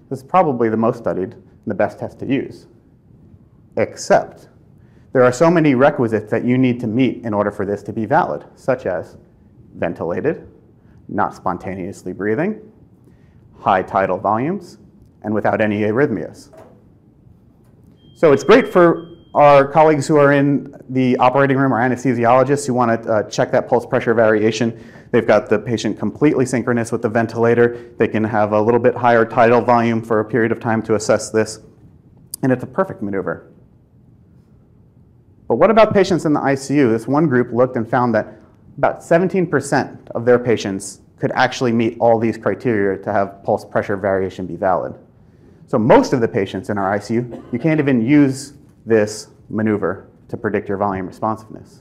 This 0.10 0.19
is 0.19 0.24
probably 0.24 0.69
the 0.69 0.78
most 0.78 1.00
studied 1.00 1.34
and 1.34 1.67
the 1.67 1.76
best 1.76 2.00
test 2.00 2.17
to 2.19 2.26
use. 2.26 2.67
Except 3.76 4.48
there 5.12 5.26
are 5.26 5.34
so 5.34 5.52
many 5.52 5.76
requisites 5.76 6.32
that 6.32 6.46
you 6.46 6.58
need 6.58 6.80
to 6.80 6.88
meet 6.88 7.26
in 7.26 7.34
order 7.34 7.52
for 7.52 7.65
this 7.65 7.84
to 7.84 7.91
be 7.91 8.06
valid, 8.06 8.46
such 8.56 8.86
as 8.86 9.17
ventilated, 9.76 10.48
not 11.10 11.36
spontaneously 11.36 12.13
breathing, 12.13 12.72
high 13.60 13.82
tidal 13.82 14.17
volumes, 14.17 14.78
and 15.24 15.34
without 15.34 15.62
any 15.62 15.82
arrhythmias. 15.82 16.50
So 18.16 18.32
it's 18.32 18.44
great 18.44 18.68
for 18.68 19.10
our 19.34 19.68
colleagues 19.68 20.08
who 20.08 20.18
are 20.18 20.32
in 20.32 20.76
the 20.90 21.18
operating 21.18 21.58
room 21.58 21.74
or 21.74 21.78
anesthesiologists 21.78 22.68
who 22.68 22.74
want 22.74 23.04
to 23.04 23.12
uh, 23.12 23.24
check 23.24 23.52
that 23.52 23.68
pulse 23.68 23.86
pressure 23.86 24.14
variation. 24.14 24.84
They've 25.12 25.26
got 25.26 25.50
the 25.50 25.58
patient 25.58 25.98
completely 25.98 26.46
synchronous 26.46 26.92
with 26.92 27.02
the 27.02 27.10
ventilator. 27.10 27.94
They 27.98 28.08
can 28.08 28.24
have 28.24 28.52
a 28.52 28.62
little 28.62 28.80
bit 28.80 28.96
higher 28.96 29.26
tidal 29.26 29.62
volume 29.62 30.02
for 30.04 30.20
a 30.20 30.26
period 30.26 30.52
of 30.52 30.60
time 30.60 30.84
to 30.84 30.96
assess 30.96 31.32
this. 31.32 31.60
And 32.44 32.52
it's 32.52 32.64
a 32.64 32.68
perfect 32.68 33.02
maneuver. 33.02 33.52
But 35.48 35.56
what 35.56 35.72
about 35.72 35.94
patients 35.94 36.26
in 36.26 36.34
the 36.34 36.40
ICU? 36.40 36.92
This 36.92 37.08
one 37.08 37.28
group 37.28 37.52
looked 37.52 37.76
and 37.76 37.90
found 37.90 38.14
that 38.16 38.40
about 38.78 39.02
17% 39.02 40.12
of 40.12 40.26
their 40.26 40.40
patients 40.40 41.02
could 41.18 41.32
actually 41.32 41.72
meet 41.72 41.98
all 42.00 42.20
these 42.20 42.38
criteria 42.38 43.02
to 43.04 43.12
have 43.12 43.44
pulse 43.44 43.66
pressure 43.66 43.98
variation 43.98 44.46
be 44.46 44.56
valid. 44.56 44.96
So 45.74 45.80
most 45.80 46.14
of 46.14 46.22
the 46.22 46.28
patients 46.28 46.70
in 46.70 46.78
our 46.78 47.00
ICU, 47.00 47.52
you 47.52 47.58
can't 47.58 47.80
even 47.80 48.06
use 48.06 48.54
this 48.86 49.30
maneuver 49.50 50.08
to 50.30 50.38
predict 50.38 50.70
your 50.70 50.78
volume 50.78 51.08
responsiveness. 51.08 51.80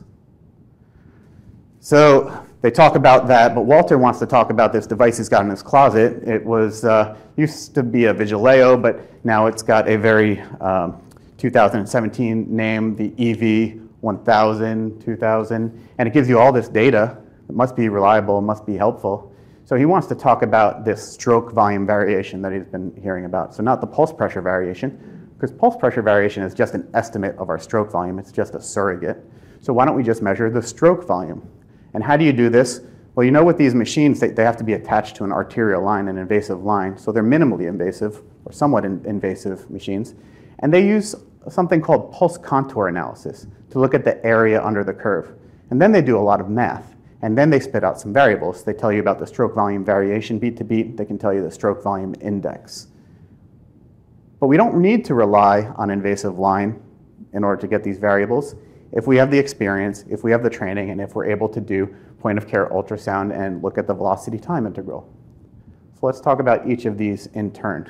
So 1.80 2.42
they 2.62 2.70
talk 2.70 2.96
about 2.96 3.26
that, 3.26 3.54
but 3.54 3.66
Walter 3.66 3.98
wants 3.98 4.18
to 4.20 4.26
talk 4.26 4.48
about 4.48 4.72
this 4.72 4.86
device 4.86 5.18
he's 5.18 5.28
got 5.28 5.44
in 5.44 5.50
his 5.50 5.62
closet. 5.62 6.26
It 6.26 6.42
was 6.42 6.86
uh, 6.86 7.18
used 7.36 7.74
to 7.74 7.82
be 7.82 8.06
a 8.06 8.14
Vigileo, 8.14 8.80
but 8.80 8.98
now 9.26 9.44
it's 9.44 9.62
got 9.62 9.86
a 9.86 9.98
very 9.98 10.40
um, 10.62 10.98
2017 11.36 12.46
name, 12.48 12.96
the 12.96 13.12
EV 13.18 13.78
1000, 14.00 15.02
2000, 15.02 15.88
and 15.98 16.08
it 16.08 16.14
gives 16.14 16.30
you 16.30 16.38
all 16.38 16.50
this 16.50 16.68
data. 16.70 17.18
It 17.46 17.54
must 17.54 17.76
be 17.76 17.90
reliable, 17.90 18.38
it 18.38 18.42
must 18.42 18.64
be 18.64 18.74
helpful. 18.74 19.31
So 19.64 19.76
he 19.76 19.84
wants 19.84 20.06
to 20.08 20.14
talk 20.14 20.42
about 20.42 20.84
this 20.84 21.12
stroke 21.12 21.52
volume 21.52 21.86
variation 21.86 22.42
that 22.42 22.52
he's 22.52 22.64
been 22.64 22.92
hearing 23.00 23.24
about. 23.24 23.54
So 23.54 23.62
not 23.62 23.80
the 23.80 23.86
pulse 23.86 24.12
pressure 24.12 24.40
variation, 24.40 25.30
because 25.34 25.52
pulse 25.56 25.76
pressure 25.76 26.02
variation 26.02 26.42
is 26.42 26.54
just 26.54 26.74
an 26.74 26.88
estimate 26.94 27.36
of 27.36 27.48
our 27.48 27.58
stroke 27.58 27.90
volume. 27.90 28.18
It's 28.18 28.32
just 28.32 28.54
a 28.54 28.60
surrogate. 28.60 29.24
So 29.60 29.72
why 29.72 29.86
don't 29.86 29.96
we 29.96 30.02
just 30.02 30.22
measure 30.22 30.50
the 30.50 30.62
stroke 30.62 31.06
volume? 31.06 31.48
And 31.94 32.02
how 32.02 32.16
do 32.16 32.24
you 32.24 32.32
do 32.32 32.48
this? 32.48 32.80
Well, 33.14 33.24
you 33.24 33.30
know 33.30 33.44
with 33.44 33.58
these 33.58 33.74
machines, 33.74 34.18
they, 34.20 34.30
they 34.30 34.42
have 34.42 34.56
to 34.56 34.64
be 34.64 34.72
attached 34.72 35.16
to 35.16 35.24
an 35.24 35.32
arterial 35.32 35.82
line, 35.82 36.08
an 36.08 36.18
invasive 36.18 36.64
line. 36.64 36.96
So 36.96 37.12
they're 37.12 37.22
minimally 37.22 37.68
invasive 37.68 38.22
or 38.44 38.52
somewhat 38.52 38.84
in, 38.84 39.04
invasive 39.04 39.70
machines. 39.70 40.14
And 40.60 40.72
they 40.72 40.86
use 40.86 41.14
something 41.48 41.80
called 41.80 42.12
pulse 42.12 42.38
contour 42.38 42.88
analysis 42.88 43.46
to 43.70 43.78
look 43.78 43.94
at 43.94 44.04
the 44.04 44.24
area 44.24 44.64
under 44.64 44.82
the 44.82 44.94
curve. 44.94 45.34
And 45.70 45.80
then 45.80 45.92
they 45.92 46.02
do 46.02 46.18
a 46.18 46.20
lot 46.20 46.40
of 46.40 46.48
math. 46.48 46.91
And 47.22 47.38
then 47.38 47.50
they 47.50 47.60
spit 47.60 47.84
out 47.84 48.00
some 48.00 48.12
variables. 48.12 48.64
They 48.64 48.72
tell 48.72 48.92
you 48.92 49.00
about 49.00 49.18
the 49.18 49.26
stroke 49.26 49.54
volume 49.54 49.84
variation 49.84 50.38
beat 50.38 50.56
to 50.58 50.64
beat. 50.64 50.96
They 50.96 51.04
can 51.04 51.18
tell 51.18 51.32
you 51.32 51.42
the 51.42 51.50
stroke 51.50 51.82
volume 51.82 52.14
index. 52.20 52.88
But 54.40 54.48
we 54.48 54.56
don't 54.56 54.80
need 54.82 55.04
to 55.06 55.14
rely 55.14 55.72
on 55.76 55.90
invasive 55.90 56.38
line 56.38 56.82
in 57.32 57.44
order 57.44 57.60
to 57.60 57.68
get 57.68 57.84
these 57.84 57.98
variables 57.98 58.56
if 58.92 59.06
we 59.06 59.16
have 59.16 59.30
the 59.30 59.38
experience, 59.38 60.04
if 60.10 60.22
we 60.22 60.30
have 60.30 60.42
the 60.42 60.50
training, 60.50 60.90
and 60.90 61.00
if 61.00 61.14
we're 61.14 61.24
able 61.24 61.48
to 61.48 61.60
do 61.60 61.94
point 62.20 62.38
of 62.38 62.46
care 62.46 62.68
ultrasound 62.68 63.36
and 63.36 63.62
look 63.62 63.78
at 63.78 63.86
the 63.86 63.94
velocity 63.94 64.38
time 64.38 64.66
integral. 64.66 65.10
So 65.98 66.06
let's 66.06 66.20
talk 66.20 66.40
about 66.40 66.68
each 66.68 66.84
of 66.84 66.98
these 66.98 67.26
in 67.28 67.50
turn. 67.52 67.88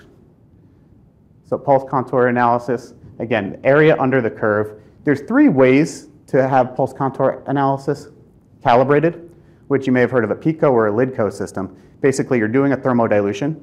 So 1.45 1.59
pulse 1.59 1.89
contour 1.91 2.29
analysis, 2.29 2.95
again, 3.19 3.61
area 3.65 3.97
under 3.99 4.21
the 4.21 4.31
curve. 4.31 4.81
There's 5.05 5.23
three 5.23 5.49
ways 5.49 6.09
to 6.29 6.49
have 6.49 6.75
pulse 6.77 6.93
contour 6.93 7.43
analysis 7.47 8.09
calibrated, 8.63 9.31
which 9.69 9.87
you 9.87 9.93
may 9.93 10.01
have 10.01 10.11
heard 10.11 10.25
of 10.25 10.31
a 10.31 10.37
PiCCO 10.37 10.71
or 10.71 10.89
a 10.89 10.93
LiDCO 10.93 11.33
system. 11.33 11.77
Basically, 12.01 12.39
you're 12.39 12.49
doing 12.49 12.73
a 12.73 12.77
thermodilution, 12.77 13.61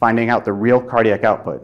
finding 0.00 0.28
out 0.30 0.44
the 0.44 0.52
real 0.52 0.80
cardiac 0.80 1.24
output. 1.24 1.62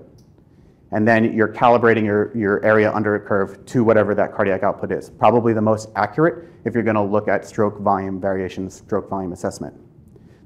and 0.92 1.08
then 1.08 1.32
you're 1.32 1.48
calibrating 1.48 2.04
your, 2.04 2.37
your 2.37 2.62
area 2.64 2.92
under 2.92 3.14
a 3.14 3.20
curve 3.20 3.64
to 3.64 3.82
whatever 3.82 4.14
that 4.14 4.35
cardiac 4.35 4.62
output 4.62 4.92
is. 4.92 5.08
Probably 5.08 5.54
the 5.54 5.62
most 5.62 5.88
accurate 5.96 6.48
if 6.64 6.74
you're 6.74 6.82
going 6.82 6.96
to 6.96 7.02
look 7.02 7.28
at 7.28 7.46
stroke 7.46 7.80
volume 7.80 8.20
variation, 8.20 8.68
stroke 8.68 9.08
volume 9.08 9.32
assessment. 9.32 9.74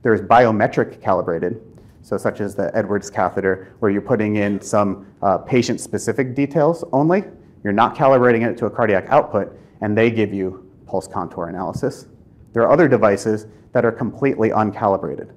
There's 0.03 0.21
biometric 0.21 1.03
calibrated, 1.03 1.61
so 2.01 2.17
such 2.17 2.41
as 2.41 2.55
the 2.55 2.75
Edwards 2.77 3.11
catheter, 3.11 3.75
where 3.81 3.91
you're 3.91 4.01
putting 4.01 4.37
in 4.37 4.61
some 4.61 5.13
uh, 5.21 5.39
patient-specific 5.39 6.37
details 6.37 6.85
only. 6.93 7.25
You're 7.65 7.73
not 7.73 7.97
calibrating 7.97 8.49
it 8.49 8.57
to 8.59 8.67
a 8.67 8.71
cardiac 8.71 9.07
output, 9.09 9.59
and 9.81 9.99
they 9.99 10.13
give 10.13 10.33
you 10.33 10.71
pulse 10.87 11.09
contour 11.09 11.49
analysis. 11.49 12.07
There 12.53 12.63
are 12.63 12.73
other 12.73 12.89
devices 12.89 13.47
that 13.73 13.85
are 13.85 13.93
completely 13.93 14.51
uncalibrated 14.51 15.33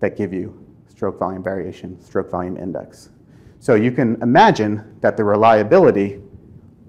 that 0.00 0.16
give 0.16 0.32
you 0.32 0.58
stroke 0.88 1.18
volume 1.18 1.42
variation, 1.42 2.00
stroke 2.00 2.30
volume 2.30 2.56
index. 2.56 3.10
So 3.58 3.74
you 3.74 3.92
can 3.92 4.20
imagine 4.22 4.96
that 5.00 5.16
the 5.16 5.24
reliability 5.24 6.20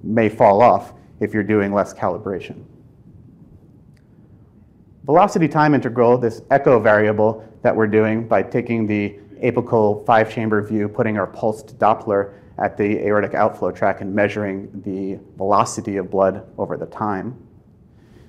may 0.01 0.29
fall 0.29 0.61
off 0.61 0.93
if 1.19 1.33
you're 1.33 1.43
doing 1.43 1.73
less 1.73 1.93
calibration. 1.93 2.63
Velocity 5.05 5.47
time 5.47 5.75
integral, 5.75 6.17
this 6.17 6.41
echo 6.49 6.79
variable 6.79 7.47
that 7.61 7.75
we're 7.75 7.87
doing 7.87 8.27
by 8.27 8.41
taking 8.41 8.87
the 8.87 9.19
apical 9.43 10.05
five 10.05 10.31
chamber 10.31 10.61
view, 10.61 10.87
putting 10.87 11.17
our 11.17 11.27
pulsed 11.27 11.77
Doppler 11.77 12.33
at 12.57 12.77
the 12.77 13.05
aortic 13.05 13.33
outflow 13.33 13.71
track 13.71 14.01
and 14.01 14.13
measuring 14.13 14.69
the 14.85 15.19
velocity 15.37 15.97
of 15.97 16.09
blood 16.09 16.45
over 16.57 16.77
the 16.77 16.85
time. 16.85 17.35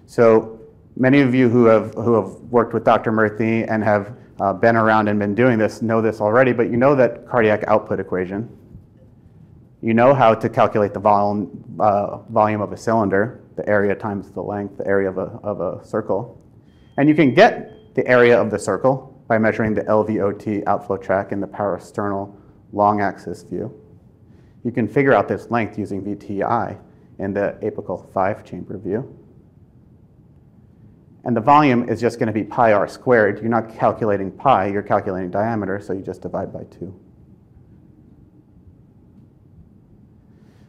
So 0.07 0.61
many 0.97 1.21
of 1.21 1.35
you 1.35 1.49
who 1.49 1.67
have, 1.67 1.95
who 1.95 2.15
have 2.15 2.31
worked 2.51 2.75
with 2.75 2.85
Dr. 2.85 3.13
Murthy 3.13 3.67
and 3.69 3.83
have 3.83 4.17
uh, 4.41 4.53
been 4.53 4.77
around 4.77 5.09
and 5.09 5.19
been 5.19 5.35
doing 5.35 5.59
this 5.59 5.83
know 5.83 6.01
this 6.01 6.21
already, 6.21 6.53
but 6.53 6.71
you 6.71 6.77
know 6.77 6.95
that 6.95 7.29
cardiac 7.29 7.65
output 7.67 8.01
equation. 8.01 8.49
You 9.81 9.95
know 9.95 10.15
how 10.15 10.35
to 10.35 10.49
calculate 10.49 10.95
the 10.95 11.01
volume, 11.01 11.77
uh, 11.79 12.19
volume 12.31 12.61
of 12.61 12.73
a 12.73 12.77
cylinder, 12.77 13.43
the 13.57 13.69
area 13.69 13.95
times 13.95 14.31
the 14.31 14.43
length, 14.43 14.79
the 14.79 14.87
area 14.87 15.09
of 15.09 15.19
a, 15.19 15.39
of 15.43 15.61
a 15.61 15.85
circle. 15.85 16.41
And 16.97 17.09
you 17.09 17.15
can 17.15 17.35
get 17.35 17.95
the 17.95 18.07
area 18.07 18.41
of 18.41 18.51
the 18.51 18.59
circle 18.59 19.23
by 19.29 19.39
measuring 19.39 19.75
the 19.75 19.83
LVOT 19.83 20.65
outflow 20.67 20.97
track 20.97 21.33
in 21.33 21.41
the 21.41 21.47
parasternal 21.47 22.35
long 22.73 23.01
axis 23.01 23.43
view. 23.43 23.73
You 24.65 24.73
can 24.73 24.89
figure 24.89 25.13
out 25.13 25.29
this 25.29 25.51
length 25.51 25.79
using 25.79 26.03
VTI 26.03 26.79
in 27.19 27.33
the 27.33 27.57
apical 27.63 28.11
five 28.13 28.45
chamber 28.45 28.79
view. 28.79 29.17
And 31.25 31.35
the 31.35 31.41
volume 31.41 31.89
is 31.89 32.01
just 32.01 32.19
going 32.19 32.27
to 32.27 32.33
be 32.33 32.45
pi 32.45 32.73
r 32.73 32.87
squared. 32.87 33.41
You're 33.41 33.49
not 33.49 33.75
calculating 33.77 34.31
pi, 34.31 34.67
you're 34.67 34.83
calculating 34.83 35.31
diameter, 35.31 35.81
so 35.81 35.93
you 35.95 36.03
just 36.03 36.21
divide 36.23 36.53
by 36.53 36.65
2. 36.65 36.95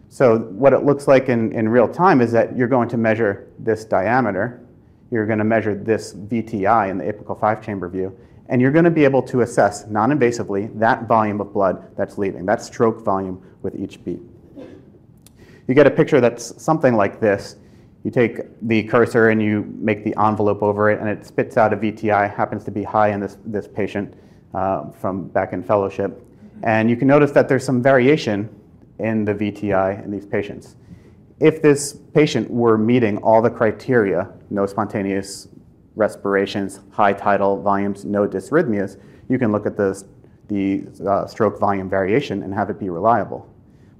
So 0.07 0.37
what 0.37 0.71
it 0.71 0.85
looks 0.85 1.09
like 1.09 1.27
in, 1.27 1.51
in 1.51 1.67
real 1.67 1.89
time 1.89 2.21
is 2.21 2.31
that 2.31 2.55
you're 2.55 2.69
going 2.69 2.87
to 2.87 2.97
measure 2.97 3.49
this 3.59 3.83
diameter. 3.83 4.65
You're 5.11 5.25
going 5.25 5.39
to 5.39 5.43
measure 5.43 5.75
this 5.75 6.13
VTI 6.13 6.89
in 6.89 6.97
the 6.97 7.03
apical 7.03 7.37
five-chamber 7.37 7.89
view. 7.89 8.17
And 8.47 8.61
you're 8.61 8.71
going 8.71 8.85
to 8.85 8.91
be 8.91 9.03
able 9.03 9.23
to 9.23 9.41
assess 9.41 9.87
non-invasively 9.87 10.79
that 10.79 11.05
volume 11.05 11.41
of 11.41 11.51
blood 11.51 11.93
that's 11.97 12.17
leaving, 12.17 12.45
that 12.45 12.61
stroke 12.61 13.03
volume 13.03 13.43
with 13.61 13.75
each 13.75 14.01
beat. 14.05 14.21
You 15.67 15.73
get 15.73 15.85
a 15.85 15.91
picture 15.91 16.21
that's 16.21 16.61
something 16.63 16.93
like 16.93 17.19
this 17.19 17.57
you 18.05 18.11
take 18.11 18.41
the 18.61 18.83
cursor 18.83 19.29
and 19.29 19.41
you 19.41 19.63
make 19.79 20.03
the 20.03 20.15
envelope 20.23 20.61
over 20.61 20.91
it, 20.91 20.99
and 20.99 21.09
it 21.09 21.25
spits 21.25 21.57
out 21.57 21.73
a 21.73 21.77
VTI, 21.77 22.31
happens 22.31 22.63
to 22.65 22.71
be 22.71 22.83
high 22.83 23.09
in 23.09 23.19
this, 23.19 23.37
this 23.43 23.67
patient 23.67 24.13
uh, 24.53 24.91
from 24.91 25.27
back 25.29 25.53
in 25.53 25.63
fellowship. 25.63 26.23
And 26.61 26.87
you 26.87 26.97
can 26.97 27.07
notice 27.07 27.31
that 27.31 27.49
there's 27.49 27.65
some 27.65 27.81
variation 27.81 28.47
in 28.99 29.25
the 29.25 29.33
VTI 29.33 30.05
in 30.05 30.11
these 30.11 30.25
patients. 30.27 30.75
If 31.39 31.63
this 31.63 31.93
patient 32.13 32.49
were 32.49 32.77
meeting 32.77 33.17
all 33.17 33.41
the 33.41 33.49
criteria, 33.49 34.31
no 34.51 34.67
spontaneous 34.67 35.47
respirations, 35.95 36.81
high 36.91 37.13
tidal 37.13 37.59
volumes, 37.59 38.05
no 38.05 38.27
dysrhythmias, 38.27 38.99
you 39.29 39.39
can 39.39 39.51
look 39.51 39.65
at 39.65 39.75
the, 39.77 40.05
the 40.47 40.85
uh, 41.09 41.25
stroke 41.25 41.59
volume 41.59 41.89
variation 41.89 42.43
and 42.43 42.53
have 42.53 42.69
it 42.69 42.79
be 42.79 42.89
reliable. 42.89 43.51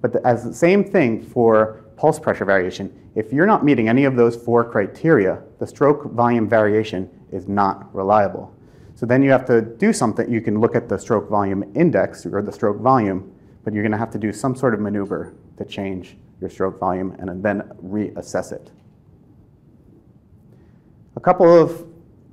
But 0.02 0.14
the, 0.14 0.28
as 0.28 0.44
the 0.44 0.54
same 0.54 0.84
thing 0.84 1.24
for 1.24 1.85
pulse 1.98 2.20
pressure 2.20 2.46
variation, 2.46 2.94
if 3.16 3.32
you're 3.32 3.46
not 3.46 3.64
meeting 3.64 3.88
any 3.88 4.06
of 4.06 4.16
those 4.16 4.36
four 4.36 4.64
criteria, 4.64 5.42
the 5.60 5.68
stroke 5.68 6.12
volume 6.12 6.48
variation 6.50 7.10
is 7.32 7.48
not 7.48 7.94
reliable. 7.96 8.54
So 8.96 9.06
then 9.06 9.22
you 9.22 9.32
have 9.32 9.46
to 9.46 9.62
do 9.62 9.92
something. 9.92 10.32
You 10.32 10.42
can 10.42 10.60
look 10.60 10.76
at 10.76 10.88
the 10.88 10.98
stroke 10.98 11.30
volume 11.30 11.70
index 11.76 12.26
or 12.26 12.42
the 12.42 12.52
stroke 12.52 12.80
volume, 12.80 13.32
but 13.64 13.74
you're 13.74 13.84
going 13.84 13.92
to 13.92 13.98
have 13.98 14.12
to 14.12 14.18
do 14.18 14.32
some 14.32 14.56
sort 14.56 14.74
of 14.74 14.80
maneuver 14.80 15.34
to 15.58 15.66
change 15.66 16.18
your 16.40 16.50
stroke 16.50 16.80
volume 16.80 17.16
and 17.20 17.44
then 17.44 17.62
reassess 17.84 18.52
it. 18.52 18.72
A 21.16 21.20
couple 21.20 21.48
of 21.48 21.86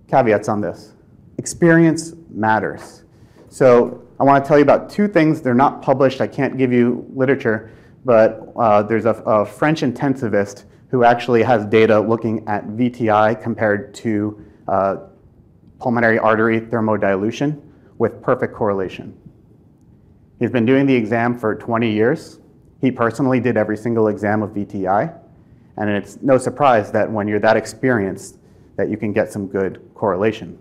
caveats 0.08 0.48
on 0.48 0.60
this. 0.60 0.92
Experience 1.38 2.14
matters. 2.30 3.04
So 3.48 4.02
I 4.20 4.24
want 4.24 4.44
to 4.44 4.48
tell 4.48 4.58
you 4.58 4.62
about 4.62 4.88
two 4.88 5.08
things. 5.08 5.40
They're 5.40 5.54
not 5.54 5.82
published. 5.82 6.20
I 6.20 6.26
can't 6.26 6.56
give 6.56 6.72
you 6.72 7.06
literature, 7.14 7.70
but 8.04 8.52
uh, 8.56 8.82
there's 8.82 9.04
a, 9.04 9.14
a, 9.26 9.46
French 9.46 9.82
intensivist 9.82 10.64
who 10.90 11.04
actually 11.04 11.42
has 11.42 11.64
data 11.66 12.00
looking 12.00 12.46
at 12.48 12.66
VTI 12.68 13.40
compared 13.40 13.94
to 13.94 14.44
uh, 14.68 14.96
pulmonary 15.78 16.18
artery 16.18 16.60
thermodilution 16.60 17.60
with 17.98 18.20
perfect 18.22 18.54
correlation. 18.54 19.16
He's 20.38 20.50
been 20.50 20.66
doing 20.66 20.86
the 20.86 20.94
exam 20.94 21.38
for 21.38 21.54
20 21.54 21.90
years. 21.90 22.40
He 22.80 22.90
personally 22.90 23.40
did 23.40 23.56
every 23.56 23.76
single 23.76 24.08
exam 24.08 24.42
of 24.42 24.50
VTI, 24.50 25.16
and 25.76 25.88
it's 25.88 26.20
no 26.20 26.36
surprise 26.36 26.90
that 26.92 27.10
when 27.10 27.28
you're 27.28 27.38
that 27.40 27.56
experienced, 27.56 28.38
that 28.76 28.88
you 28.88 28.96
can 28.96 29.12
get 29.12 29.30
some 29.30 29.46
good 29.46 29.88
correlation. 29.94 30.58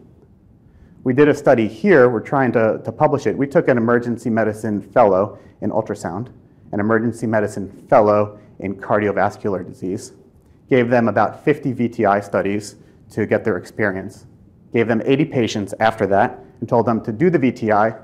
We 1.04 1.14
did 1.14 1.28
a 1.28 1.34
study 1.34 1.68
here, 1.68 2.10
we're 2.10 2.20
trying 2.20 2.52
to, 2.52 2.80
to 2.86 2.92
publish 2.92 3.26
it. 3.26 3.36
We 3.36 3.48
took 3.48 3.68
an 3.68 3.78
emergency 3.78 4.30
medicine 4.30 4.82
fellow 4.82 5.40
in 5.62 5.72
ultrasound, 5.72 6.32
an 6.72 6.80
emergency 6.80 7.28
medicine 7.28 7.70
fellow 7.90 8.40
in 8.60 8.76
cardiovascular 8.76 9.66
disease, 9.66 10.14
gave 10.70 10.90
them 10.90 11.08
about 11.08 11.44
50 11.44 11.74
VTI 11.74 12.24
studies 12.24 12.76
to 13.10 13.26
get 13.26 13.44
their 13.44 13.58
experience, 13.58 14.26
gave 14.72 14.88
them 14.88 15.02
80 15.04 15.26
patients 15.26 15.74
after 15.80 16.08
that, 16.08 16.40
and 16.60 16.70
told 16.70 16.86
them 16.86 17.04
to 17.04 17.12
do 17.12 17.30
the 17.30 17.40
VTI, 17.40 18.02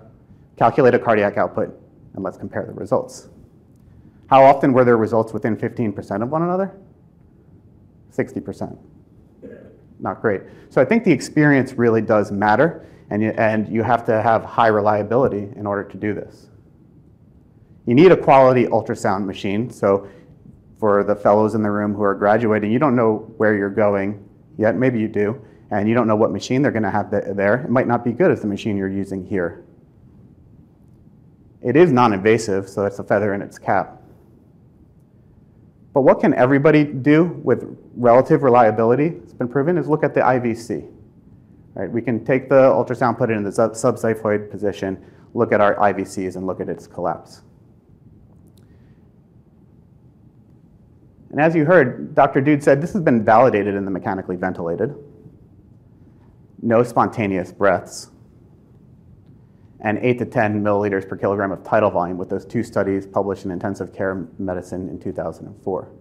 calculate 0.58 0.93
a 0.93 0.99
cardiac 0.99 1.38
output, 1.38 1.69
and 2.13 2.23
let's 2.23 2.38
compare 2.38 2.65
the 2.65 2.73
results. 2.73 3.30
How 4.27 4.43
often 4.43 4.73
were 4.73 4.84
their 4.84 4.97
results 4.97 5.32
within 5.32 5.56
15% 5.56 6.21
of 6.21 6.30
one 6.30 6.41
another? 6.41 6.75
60%. 8.12 8.77
Not 9.99 10.21
great. 10.21 10.41
So 10.69 10.82
I 10.82 10.86
think 10.86 11.03
the 11.03 11.12
experience 11.12 11.73
really 11.73 12.01
does 12.01 12.32
matter, 12.32 12.86
and 13.10 13.21
you, 13.23 13.30
and 13.30 13.67
you 13.69 13.84
have 13.84 14.06
to 14.06 14.21
have 14.21 14.43
high 14.43 14.67
reliability 14.67 15.49
in 15.56 15.65
order 15.65 15.84
to 15.84 15.97
do 15.97 16.13
this. 16.13 16.47
You 17.88 17.95
need 17.95 18.12
a 18.12 18.17
quality 18.17 18.65
ultrasound 18.65 19.26
machine. 19.26 19.71
So 19.71 20.08
for 20.80 21.04
the 21.04 21.15
fellows 21.15 21.56
in 21.56 21.63
the 21.63 21.71
room 21.71 21.93
who 21.93 22.04
are 22.04 22.13
graduating, 22.13 22.71
you 22.71 22.78
don't 22.78 22.95
know 22.95 23.34
where 23.38 23.56
you're 23.56 23.71
going 23.71 24.23
yet. 24.58 24.76
Maybe 24.76 25.00
you 25.00 25.08
do. 25.08 25.41
And 25.71 25.89
you 25.89 25.95
don't 25.95 26.08
know 26.08 26.15
what 26.15 26.32
machine 26.32 26.62
they're 26.62 26.71
going 26.71 26.84
to 26.84 26.91
have 26.91 27.10
there. 27.12 27.63
It 27.63 27.69
might 27.69 27.88
not 27.88 28.04
be 28.06 28.12
good 28.12 28.30
as 28.30 28.41
the 28.41 28.47
machine 28.47 28.78
you're 28.78 28.88
using 28.88 29.26
here. 29.26 29.63
It 31.62 31.76
is 31.76 31.91
non-invasive, 31.91 32.69
so 32.69 32.84
that's 32.84 33.00
a 33.00 33.04
feather 33.04 33.34
in 33.34 33.41
its 33.41 33.58
cap. 33.58 34.02
But 35.93 36.02
what 36.02 36.19
can 36.19 36.34
everybody 36.36 36.84
do 36.84 37.41
with 37.43 37.78
relative 37.95 38.43
reliability, 38.43 39.08
it's 39.23 39.34
been 39.34 39.47
proven, 39.47 39.78
is 39.78 39.88
look 39.88 40.04
at 40.04 40.13
the 40.13 40.21
IVC. 40.21 40.89
Right? 41.73 41.91
We 41.91 42.02
can 42.02 42.23
take 42.23 42.50
the 42.50 42.62
ultrasound, 42.69 43.17
put 43.17 43.30
it 43.30 43.34
in 43.34 43.43
the 43.43 43.50
subxiphoid 43.50 44.52
position, 44.52 45.04
look 45.34 45.52
at 45.52 45.60
our 45.60 45.76
IVCs, 45.76 46.36
and 46.36 46.45
look 46.45 46.62
at 46.62 46.69
its 46.69 46.86
collapse. 46.86 47.41
And 51.32 51.42
as 51.42 51.56
you 51.56 51.66
heard, 51.66 52.16
Dr. 52.16 52.42
Dude 52.42 52.63
said 52.63 52.82
this 52.82 52.94
has 52.94 53.02
been 53.02 53.24
validated 53.24 53.76
in 53.76 53.86
the 53.86 53.92
mechanically 53.92 54.36
ventilated. 54.36 54.96
No 56.62 56.84
spontaneous 56.84 57.52
breaths. 57.52 58.12
And 59.80 60.00
8 60.00 60.20
to 60.20 60.26
10 60.26 60.63
milliliters 60.63 61.08
per 61.08 61.16
kilogram 61.16 61.52
of 61.52 61.63
tidal 61.63 61.92
volume 61.92 62.18
with 62.18 62.30
those 62.30 62.46
two 62.46 62.63
studies 62.63 63.06
published 63.06 63.46
in 63.46 63.52
Intensive 63.52 63.94
Care 63.94 64.28
Medicine 64.40 64.90
in 64.90 65.00
2004. 65.00 65.92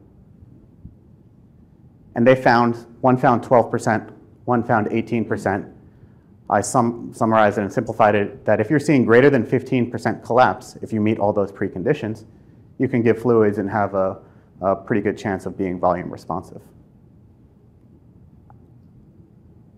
And 2.14 2.26
they 2.26 2.34
found, 2.34 2.86
one 3.02 3.18
found 3.18 3.42
12%, 3.42 4.10
one 4.46 4.64
found 4.64 4.86
18%. 4.86 5.70
I 6.48 6.60
sum, 6.62 7.12
summarized 7.12 7.58
it 7.58 7.62
and 7.62 7.72
simplified 7.72 8.14
it 8.14 8.44
that 8.46 8.60
if 8.60 8.70
you're 8.70 8.80
seeing 8.80 9.04
greater 9.04 9.28
than 9.28 9.44
15% 9.44 10.24
collapse, 10.24 10.76
if 10.80 10.92
you 10.92 11.00
meet 11.00 11.18
all 11.18 11.32
those 11.32 11.52
preconditions, 11.52 12.24
you 12.78 12.88
can 12.88 13.02
give 13.02 13.20
fluids 13.20 13.58
and 13.58 13.68
have 13.68 13.94
a 13.94 14.18
a 14.60 14.74
pretty 14.74 15.02
good 15.02 15.18
chance 15.18 15.46
of 15.46 15.56
being 15.56 15.78
volume 15.78 16.10
responsive. 16.10 16.62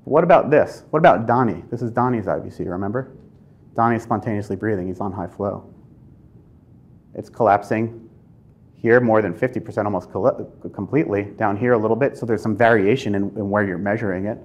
What 0.04 0.24
about 0.24 0.50
this? 0.50 0.84
What 0.90 1.00
about 1.00 1.26
Donnie? 1.26 1.64
This 1.70 1.82
is 1.82 1.90
Donnie's 1.90 2.26
IVC, 2.26 2.68
remember? 2.70 3.12
Donnie's 3.74 4.02
spontaneously 4.02 4.56
breathing, 4.56 4.88
he's 4.88 5.00
on 5.00 5.12
high 5.12 5.26
flow. 5.26 5.72
It's 7.14 7.28
collapsing 7.28 8.08
here 8.76 9.00
more 9.00 9.20
than 9.20 9.34
50%, 9.34 9.84
almost 9.84 10.10
completely. 10.72 11.24
Down 11.36 11.56
here 11.56 11.72
a 11.72 11.78
little 11.78 11.96
bit. 11.96 12.16
So 12.16 12.24
there's 12.24 12.42
some 12.42 12.56
variation 12.56 13.14
in, 13.14 13.24
in 13.36 13.50
where 13.50 13.64
you're 13.64 13.76
measuring 13.76 14.26
it. 14.26 14.38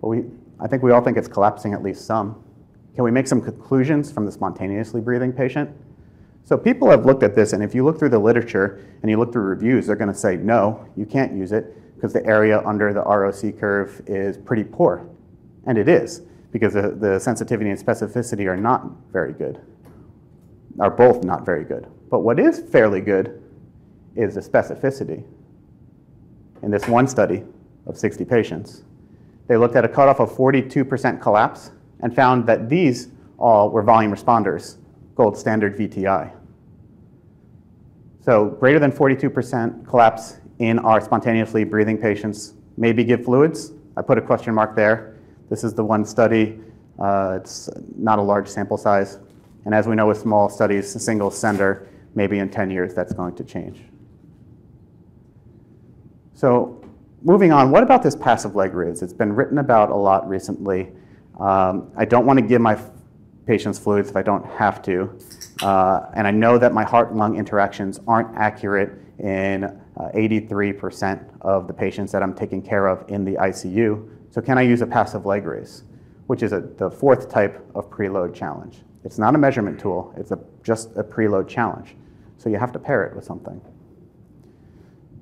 But 0.00 0.08
we, 0.08 0.24
I 0.58 0.66
think 0.66 0.82
we 0.82 0.90
all 0.90 1.02
think 1.02 1.18
it's 1.18 1.28
collapsing 1.28 1.74
at 1.74 1.82
least 1.82 2.06
some. 2.06 2.42
Can 2.94 3.04
we 3.04 3.10
make 3.10 3.26
some 3.26 3.42
conclusions 3.42 4.10
from 4.10 4.24
the 4.24 4.32
spontaneously 4.32 5.00
breathing 5.00 5.32
patient? 5.32 5.70
So 6.48 6.56
people 6.56 6.88
have 6.88 7.04
looked 7.04 7.22
at 7.22 7.34
this, 7.34 7.52
and 7.52 7.62
if 7.62 7.74
you 7.74 7.84
look 7.84 7.98
through 7.98 8.08
the 8.08 8.18
literature 8.18 8.82
and 9.02 9.10
you 9.10 9.18
look 9.18 9.34
through 9.34 9.42
reviews, 9.42 9.86
they're 9.86 9.96
going 9.96 10.10
to 10.10 10.18
say, 10.18 10.38
no, 10.38 10.82
you 10.96 11.04
can't 11.04 11.34
use 11.36 11.52
it 11.52 11.94
because 11.94 12.14
the 12.14 12.24
area 12.24 12.62
under 12.64 12.94
the 12.94 13.02
ROC 13.02 13.58
curve 13.60 14.00
is 14.06 14.38
pretty 14.38 14.64
poor. 14.64 15.06
And 15.66 15.76
it 15.76 15.90
is, 15.90 16.22
because 16.50 16.72
the, 16.72 16.96
the 16.98 17.18
sensitivity 17.20 17.68
and 17.68 17.78
specificity 17.78 18.46
are 18.46 18.56
not 18.56 18.90
very 19.12 19.34
good, 19.34 19.60
are 20.80 20.88
both 20.88 21.22
not 21.22 21.44
very 21.44 21.64
good. 21.64 21.86
But 22.08 22.20
what 22.20 22.40
is 22.40 22.60
fairly 22.60 23.02
good 23.02 23.42
is 24.16 24.36
the 24.36 24.40
specificity. 24.40 25.24
In 26.62 26.70
this 26.70 26.88
one 26.88 27.06
study 27.06 27.44
of 27.86 27.98
60 27.98 28.24
patients, 28.24 28.84
they 29.48 29.58
looked 29.58 29.76
at 29.76 29.84
a 29.84 29.88
cutoff 29.88 30.18
of 30.18 30.32
42% 30.32 31.20
collapse 31.20 31.72
and 32.00 32.16
found 32.16 32.46
that 32.46 32.70
these 32.70 33.08
all 33.36 33.68
were 33.68 33.82
volume 33.82 34.14
responders, 34.14 34.78
gold 35.14 35.36
standard 35.36 35.76
VTI. 35.76 36.37
So 38.20 38.46
greater 38.46 38.78
than 38.78 38.92
42% 38.92 39.86
collapse 39.86 40.38
in 40.58 40.78
our 40.80 41.00
spontaneously 41.00 41.64
breathing 41.64 41.98
patients. 41.98 42.54
Maybe 42.76 43.04
give 43.04 43.24
fluids. 43.24 43.72
I 43.96 44.02
put 44.02 44.18
a 44.18 44.22
question 44.22 44.54
mark 44.54 44.76
there. 44.76 45.16
This 45.48 45.64
is 45.64 45.74
the 45.74 45.84
one 45.84 46.04
study. 46.04 46.60
Uh, 46.98 47.38
it's 47.40 47.68
not 47.96 48.18
a 48.18 48.22
large 48.22 48.48
sample 48.48 48.76
size. 48.76 49.18
And 49.64 49.74
as 49.74 49.86
we 49.86 49.94
know 49.94 50.06
with 50.06 50.18
small 50.18 50.48
studies, 50.48 50.94
a 50.94 50.98
single 50.98 51.30
sender, 51.30 51.88
maybe 52.14 52.38
in 52.38 52.50
10 52.50 52.70
years 52.70 52.94
that's 52.94 53.12
going 53.12 53.34
to 53.36 53.44
change. 53.44 53.82
So 56.34 56.82
moving 57.22 57.52
on, 57.52 57.70
what 57.70 57.82
about 57.82 58.02
this 58.02 58.16
passive 58.16 58.54
leg 58.54 58.74
raise? 58.74 59.02
It's 59.02 59.12
been 59.12 59.32
written 59.32 59.58
about 59.58 59.90
a 59.90 59.96
lot 59.96 60.28
recently. 60.28 60.92
Um, 61.38 61.90
I 61.96 62.04
don't 62.04 62.26
want 62.26 62.38
to 62.38 62.44
give 62.44 62.60
my 62.60 62.78
patients 63.46 63.78
fluids 63.78 64.10
if 64.10 64.16
I 64.16 64.22
don't 64.22 64.44
have 64.44 64.82
to. 64.82 65.18
Uh, 65.62 66.06
and 66.14 66.26
I 66.26 66.30
know 66.30 66.58
that 66.58 66.72
my 66.72 66.84
heart 66.84 67.14
lung 67.14 67.36
interactions 67.36 68.00
aren't 68.06 68.36
accurate 68.36 68.92
in 69.18 69.64
uh, 69.64 70.10
83% 70.14 71.28
of 71.40 71.66
the 71.66 71.72
patients 71.72 72.12
that 72.12 72.22
I'm 72.22 72.34
taking 72.34 72.62
care 72.62 72.86
of 72.86 73.04
in 73.10 73.24
the 73.24 73.32
ICU. 73.32 74.08
So, 74.30 74.40
can 74.40 74.58
I 74.58 74.62
use 74.62 74.82
a 74.82 74.86
passive 74.86 75.26
leg 75.26 75.46
raise, 75.46 75.82
which 76.26 76.42
is 76.42 76.52
a, 76.52 76.60
the 76.60 76.90
fourth 76.90 77.28
type 77.28 77.66
of 77.74 77.90
preload 77.90 78.34
challenge? 78.34 78.82
It's 79.04 79.18
not 79.18 79.34
a 79.34 79.38
measurement 79.38 79.80
tool, 79.80 80.14
it's 80.16 80.30
a, 80.30 80.38
just 80.62 80.90
a 80.96 81.02
preload 81.02 81.48
challenge. 81.48 81.96
So, 82.36 82.48
you 82.48 82.58
have 82.58 82.72
to 82.72 82.78
pair 82.78 83.04
it 83.04 83.16
with 83.16 83.24
something. 83.24 83.60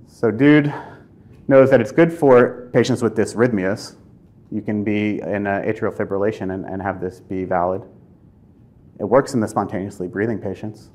So, 0.06 0.30
dude 0.30 0.72
knows 1.48 1.70
that 1.70 1.80
it's 1.80 1.92
good 1.92 2.12
for 2.12 2.68
patients 2.72 3.02
with 3.02 3.16
dysrhythmias. 3.16 3.94
You 4.50 4.60
can 4.60 4.84
be 4.84 5.20
in 5.20 5.44
atrial 5.44 5.94
fibrillation 5.94 6.52
and, 6.52 6.64
and 6.66 6.82
have 6.82 7.00
this 7.00 7.20
be 7.20 7.44
valid. 7.44 7.82
It 8.98 9.04
works 9.04 9.34
in 9.34 9.40
the 9.40 9.48
spontaneously 9.48 10.08
breathing 10.08 10.38
patients. 10.38 10.90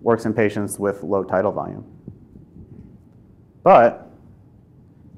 Works 0.00 0.24
in 0.24 0.34
patients 0.34 0.78
with 0.78 1.02
low 1.02 1.24
tidal 1.24 1.52
volume. 1.52 1.84
But 3.62 4.10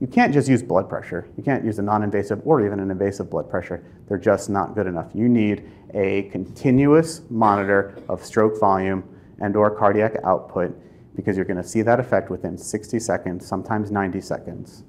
you 0.00 0.06
can't 0.06 0.32
just 0.32 0.48
use 0.48 0.62
blood 0.62 0.88
pressure. 0.88 1.28
You 1.36 1.42
can't 1.42 1.64
use 1.64 1.78
a 1.78 1.82
non-invasive 1.82 2.42
or 2.44 2.64
even 2.64 2.78
an 2.80 2.90
invasive 2.90 3.28
blood 3.28 3.50
pressure. 3.50 3.84
They're 4.08 4.18
just 4.18 4.48
not 4.48 4.74
good 4.74 4.86
enough. 4.86 5.10
You 5.12 5.28
need 5.28 5.68
a 5.94 6.22
continuous 6.30 7.22
monitor 7.30 7.96
of 8.08 8.24
stroke 8.24 8.58
volume 8.60 9.04
and 9.40 9.56
or 9.56 9.70
cardiac 9.70 10.16
output 10.24 10.76
because 11.16 11.36
you're 11.36 11.44
going 11.44 11.56
to 11.56 11.68
see 11.68 11.82
that 11.82 11.98
effect 11.98 12.30
within 12.30 12.56
60 12.56 12.98
seconds, 13.00 13.46
sometimes 13.46 13.90
90 13.90 14.20
seconds 14.20 14.84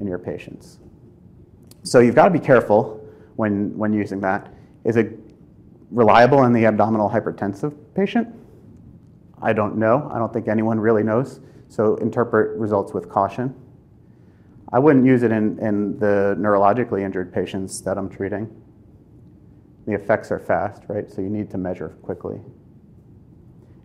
in 0.00 0.06
your 0.06 0.18
patients. 0.18 0.78
So 1.82 2.00
you've 2.00 2.14
got 2.14 2.26
to 2.26 2.30
be 2.30 2.38
careful 2.38 3.02
when, 3.36 3.76
when 3.76 3.92
using 3.92 4.20
that. 4.20 4.52
Is 4.84 4.96
it 4.96 5.18
reliable 5.94 6.42
in 6.42 6.52
the 6.52 6.66
abdominal 6.66 7.08
hypertensive 7.08 7.74
patient? 7.94 8.28
I 9.40 9.52
don't 9.52 9.76
know. 9.76 10.10
I 10.12 10.18
don't 10.18 10.32
think 10.32 10.48
anyone 10.48 10.78
really 10.78 11.02
knows. 11.02 11.40
So 11.68 11.96
interpret 11.96 12.58
results 12.58 12.92
with 12.92 13.08
caution. 13.08 13.54
I 14.72 14.78
wouldn't 14.80 15.06
use 15.06 15.22
it 15.22 15.30
in, 15.30 15.58
in 15.60 15.98
the 15.98 16.36
neurologically 16.38 17.02
injured 17.02 17.32
patients 17.32 17.80
that 17.82 17.96
I'm 17.96 18.08
treating. 18.08 18.50
The 19.86 19.94
effects 19.94 20.32
are 20.32 20.40
fast, 20.40 20.82
right? 20.88 21.10
So 21.10 21.20
you 21.20 21.28
need 21.28 21.50
to 21.52 21.58
measure 21.58 21.90
quickly. 22.02 22.40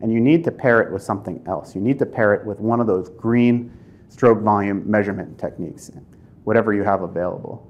And 0.02 0.12
you 0.12 0.20
need 0.20 0.44
to 0.46 0.52
pair 0.52 0.82
it 0.82 0.92
with 0.92 1.04
something 1.04 1.44
else. 1.46 1.76
You 1.76 1.82
need 1.82 2.00
to 2.00 2.06
pair 2.06 2.34
it 2.34 2.46
with 2.46 2.60
one 2.60 2.80
of 2.80 2.88
those 2.88 3.10
green 3.10 3.72
stroke 4.08 4.42
volume 4.42 4.90
measurement 4.90 5.38
techniques, 5.38 5.92
whatever 6.46 6.74
you 6.74 6.84
have 6.84 7.02
available. 7.02 7.69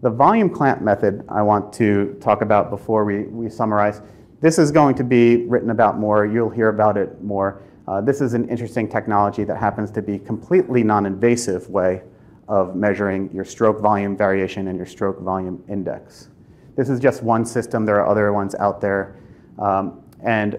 The 0.00 0.10
volume 0.10 0.48
clamp 0.48 0.80
method 0.80 1.24
I 1.28 1.42
want 1.42 1.72
to 1.74 2.16
talk 2.20 2.42
about 2.42 2.70
before 2.70 3.04
we, 3.04 3.24
we 3.24 3.50
summarize. 3.50 4.00
This 4.40 4.56
is 4.56 4.70
going 4.70 4.94
to 4.94 5.02
be 5.02 5.46
written 5.46 5.70
about 5.70 5.98
more. 5.98 6.24
You'll 6.24 6.50
hear 6.50 6.68
about 6.68 6.96
it 6.96 7.20
more. 7.20 7.62
Uh, 7.88 8.00
this 8.00 8.20
is 8.20 8.32
an 8.32 8.48
interesting 8.48 8.88
technology 8.88 9.42
that 9.42 9.56
happens 9.56 9.90
to 9.90 10.02
be 10.02 10.16
completely 10.16 10.84
non-invasive 10.84 11.68
way 11.68 12.02
of 12.46 12.76
measuring 12.76 13.28
your 13.34 13.44
stroke 13.44 13.80
volume 13.80 14.16
variation 14.16 14.68
and 14.68 14.76
your 14.76 14.86
stroke 14.86 15.20
volume 15.20 15.64
index. 15.68 16.28
This 16.76 16.88
is 16.88 17.00
just 17.00 17.24
one 17.24 17.44
system. 17.44 17.84
There 17.84 18.00
are 18.00 18.08
other 18.08 18.32
ones 18.32 18.54
out 18.54 18.80
there. 18.80 19.16
Um, 19.58 20.04
and 20.22 20.58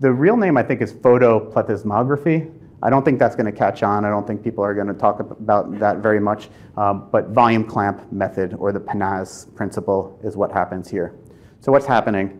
the 0.00 0.12
real 0.12 0.36
name, 0.36 0.58
I 0.58 0.62
think, 0.62 0.82
is 0.82 0.92
photoplethysmography. 0.92 2.52
I 2.82 2.90
don't 2.90 3.04
think 3.04 3.18
that's 3.18 3.34
going 3.34 3.46
to 3.46 3.58
catch 3.58 3.82
on. 3.82 4.04
I 4.04 4.10
don't 4.10 4.26
think 4.26 4.42
people 4.42 4.62
are 4.62 4.74
going 4.74 4.86
to 4.86 4.94
talk 4.94 5.20
about 5.20 5.78
that 5.78 5.98
very 5.98 6.20
much. 6.20 6.48
Um, 6.76 7.08
but 7.10 7.28
volume 7.28 7.64
clamp 7.64 8.12
method 8.12 8.54
or 8.54 8.70
the 8.72 8.80
Peňáz 8.80 9.54
principle 9.54 10.18
is 10.22 10.36
what 10.36 10.52
happens 10.52 10.90
here. 10.90 11.14
So 11.60 11.72
what's 11.72 11.86
happening? 11.86 12.38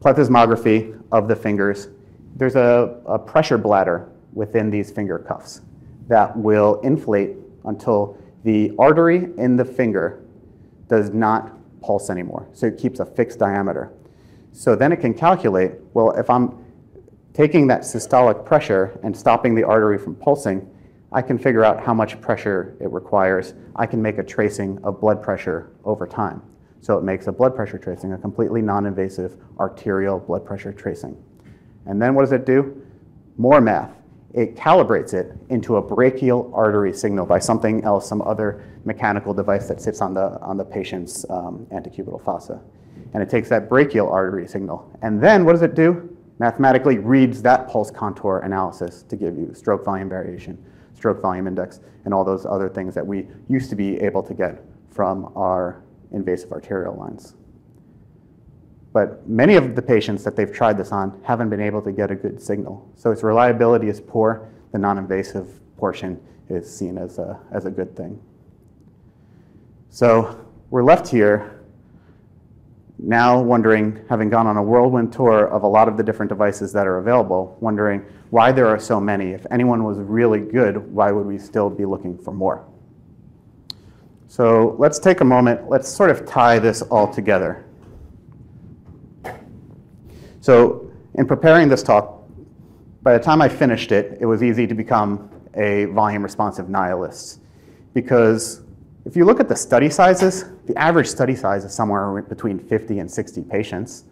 Plethysmography 0.00 1.00
of 1.10 1.28
the 1.28 1.36
fingers. 1.36 1.88
There's 2.36 2.56
a, 2.56 3.00
a 3.06 3.18
pressure 3.18 3.58
bladder 3.58 4.08
within 4.32 4.70
these 4.70 4.90
finger 4.90 5.18
cuffs 5.18 5.60
that 6.08 6.36
will 6.36 6.80
inflate 6.80 7.36
until 7.64 8.16
the 8.44 8.72
artery 8.78 9.28
in 9.38 9.56
the 9.56 9.64
finger 9.64 10.22
does 10.88 11.10
not 11.10 11.52
pulse 11.80 12.10
anymore. 12.10 12.48
So 12.52 12.66
it 12.66 12.78
keeps 12.78 13.00
a 13.00 13.04
fixed 13.04 13.38
diameter. 13.38 13.92
So 14.52 14.76
then 14.76 14.92
it 14.92 14.98
can 14.98 15.14
calculate, 15.14 15.72
well, 15.94 16.12
if 16.12 16.28
I'm 16.28 16.61
taking 17.34 17.66
that 17.68 17.82
systolic 17.82 18.44
pressure 18.44 18.98
and 19.02 19.16
stopping 19.16 19.54
the 19.54 19.64
artery 19.64 19.98
from 19.98 20.14
pulsing, 20.14 20.68
I 21.12 21.22
can 21.22 21.38
figure 21.38 21.64
out 21.64 21.84
how 21.84 21.94
much 21.94 22.20
pressure 22.20 22.76
it 22.80 22.90
requires. 22.90 23.54
I 23.76 23.86
can 23.86 24.00
make 24.00 24.18
a 24.18 24.22
tracing 24.22 24.78
of 24.82 25.00
blood 25.00 25.22
pressure 25.22 25.72
over 25.84 26.06
time. 26.06 26.42
So 26.80 26.98
it 26.98 27.04
makes 27.04 27.26
a 27.26 27.32
blood 27.32 27.54
pressure 27.54 27.78
tracing, 27.78 28.12
a 28.12 28.18
completely 28.18 28.60
non 28.60 28.86
invasive 28.86 29.36
arterial 29.58 30.18
blood 30.18 30.44
pressure 30.44 30.72
tracing. 30.72 31.16
And 31.86 32.00
then 32.00 32.14
what 32.14 32.22
does 32.22 32.32
it 32.32 32.46
do? 32.46 32.84
More 33.36 33.60
math. 33.60 33.90
It 34.34 34.56
calibrates 34.56 35.12
it 35.12 35.32
into 35.50 35.76
a 35.76 35.82
brachial 35.82 36.50
artery 36.54 36.92
signal 36.94 37.26
by 37.26 37.38
something 37.38 37.84
else, 37.84 38.08
some 38.08 38.22
other 38.22 38.64
mechanical 38.84 39.34
device 39.34 39.68
that 39.68 39.80
sits 39.80 40.00
on 40.00 40.14
the, 40.14 40.40
on 40.40 40.56
the 40.56 40.64
patient's 40.64 41.26
um, 41.28 41.66
antecubital 41.70 42.22
fossa. 42.24 42.60
And 43.12 43.22
it 43.22 43.28
takes 43.28 43.48
that 43.50 43.68
brachial 43.68 44.10
artery 44.10 44.48
signal. 44.48 44.90
And 45.02 45.22
then 45.22 45.44
what 45.44 45.52
does 45.52 45.62
it 45.62 45.74
do? 45.74 46.11
Mathematically 46.42 46.98
reads 46.98 47.40
that 47.40 47.68
pulse 47.68 47.88
contour 47.88 48.40
analysis 48.40 49.04
to 49.04 49.14
give 49.14 49.38
you 49.38 49.54
stroke 49.54 49.84
volume 49.84 50.08
variation, 50.08 50.58
stroke 50.92 51.22
volume 51.22 51.46
index, 51.46 51.78
and 52.04 52.12
all 52.12 52.24
those 52.24 52.44
other 52.44 52.68
things 52.68 52.96
that 52.96 53.06
we 53.06 53.28
used 53.48 53.70
to 53.70 53.76
be 53.76 53.96
able 54.00 54.24
to 54.24 54.34
get 54.34 54.60
from 54.90 55.32
our 55.36 55.84
invasive 56.10 56.50
arterial 56.50 56.96
lines. 56.96 57.36
But 58.92 59.24
many 59.28 59.54
of 59.54 59.76
the 59.76 59.82
patients 59.82 60.24
that 60.24 60.34
they've 60.34 60.52
tried 60.52 60.76
this 60.76 60.90
on 60.90 61.22
haven't 61.22 61.48
been 61.48 61.60
able 61.60 61.80
to 61.80 61.92
get 61.92 62.10
a 62.10 62.16
good 62.16 62.42
signal. 62.42 62.90
So 62.96 63.12
its 63.12 63.22
reliability 63.22 63.88
is 63.88 64.00
poor. 64.00 64.50
The 64.72 64.78
non-invasive 64.78 65.48
portion 65.76 66.20
is 66.48 66.68
seen 66.68 66.98
as 66.98 67.20
a, 67.20 67.38
as 67.52 67.66
a 67.66 67.70
good 67.70 67.96
thing. 67.96 68.20
So 69.90 70.44
we're 70.70 70.82
left 70.82 71.06
here 71.06 71.51
now 73.02 73.40
wondering, 73.40 74.00
having 74.08 74.30
gone 74.30 74.46
on 74.46 74.56
a 74.56 74.62
whirlwind 74.62 75.12
tour 75.12 75.48
of 75.48 75.64
a 75.64 75.66
lot 75.66 75.88
of 75.88 75.96
the 75.96 76.02
different 76.04 76.28
devices 76.28 76.72
that 76.72 76.86
are 76.86 76.98
available, 76.98 77.56
wondering 77.60 78.04
why 78.30 78.52
there 78.52 78.68
are 78.68 78.78
so 78.78 79.00
many. 79.00 79.32
If 79.32 79.44
anyone 79.50 79.82
was 79.82 79.98
really 79.98 80.40
good, 80.40 80.76
why 80.92 81.10
would 81.10 81.26
we 81.26 81.36
still 81.36 81.68
be 81.68 81.84
looking 81.84 82.16
for 82.16 82.32
more? 82.32 82.64
So 84.28 84.76
let's 84.78 85.00
take 85.00 85.20
a 85.20 85.24
moment, 85.24 85.68
let's 85.68 85.88
sort 85.88 86.10
of 86.10 86.24
tie 86.24 86.60
this 86.60 86.80
all 86.82 87.12
together. 87.12 87.64
So, 90.40 90.90
in 91.14 91.26
preparing 91.26 91.68
this 91.68 91.82
talk, 91.82 92.26
by 93.02 93.18
the 93.18 93.22
time 93.22 93.42
I 93.42 93.48
finished 93.48 93.92
it, 93.92 94.18
it 94.20 94.26
was 94.26 94.42
easy 94.42 94.66
to 94.66 94.74
become 94.74 95.28
a 95.54 95.84
volume 95.86 96.22
responsive 96.22 96.68
nihilist 96.68 97.40
because 97.94 98.62
if 99.04 99.16
you 99.16 99.24
look 99.24 99.40
at 99.40 99.48
the 99.48 99.56
study 99.56 99.90
sizes, 99.90 100.44
the 100.66 100.76
average 100.76 101.08
study 101.08 101.34
size 101.34 101.64
is 101.64 101.74
somewhere 101.74 102.22
between 102.22 102.58
50 102.58 103.00
and 103.00 103.10
60 103.10 103.42
patients. 103.42 104.04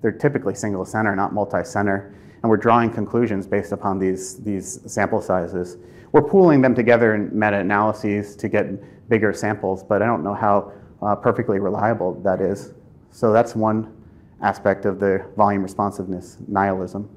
They're 0.00 0.12
typically 0.12 0.54
single 0.54 0.84
center, 0.84 1.14
not 1.14 1.34
multi 1.34 1.64
center. 1.64 2.14
And 2.42 2.48
we're 2.48 2.56
drawing 2.56 2.90
conclusions 2.90 3.46
based 3.46 3.72
upon 3.72 3.98
these, 3.98 4.42
these 4.42 4.80
sample 4.90 5.20
sizes. 5.20 5.76
We're 6.12 6.22
pooling 6.22 6.62
them 6.62 6.74
together 6.74 7.14
in 7.14 7.30
meta 7.38 7.58
analyses 7.58 8.36
to 8.36 8.48
get 8.48 9.08
bigger 9.08 9.32
samples, 9.32 9.82
but 9.82 10.02
I 10.02 10.06
don't 10.06 10.22
know 10.22 10.34
how 10.34 10.72
uh, 11.02 11.16
perfectly 11.16 11.58
reliable 11.58 12.14
that 12.22 12.40
is. 12.40 12.72
So 13.10 13.32
that's 13.32 13.54
one 13.54 13.94
aspect 14.40 14.86
of 14.86 15.00
the 15.00 15.26
volume 15.36 15.62
responsiveness 15.62 16.38
nihilism. 16.46 17.10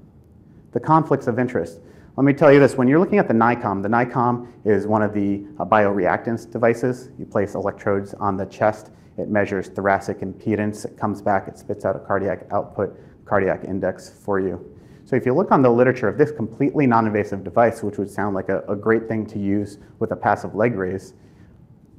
The 0.72 0.80
conflicts 0.80 1.28
of 1.28 1.40
interest. 1.40 1.80
Let 2.18 2.26
me 2.26 2.34
tell 2.34 2.52
you 2.52 2.60
this 2.60 2.76
when 2.76 2.90
you're 2.90 3.00
looking 3.00 3.20
at 3.20 3.30
the 3.30 3.34
NICOM, 3.34 3.82
the 3.82 3.88
NICOM 3.88 4.46
is 4.66 4.86
one 4.86 5.02
of 5.02 5.14
the 5.14 5.46
uh, 5.58 5.64
bioreactance 5.64 6.52
devices. 6.52 7.10
You 7.18 7.26
place 7.26 7.56
electrodes 7.56 8.14
on 8.16 8.36
the 8.36 8.46
chest, 8.48 8.92
it 9.18 9.30
measures 9.30 9.70
thoracic 9.70 10.20
impedance, 10.20 10.84
it 10.84 10.98
comes 10.98 11.22
back, 11.22 11.48
it 11.48 11.58
spits 11.58 11.86
out 11.86 11.96
a 11.96 12.00
cardiac 12.00 12.48
output, 12.52 13.00
cardiac 13.24 13.64
index 13.64 14.10
for 14.10 14.42
you. 14.42 14.78
So 15.06 15.16
if 15.16 15.26
you 15.26 15.34
look 15.34 15.54
on 15.54 15.62
the 15.62 15.70
literature 15.70 16.10
of 16.10 16.18
this 16.18 16.34
completely 16.34 16.86
non-invasive 16.86 17.46
device, 17.46 17.82
which 17.82 17.98
would 17.98 18.12
sound 18.12 18.36
like 18.36 18.50
a, 18.50 18.62
a 18.68 18.76
great 18.76 19.08
thing 19.08 19.26
to 19.28 19.40
use 19.40 19.78
with 20.00 20.12
a 20.12 20.16
passive 20.18 20.54
leg 20.54 20.76
raise, 20.76 21.14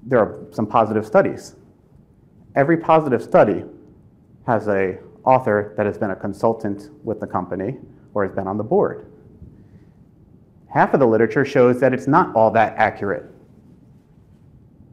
there 0.02 0.18
are 0.18 0.44
some 0.50 0.66
positive 0.66 1.06
studies. 1.06 1.56
Every 2.54 2.76
positive 2.76 3.22
study 3.22 3.64
has 4.46 4.68
a 4.68 4.98
author 5.24 5.72
that 5.78 5.86
has 5.86 5.96
been 5.96 6.10
a 6.10 6.16
consultant 6.16 6.90
with 7.02 7.18
the 7.18 7.26
company 7.26 7.78
or 8.12 8.26
has 8.26 8.34
been 8.34 8.46
on 8.46 8.58
the 8.58 8.64
board. 8.64 9.11
Half 10.72 10.94
of 10.94 11.00
the 11.00 11.06
literature 11.06 11.44
shows 11.44 11.80
that 11.80 11.92
it's 11.92 12.06
not 12.06 12.34
all 12.34 12.50
that 12.52 12.74
accurate. 12.76 13.30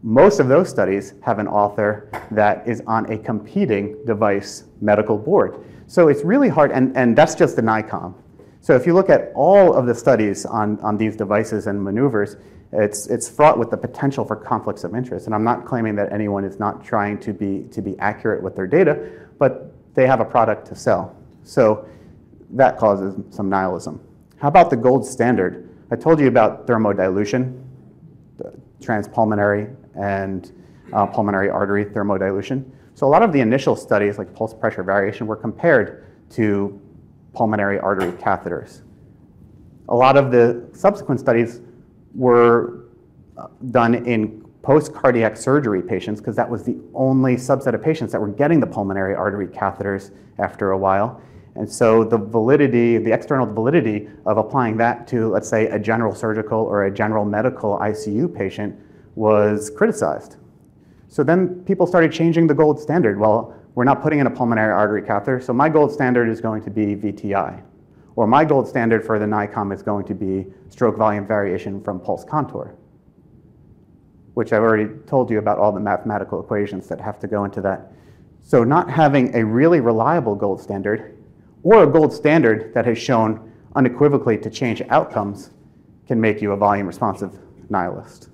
Most 0.03 0.39
of 0.39 0.47
those 0.47 0.69
studies 0.69 1.13
have 1.21 1.39
an 1.39 1.47
author 1.47 2.09
that 2.31 2.67
is 2.67 2.81
on 2.85 3.11
a 3.11 3.17
competing 3.17 4.03
device 4.05 4.65
medical 4.81 5.17
board. 5.17 5.63
So 5.87 6.09
it's 6.09 6.23
really 6.23 6.49
hard, 6.49 6.71
and, 6.71 6.95
and 6.97 7.17
that's 7.17 7.33
just 7.33 7.55
the 7.55 7.61
NICOM. 7.61 8.13
So 8.61 8.75
if 8.75 8.85
you 8.85 8.93
look 8.93 9.09
at 9.09 9.31
all 9.35 9.73
of 9.73 9.85
the 9.85 9.95
studies 9.95 10.45
on, 10.45 10.79
on 10.81 10.97
these 10.97 11.15
devices 11.15 11.67
and 11.67 11.81
maneuvers, 11.81 12.35
it's, 12.73 13.07
it's 13.07 13.29
fraught 13.29 13.57
with 13.57 13.71
the 13.71 13.77
potential 13.77 14.25
for 14.25 14.35
conflicts 14.35 14.83
of 14.83 14.93
interest. 14.95 15.27
And 15.27 15.33
I'm 15.35 15.45
not 15.45 15.65
claiming 15.65 15.95
that 15.95 16.11
anyone 16.11 16.43
is 16.43 16.59
not 16.59 16.83
trying 16.83 17.19
to 17.21 17.33
be, 17.33 17.65
to 17.71 17.81
be 17.81 17.97
accurate 17.99 18.43
with 18.43 18.55
their 18.55 18.67
data, 18.67 19.09
but 19.37 19.73
they 19.95 20.05
have 20.07 20.19
a 20.19 20.25
product 20.25 20.67
to 20.67 20.75
sell. 20.75 21.15
So 21.43 21.87
that 22.51 22.77
causes 22.77 23.15
some 23.29 23.49
nihilism. 23.49 24.01
How 24.39 24.47
about 24.47 24.69
the 24.69 24.77
gold 24.77 25.05
standard? 25.05 25.69
I 25.91 25.97
told 25.97 26.19
you 26.19 26.27
about 26.27 26.65
thermodilution, 26.65 27.61
transpulmonary 28.81 29.75
and 29.95 30.51
uh, 30.93 31.05
pulmonary 31.07 31.49
artery 31.49 31.85
thermodilution. 31.85 32.63
So 32.93 33.05
a 33.05 33.09
lot 33.09 33.21
of 33.21 33.33
the 33.33 33.41
initial 33.41 33.75
studies, 33.75 34.17
like 34.17 34.33
pulse 34.33 34.53
pressure 34.53 34.81
variation, 34.81 35.27
were 35.27 35.35
compared 35.35 36.05
to 36.31 36.79
pulmonary 37.33 37.79
artery 37.79 38.13
catheters. 38.13 38.81
A 39.89 39.95
lot 39.95 40.15
of 40.15 40.31
the 40.31 40.69
subsequent 40.73 41.19
studies 41.19 41.61
were 42.15 42.85
uh, 43.37 43.47
done 43.71 43.95
in 44.07 44.45
post-cardiac 44.61 45.35
surgery 45.35 45.81
patients 45.81 46.21
because 46.21 46.35
that 46.35 46.49
was 46.49 46.63
the 46.63 46.77
only 46.93 47.35
subset 47.35 47.73
of 47.73 47.81
patients 47.81 48.11
that 48.11 48.21
were 48.21 48.27
getting 48.29 48.59
the 48.59 48.67
pulmonary 48.67 49.15
artery 49.15 49.47
catheters 49.47 50.11
after 50.37 50.71
a 50.71 50.77
while. 50.77 51.21
And 51.55 51.69
so 51.69 52.03
the 52.03 52.17
validity, 52.17 52.97
the 52.97 53.11
external 53.11 53.45
validity 53.45 54.07
of 54.25 54.37
applying 54.37 54.77
that 54.77 55.07
to, 55.09 55.27
let's 55.27 55.49
say, 55.49 55.67
a 55.67 55.79
general 55.79 56.13
surgical 56.15 56.59
or 56.59 56.85
a 56.85 56.91
general 56.91 57.25
medical 57.25 57.77
ICU 57.79 58.33
patient 58.33 58.79
was 59.15 59.69
criticized. 59.69 60.37
So 61.07 61.23
then 61.23 61.63
people 61.65 61.87
started 61.87 62.11
changing 62.11 62.47
the 62.47 62.53
gold 62.53 62.79
standard. 62.79 63.19
Well, 63.19 63.55
we're 63.75 63.83
not 63.83 64.01
putting 64.01 64.19
in 64.19 64.27
a 64.27 64.29
pulmonary 64.29 64.73
artery 64.73 65.01
catheter, 65.01 65.41
so 65.41 65.53
my 65.53 65.69
gold 65.69 65.91
standard 65.91 66.29
is 66.29 66.39
going 66.39 66.63
to 66.63 66.69
be 66.69 66.95
VTI. 66.95 67.63
Or 68.15 68.27
my 68.27 68.45
gold 68.45 68.67
standard 68.67 69.05
for 69.05 69.17
the 69.17 69.25
NICOM 69.25 69.73
is 69.73 69.81
going 69.81 70.05
to 70.05 70.13
be 70.13 70.47
stroke 70.69 70.97
volume 70.97 71.25
variation 71.25 71.81
from 71.81 71.99
pulse 71.99 72.23
contour, 72.23 72.75
which 74.33 74.53
I've 74.53 74.61
already 74.61 74.89
told 75.07 75.29
you 75.29 75.39
about 75.39 75.57
all 75.57 75.71
the 75.71 75.79
mathematical 75.79 76.41
equations 76.41 76.87
that 76.87 76.99
have 76.99 77.19
to 77.19 77.27
go 77.27 77.45
into 77.45 77.61
that. 77.61 77.91
So 78.41 78.63
not 78.63 78.89
having 78.89 79.35
a 79.35 79.45
really 79.45 79.79
reliable 79.79 80.35
gold 80.35 80.61
standard 80.61 81.17
or 81.63 81.83
a 81.83 81.87
gold 81.87 82.13
standard 82.13 82.73
that 82.73 82.85
has 82.85 82.97
shown 82.97 83.51
unequivocally 83.75 84.37
to 84.37 84.49
change 84.49 84.81
outcomes 84.89 85.51
can 86.07 86.19
make 86.19 86.41
you 86.41 86.51
a 86.51 86.57
volume 86.57 86.87
responsive 86.87 87.37
nihilist. 87.69 88.29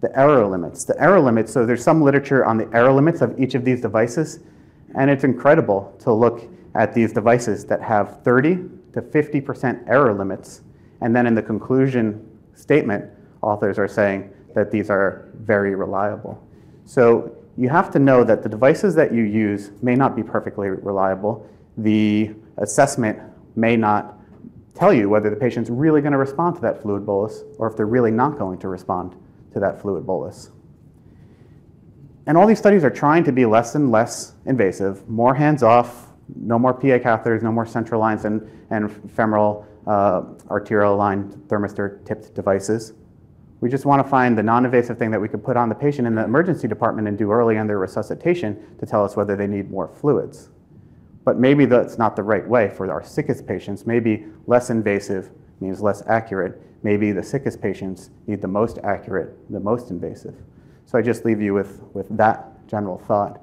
The 0.00 0.18
error 0.18 0.46
limits. 0.46 0.84
The 0.84 1.00
error 1.00 1.20
limits, 1.20 1.52
so 1.52 1.64
there's 1.64 1.82
some 1.82 2.02
literature 2.02 2.44
on 2.44 2.58
the 2.58 2.68
error 2.74 2.92
limits 2.92 3.20
of 3.20 3.38
each 3.38 3.54
of 3.54 3.64
these 3.64 3.80
devices, 3.80 4.40
and 4.96 5.10
it's 5.10 5.24
incredible 5.24 5.94
to 6.00 6.12
look 6.12 6.48
at 6.74 6.92
these 6.92 7.12
devices 7.12 7.64
that 7.66 7.80
have 7.80 8.22
30 8.22 8.56
to 8.92 9.02
50% 9.02 9.88
error 9.88 10.12
limits, 10.12 10.62
and 11.00 11.14
then 11.14 11.26
in 11.26 11.34
the 11.34 11.42
conclusion 11.42 12.28
statement, 12.54 13.04
authors 13.42 13.78
are 13.78 13.88
saying 13.88 14.30
that 14.54 14.70
these 14.70 14.90
are 14.90 15.28
very 15.34 15.74
reliable. 15.74 16.42
So 16.84 17.36
you 17.56 17.68
have 17.68 17.90
to 17.92 17.98
know 17.98 18.24
that 18.24 18.42
the 18.42 18.48
devices 18.48 18.94
that 18.96 19.12
you 19.12 19.22
use 19.22 19.70
may 19.82 19.94
not 19.94 20.16
be 20.16 20.22
perfectly 20.22 20.68
reliable. 20.68 21.48
The 21.76 22.34
assessment 22.58 23.18
may 23.56 23.76
not 23.76 24.18
tell 24.74 24.92
you 24.92 25.08
whether 25.08 25.30
the 25.30 25.36
patient's 25.36 25.70
really 25.70 26.00
going 26.00 26.12
to 26.12 26.18
respond 26.18 26.56
to 26.56 26.62
that 26.62 26.82
fluid 26.82 27.06
bolus 27.06 27.42
or 27.58 27.68
if 27.68 27.76
they're 27.76 27.86
really 27.86 28.10
not 28.10 28.38
going 28.38 28.58
to 28.58 28.68
respond 28.68 29.14
to 29.52 29.60
that 29.60 29.80
fluid 29.80 30.04
bolus. 30.04 30.50
And 32.26 32.36
all 32.36 32.46
these 32.46 32.58
studies 32.58 32.82
are 32.82 32.90
trying 32.90 33.22
to 33.24 33.32
be 33.32 33.44
less 33.44 33.74
and 33.74 33.92
less 33.92 34.32
invasive, 34.46 35.08
more 35.08 35.34
hands 35.34 35.62
off, 35.62 36.08
no 36.34 36.58
more 36.58 36.72
PA 36.72 36.98
catheters, 36.98 37.42
no 37.42 37.52
more 37.52 37.66
central 37.66 38.00
lines 38.00 38.24
and, 38.24 38.48
and 38.70 39.12
femoral 39.12 39.66
uh, 39.86 40.22
arterial 40.50 40.96
line 40.96 41.30
thermistor 41.48 42.04
tipped 42.06 42.34
devices. 42.34 42.94
We 43.64 43.70
just 43.70 43.86
want 43.86 44.04
to 44.04 44.10
find 44.10 44.36
the 44.36 44.42
non-invasive 44.42 44.98
thing 44.98 45.10
that 45.12 45.18
we 45.18 45.26
could 45.26 45.42
put 45.42 45.56
on 45.56 45.70
the 45.70 45.74
patient 45.74 46.06
in 46.06 46.14
the 46.14 46.22
emergency 46.22 46.68
department 46.68 47.08
and 47.08 47.16
do 47.16 47.32
early 47.32 47.56
on 47.56 47.66
their 47.66 47.78
resuscitation 47.78 48.62
to 48.78 48.84
tell 48.84 49.02
us 49.02 49.16
whether 49.16 49.36
they 49.36 49.46
need 49.46 49.70
more 49.70 49.88
fluids. 49.88 50.50
But 51.24 51.38
maybe 51.38 51.64
that's 51.64 51.96
not 51.96 52.14
the 52.14 52.22
right 52.22 52.46
way 52.46 52.68
for 52.68 52.92
our 52.92 53.02
sickest 53.02 53.46
patients. 53.46 53.86
Maybe 53.86 54.26
less 54.46 54.68
invasive 54.68 55.30
means 55.60 55.80
less 55.80 56.02
accurate. 56.08 56.60
Maybe 56.82 57.10
the 57.10 57.22
sickest 57.22 57.62
patients 57.62 58.10
need 58.26 58.42
the 58.42 58.48
most 58.48 58.80
accurate, 58.84 59.34
the 59.50 59.60
most 59.60 59.88
invasive. 59.88 60.34
So 60.84 60.98
I 60.98 61.00
just 61.00 61.24
leave 61.24 61.40
you 61.40 61.54
with, 61.54 61.80
with 61.94 62.14
that 62.18 62.68
general 62.68 62.98
thought 62.98 63.40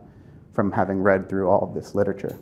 from 0.54 0.72
having 0.72 1.02
read 1.02 1.30
through 1.30 1.50
all 1.50 1.64
of 1.64 1.74
this 1.74 1.96
literature. 1.96 2.38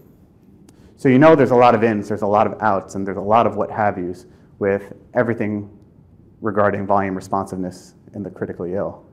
So 0.98 1.08
you 1.08 1.18
know 1.18 1.34
there's 1.34 1.52
a 1.52 1.56
lot 1.56 1.76
of 1.76 1.86
ins, 1.86 2.10
there's 2.10 2.24
a 2.24 2.28
lot 2.28 2.46
of 2.46 2.62
outs, 2.62 2.96
and 2.96 3.08
there's 3.08 3.16
a 3.16 3.22
lot 3.22 3.48
of 3.48 3.56
what 3.56 3.72
have 3.72 3.98
yous 3.98 4.26
with 4.60 4.92
everything 5.14 5.79
regarding 6.42 6.86
volume 6.86 7.16
responsiveness 7.16 7.96
in 8.14 8.24
the 8.24 8.30
critically 8.30 8.74
ill. 8.74 9.06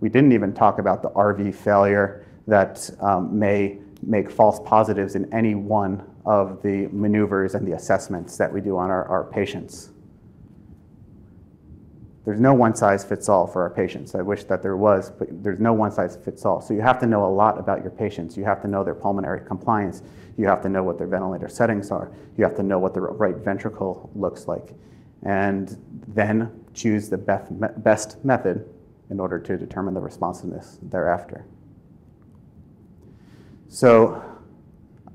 We 0.00 0.08
didn't 0.08 0.32
even 0.32 0.52
talk 0.52 0.78
about 0.78 1.02
the 1.02 1.10
RV 1.10 1.54
failure 1.54 2.26
that 2.46 2.90
um, 3.00 3.38
may 3.38 3.78
make 4.02 4.30
false 4.30 4.60
positives 4.60 5.14
in 5.14 5.32
any 5.32 5.54
one 5.54 6.02
of 6.26 6.62
the 6.62 6.88
maneuvers 6.92 7.54
and 7.54 7.66
the 7.66 7.72
assessments 7.72 8.36
that 8.36 8.52
we 8.52 8.60
do 8.60 8.76
on 8.76 8.90
our, 8.90 9.06
our 9.06 9.24
patients. 9.24 9.90
There's 12.24 12.40
no 12.40 12.54
one 12.54 12.74
size 12.74 13.04
fits 13.04 13.28
all 13.28 13.46
for 13.46 13.62
our 13.62 13.70
patients. 13.70 14.14
I 14.14 14.22
wish 14.22 14.44
that 14.44 14.62
there 14.62 14.76
was, 14.76 15.10
but 15.10 15.28
there's 15.42 15.60
no 15.60 15.74
one 15.74 15.90
size 15.90 16.16
fits 16.16 16.46
all. 16.46 16.62
So 16.62 16.72
you 16.72 16.80
have 16.80 16.98
to 17.00 17.06
know 17.06 17.26
a 17.26 17.28
lot 17.28 17.58
about 17.58 17.82
your 17.82 17.90
patients. 17.90 18.34
You 18.36 18.44
have 18.44 18.62
to 18.62 18.68
know 18.68 18.82
their 18.82 18.94
pulmonary 18.94 19.46
compliance. 19.46 20.02
You 20.38 20.46
have 20.46 20.62
to 20.62 20.70
know 20.70 20.82
what 20.82 20.96
their 20.96 21.06
ventilator 21.06 21.48
settings 21.48 21.90
are. 21.90 22.10
You 22.38 22.44
have 22.44 22.56
to 22.56 22.62
know 22.62 22.78
what 22.78 22.94
the 22.94 23.02
right 23.02 23.36
ventricle 23.36 24.10
looks 24.14 24.48
like 24.48 24.74
and 25.24 25.76
then 26.08 26.64
choose 26.74 27.08
the 27.08 27.18
best 27.18 28.24
method 28.24 28.68
in 29.10 29.20
order 29.20 29.38
to 29.38 29.56
determine 29.56 29.94
the 29.94 30.00
responsiveness 30.00 30.78
thereafter. 30.82 31.44
So, 33.68 34.22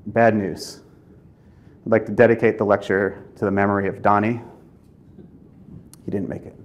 bad 0.06 0.34
news. 0.34 0.80
I'd 1.86 1.92
like 1.92 2.06
to 2.06 2.12
dedicate 2.12 2.58
the 2.58 2.64
lecture 2.64 3.24
to 3.36 3.44
the 3.44 3.50
memory 3.50 3.88
of 3.88 4.02
Donnie. 4.02 4.42
He 6.04 6.10
didn't 6.10 6.28
make 6.28 6.42
it. 6.42 6.56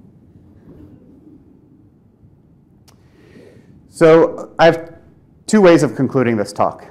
So, 3.89 4.53
I 4.59 4.65
have 4.65 4.95
two 5.47 5.61
ways 5.61 5.83
of 5.83 5.95
concluding 5.95 6.35
this 6.35 6.51
talk. 6.51 6.85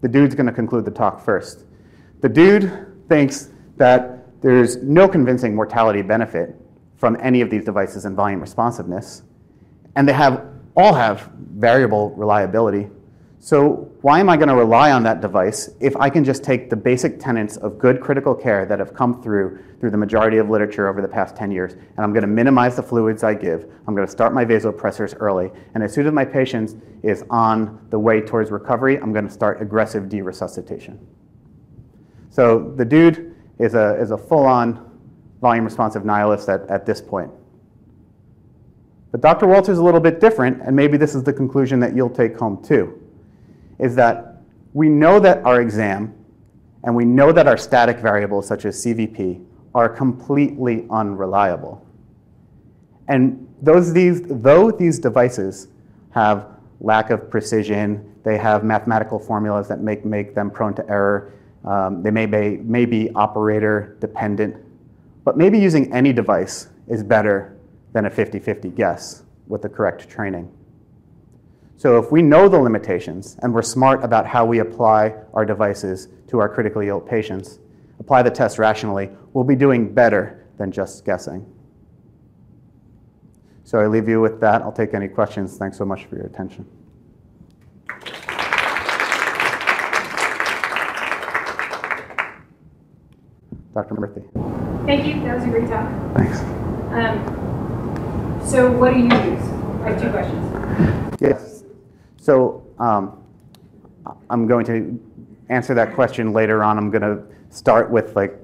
The 0.00 0.08
dude's 0.08 0.34
going 0.34 0.46
to 0.46 0.52
conclude 0.52 0.84
the 0.84 0.90
talk 0.90 1.22
first. 1.22 1.64
The 2.20 2.28
dude 2.28 2.86
thinks 3.08 3.50
that 3.76 4.17
there's 4.40 4.76
no 4.76 5.08
convincing 5.08 5.54
mortality 5.54 6.02
benefit 6.02 6.54
from 6.96 7.16
any 7.20 7.40
of 7.40 7.50
these 7.50 7.64
devices 7.64 8.04
in 8.04 8.14
volume 8.14 8.40
responsiveness, 8.40 9.22
and 9.96 10.08
they 10.08 10.12
have 10.12 10.46
all 10.76 10.94
have 10.94 11.30
variable 11.36 12.10
reliability. 12.10 12.88
So 13.40 13.90
why 14.02 14.18
am 14.18 14.28
I 14.28 14.36
going 14.36 14.48
to 14.48 14.56
rely 14.56 14.90
on 14.90 15.04
that 15.04 15.20
device 15.20 15.70
if 15.80 15.96
I 15.96 16.10
can 16.10 16.24
just 16.24 16.42
take 16.42 16.70
the 16.70 16.76
basic 16.76 17.20
tenets 17.20 17.56
of 17.56 17.78
good 17.78 18.00
critical 18.00 18.34
care 18.34 18.66
that 18.66 18.78
have 18.80 18.94
come 18.94 19.22
through 19.22 19.60
through 19.80 19.90
the 19.90 19.96
majority 19.96 20.38
of 20.38 20.50
literature 20.50 20.88
over 20.88 21.00
the 21.00 21.08
past 21.08 21.36
10 21.36 21.52
years, 21.52 21.74
and 21.74 21.98
I'm 21.98 22.12
going 22.12 22.22
to 22.22 22.28
minimize 22.28 22.74
the 22.74 22.82
fluids 22.82 23.22
I 23.22 23.34
give. 23.34 23.70
I'm 23.86 23.94
going 23.94 24.06
to 24.06 24.10
start 24.10 24.34
my 24.34 24.44
vasopressors 24.44 25.14
early, 25.20 25.52
and 25.74 25.84
as 25.84 25.92
soon 25.92 26.06
as 26.06 26.12
my 26.12 26.24
patient 26.24 26.82
is 27.04 27.24
on 27.30 27.86
the 27.90 27.98
way 27.98 28.20
towards 28.20 28.50
recovery, 28.50 28.96
I'm 28.98 29.12
going 29.12 29.26
to 29.26 29.32
start 29.32 29.62
aggressive 29.62 30.04
deresuscitation. 30.04 30.98
So 32.30 32.72
the 32.76 32.84
dude 32.84 33.36
is 33.58 33.74
a, 33.74 34.00
is 34.00 34.10
a 34.10 34.18
full-on 34.18 34.84
volume 35.40 35.64
responsive 35.64 36.04
nihilist 36.04 36.48
at, 36.48 36.68
at 36.70 36.86
this 36.86 37.00
point. 37.00 37.30
But 39.10 39.20
Dr. 39.20 39.46
Walter 39.46 39.72
is 39.72 39.78
a 39.78 39.82
little 39.82 40.00
bit 40.00 40.20
different, 40.20 40.60
and 40.62 40.76
maybe 40.76 40.96
this 40.96 41.14
is 41.14 41.22
the 41.22 41.32
conclusion 41.32 41.80
that 41.80 41.96
you'll 41.96 42.10
take 42.10 42.36
home 42.36 42.62
too 42.62 43.00
is 43.78 43.94
that 43.94 44.42
we 44.74 44.88
know 44.88 45.20
that 45.20 45.44
our 45.44 45.60
exam 45.60 46.14
and 46.84 46.94
we 46.94 47.04
know 47.04 47.32
that 47.32 47.46
our 47.46 47.56
static 47.56 47.98
variables, 47.98 48.46
such 48.46 48.64
as 48.64 48.84
CVP, 48.84 49.44
are 49.74 49.88
completely 49.88 50.86
unreliable. 50.90 51.84
And 53.08 53.48
those, 53.62 53.92
these, 53.92 54.22
though 54.22 54.70
these 54.70 54.98
devices 54.98 55.68
have 56.10 56.46
lack 56.80 57.10
of 57.10 57.30
precision, 57.30 58.14
they 58.22 58.38
have 58.38 58.62
mathematical 58.62 59.18
formulas 59.18 59.68
that 59.68 59.80
make, 59.80 60.04
make 60.04 60.34
them 60.34 60.50
prone 60.50 60.74
to 60.74 60.88
error, 60.88 61.32
um, 61.68 62.02
they 62.02 62.10
may 62.10 62.24
be, 62.24 62.56
may 62.56 62.86
be 62.86 63.10
operator 63.14 63.98
dependent, 64.00 64.56
but 65.22 65.36
maybe 65.36 65.58
using 65.58 65.92
any 65.92 66.14
device 66.14 66.68
is 66.88 67.02
better 67.02 67.58
than 67.92 68.06
a 68.06 68.10
50 68.10 68.38
50 68.38 68.70
guess 68.70 69.22
with 69.48 69.60
the 69.60 69.68
correct 69.68 70.08
training. 70.08 70.50
So 71.76 71.98
if 71.98 72.10
we 72.10 72.22
know 72.22 72.48
the 72.48 72.58
limitations 72.58 73.36
and 73.42 73.52
we're 73.52 73.60
smart 73.62 74.02
about 74.02 74.26
how 74.26 74.46
we 74.46 74.60
apply 74.60 75.14
our 75.34 75.44
devices 75.44 76.08
to 76.28 76.38
our 76.38 76.48
critically 76.48 76.88
ill 76.88 77.00
patients, 77.00 77.58
apply 78.00 78.22
the 78.22 78.30
test 78.30 78.58
rationally, 78.58 79.10
we'll 79.34 79.44
be 79.44 79.54
doing 79.54 79.92
better 79.92 80.46
than 80.56 80.72
just 80.72 81.04
guessing. 81.04 81.46
So 83.64 83.78
I 83.78 83.86
leave 83.86 84.08
you 84.08 84.22
with 84.22 84.40
that. 84.40 84.62
I'll 84.62 84.72
take 84.72 84.94
any 84.94 85.06
questions. 85.06 85.58
Thanks 85.58 85.76
so 85.76 85.84
much 85.84 86.06
for 86.06 86.16
your 86.16 86.24
attention. 86.24 86.66
Dr. 93.78 93.94
Murthy. 93.94 94.86
Thank 94.86 95.06
you. 95.06 95.22
That 95.22 95.36
was 95.36 95.44
a 95.44 95.50
great 95.50 95.68
talk. 95.68 95.88
Thanks. 96.16 96.40
Um, 96.90 98.42
so 98.44 98.72
what 98.72 98.92
do 98.92 98.98
you 98.98 99.04
use? 99.04 99.42
I 99.84 99.90
have 99.90 100.02
two 100.02 100.10
questions. 100.10 101.20
Yes. 101.20 101.62
So 102.20 102.66
um, 102.80 103.22
I'm 104.30 104.48
going 104.48 104.66
to 104.66 104.98
answer 105.48 105.74
that 105.74 105.94
question 105.94 106.32
later 106.32 106.64
on. 106.64 106.76
I'm 106.76 106.90
going 106.90 107.02
to 107.02 107.22
start 107.50 107.88
with 107.88 108.16
like 108.16 108.34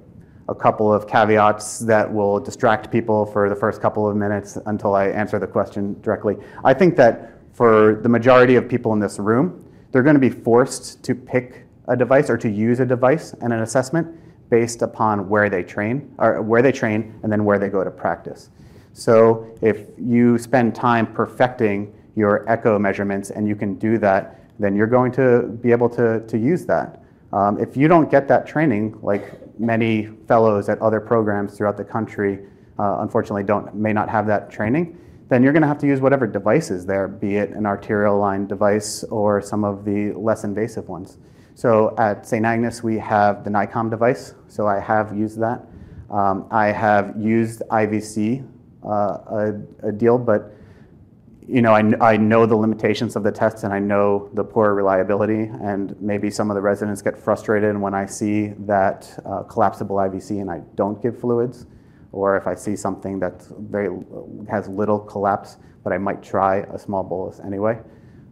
a 0.48 0.54
couple 0.54 0.92
of 0.92 1.08
caveats 1.08 1.80
that 1.80 2.12
will 2.12 2.38
distract 2.38 2.92
people 2.92 3.26
for 3.26 3.48
the 3.48 3.56
first 3.56 3.80
couple 3.80 4.08
of 4.08 4.14
minutes 4.14 4.56
until 4.66 4.94
I 4.94 5.08
answer 5.08 5.40
the 5.40 5.48
question 5.48 6.00
directly. 6.00 6.36
I 6.62 6.74
think 6.74 6.94
that 6.96 7.32
for 7.54 7.96
the 8.04 8.08
majority 8.08 8.54
of 8.54 8.68
people 8.68 8.92
in 8.92 9.00
this 9.00 9.18
room, 9.18 9.68
they're 9.90 10.04
going 10.04 10.14
to 10.14 10.20
be 10.20 10.30
forced 10.30 11.02
to 11.02 11.14
pick 11.16 11.64
a 11.88 11.96
device 11.96 12.30
or 12.30 12.38
to 12.38 12.48
use 12.48 12.78
a 12.78 12.86
device 12.86 13.32
and 13.40 13.52
an 13.52 13.62
assessment 13.62 14.20
based 14.50 14.82
upon 14.82 15.28
where 15.28 15.48
they 15.48 15.62
train 15.62 16.14
or 16.18 16.42
where 16.42 16.62
they 16.62 16.72
train 16.72 17.18
and 17.22 17.32
then 17.32 17.44
where 17.44 17.58
they 17.58 17.68
go 17.68 17.82
to 17.82 17.90
practice. 17.90 18.50
So 18.92 19.56
if 19.60 19.88
you 19.98 20.38
spend 20.38 20.74
time 20.74 21.12
perfecting 21.12 21.92
your 22.14 22.48
echo 22.48 22.78
measurements 22.78 23.30
and 23.30 23.48
you 23.48 23.56
can 23.56 23.74
do 23.74 23.98
that, 23.98 24.40
then 24.58 24.76
you're 24.76 24.86
going 24.86 25.10
to 25.12 25.42
be 25.62 25.72
able 25.72 25.88
to, 25.90 26.20
to 26.26 26.38
use 26.38 26.64
that. 26.66 27.02
Um, 27.32 27.58
if 27.58 27.76
you 27.76 27.88
don't 27.88 28.08
get 28.10 28.28
that 28.28 28.46
training, 28.46 28.96
like 29.02 29.58
many 29.58 30.06
fellows 30.28 30.68
at 30.68 30.80
other 30.80 31.00
programs 31.00 31.56
throughout 31.56 31.76
the 31.76 31.84
country, 31.84 32.38
uh, 32.78 32.98
unfortunately 33.00 33.42
don't 33.42 33.74
may 33.74 33.92
not 33.92 34.08
have 34.08 34.26
that 34.28 34.50
training, 34.50 34.96
then 35.28 35.42
you're 35.42 35.52
going 35.52 35.62
to 35.62 35.68
have 35.68 35.78
to 35.78 35.86
use 35.86 36.00
whatever 36.00 36.26
device 36.26 36.70
is 36.70 36.84
there, 36.84 37.08
be 37.08 37.36
it 37.36 37.50
an 37.50 37.66
arterial 37.66 38.18
line 38.18 38.46
device 38.46 39.04
or 39.04 39.40
some 39.40 39.64
of 39.64 39.84
the 39.84 40.12
less 40.12 40.44
invasive 40.44 40.88
ones. 40.88 41.18
So 41.54 41.94
at 41.98 42.26
St. 42.26 42.44
Agnes, 42.44 42.82
we 42.82 42.98
have 42.98 43.44
the 43.44 43.50
NICOM 43.50 43.90
device, 43.90 44.34
so 44.48 44.66
I 44.66 44.80
have 44.80 45.16
used 45.16 45.40
that. 45.40 45.66
Um, 46.10 46.46
I 46.50 46.66
have 46.66 47.14
used 47.16 47.62
IVC 47.70 48.46
uh, 48.84 48.88
a, 48.88 49.88
a 49.88 49.92
deal, 49.92 50.18
but 50.18 50.52
you 51.46 51.60
know, 51.62 51.74
I, 51.74 52.12
I 52.12 52.16
know 52.16 52.46
the 52.46 52.56
limitations 52.56 53.16
of 53.16 53.22
the 53.22 53.32
test 53.32 53.64
and 53.64 53.72
I 53.72 53.78
know 53.78 54.30
the 54.32 54.44
poor 54.44 54.74
reliability, 54.74 55.50
and 55.62 55.94
maybe 56.00 56.30
some 56.30 56.50
of 56.50 56.54
the 56.54 56.60
residents 56.60 57.02
get 57.02 57.16
frustrated 57.16 57.76
when 57.76 57.94
I 57.94 58.06
see 58.06 58.48
that 58.60 59.08
uh, 59.24 59.42
collapsible 59.42 59.96
IVC 59.96 60.40
and 60.40 60.50
I 60.50 60.60
don't 60.74 61.00
give 61.02 61.18
fluids, 61.18 61.66
or 62.14 62.36
if 62.36 62.46
I 62.46 62.54
see 62.54 62.76
something 62.76 63.18
that 63.18 63.44
has 64.48 64.68
little 64.68 65.00
collapse, 65.00 65.56
but 65.82 65.92
I 65.92 65.98
might 65.98 66.22
try 66.22 66.58
a 66.58 66.78
small 66.78 67.02
bolus 67.02 67.40
anyway. 67.40 67.80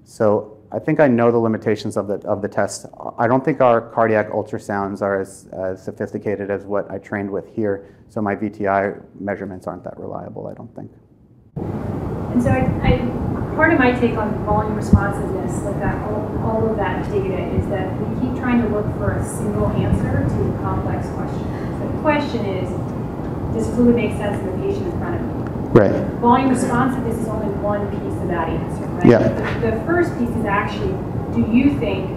So 0.04 0.58
I 0.70 0.78
think 0.78 1.00
I 1.00 1.08
know 1.08 1.30
the 1.30 1.38
limitations 1.38 1.96
of 1.96 2.06
the 2.06 2.14
of 2.26 2.40
the 2.40 2.48
test. 2.48 2.86
I 3.18 3.26
don't 3.26 3.44
think 3.44 3.60
our 3.60 3.80
cardiac 3.80 4.30
ultrasounds 4.30 5.02
are 5.02 5.20
as, 5.20 5.48
as 5.52 5.84
sophisticated 5.84 6.50
as 6.50 6.64
what 6.64 6.90
I 6.90 6.98
trained 6.98 7.30
with 7.30 7.46
here, 7.54 7.94
so 8.08 8.22
my 8.22 8.34
VTI 8.36 9.02
measurements 9.20 9.66
aren't 9.66 9.84
that 9.84 9.98
reliable. 9.98 10.46
I 10.46 10.54
don't 10.54 10.74
think. 10.74 10.90
And 11.56 12.42
so 12.42 12.48
I, 12.48 12.60
I, 12.88 12.96
part 13.56 13.74
of 13.74 13.78
my 13.78 13.92
take 13.92 14.16
on 14.16 14.44
volume 14.46 14.74
responsiveness, 14.74 15.62
like 15.64 15.78
that, 15.80 16.00
all, 16.08 16.24
all 16.46 16.70
of 16.70 16.76
that 16.76 17.04
data, 17.10 17.42
is 17.58 17.66
that 17.68 17.92
we 18.00 18.06
keep 18.22 18.38
trying 18.40 18.62
to 18.62 18.68
look 18.68 18.86
for 18.96 19.12
a 19.12 19.24
single 19.24 19.66
answer 19.68 20.24
to 20.26 20.54
a 20.54 20.58
complex 20.62 21.06
question. 21.10 21.44
So 21.78 21.92
the 21.92 22.00
question 22.00 22.46
is, 22.46 22.91
does 23.52 23.66
fluid 23.74 23.96
make 23.96 24.12
sense 24.12 24.38
to 24.42 24.50
the 24.50 24.56
patient 24.58 24.86
in 24.86 24.98
front 24.98 25.20
of 25.20 25.22
me? 25.22 25.32
Right. 25.72 25.92
Volume 26.20 26.50
responsiveness 26.50 27.18
is 27.18 27.28
only 27.28 27.48
one 27.60 27.88
piece 27.90 28.16
of 28.20 28.28
that 28.28 28.48
answer, 28.48 28.84
right? 28.84 29.06
Yeah. 29.06 29.28
The, 29.60 29.70
the 29.70 29.84
first 29.84 30.12
piece 30.18 30.30
is 30.30 30.44
actually, 30.44 30.92
do 31.32 31.48
you 31.50 31.78
think 31.78 32.10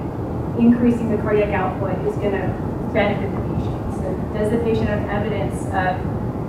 increasing 0.60 1.10
the 1.12 1.18
cardiac 1.22 1.54
output 1.54 1.98
is 2.06 2.16
going 2.18 2.36
to 2.36 2.48
benefit 2.92 3.32
the 3.32 3.42
patient? 3.56 3.80
So 3.96 4.08
does 4.36 4.52
the 4.52 4.60
patient 4.60 4.88
have 4.88 5.08
evidence 5.10 5.66
of 5.72 6.00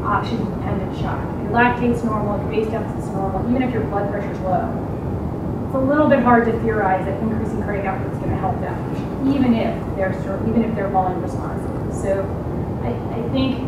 oxygen-dependent 0.03 0.99
shock? 0.99 1.37
your 1.47 1.55
lactate's 1.55 2.03
normal, 2.03 2.39
your 2.43 2.51
base 2.51 2.71
deficit's 2.71 3.07
normal, 3.09 3.49
even 3.51 3.63
if 3.63 3.73
your 3.73 3.85
blood 3.85 4.11
pressure's 4.11 4.39
low. 4.41 4.67
It's 5.67 5.75
a 5.75 5.79
little 5.79 6.09
bit 6.09 6.21
hard 6.21 6.47
to 6.47 6.53
theorize 6.61 7.07
that 7.07 7.21
increasing 7.23 7.63
cardiac 7.63 7.87
output 7.87 8.13
is 8.13 8.19
going 8.19 8.31
to 8.31 8.37
help 8.37 8.59
them, 8.61 8.75
even 9.31 9.55
if 9.55 9.97
they're 9.97 10.13
even 10.49 10.65
if 10.65 10.75
they're 10.75 10.89
volume 10.89 11.23
responsive. 11.23 11.95
So 11.95 12.23
I, 12.83 12.91
I 13.15 13.23
think 13.31 13.63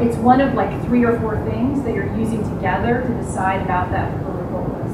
it's 0.00 0.16
one 0.16 0.40
of 0.40 0.54
like 0.54 0.70
three 0.84 1.04
or 1.04 1.18
four 1.20 1.36
things 1.44 1.82
that 1.84 1.94
you're 1.94 2.14
using 2.16 2.42
together 2.54 3.02
to 3.02 3.14
decide 3.22 3.62
about 3.62 3.90
that 3.90 4.10
fluid 4.22 4.50
bolus. 4.50 4.92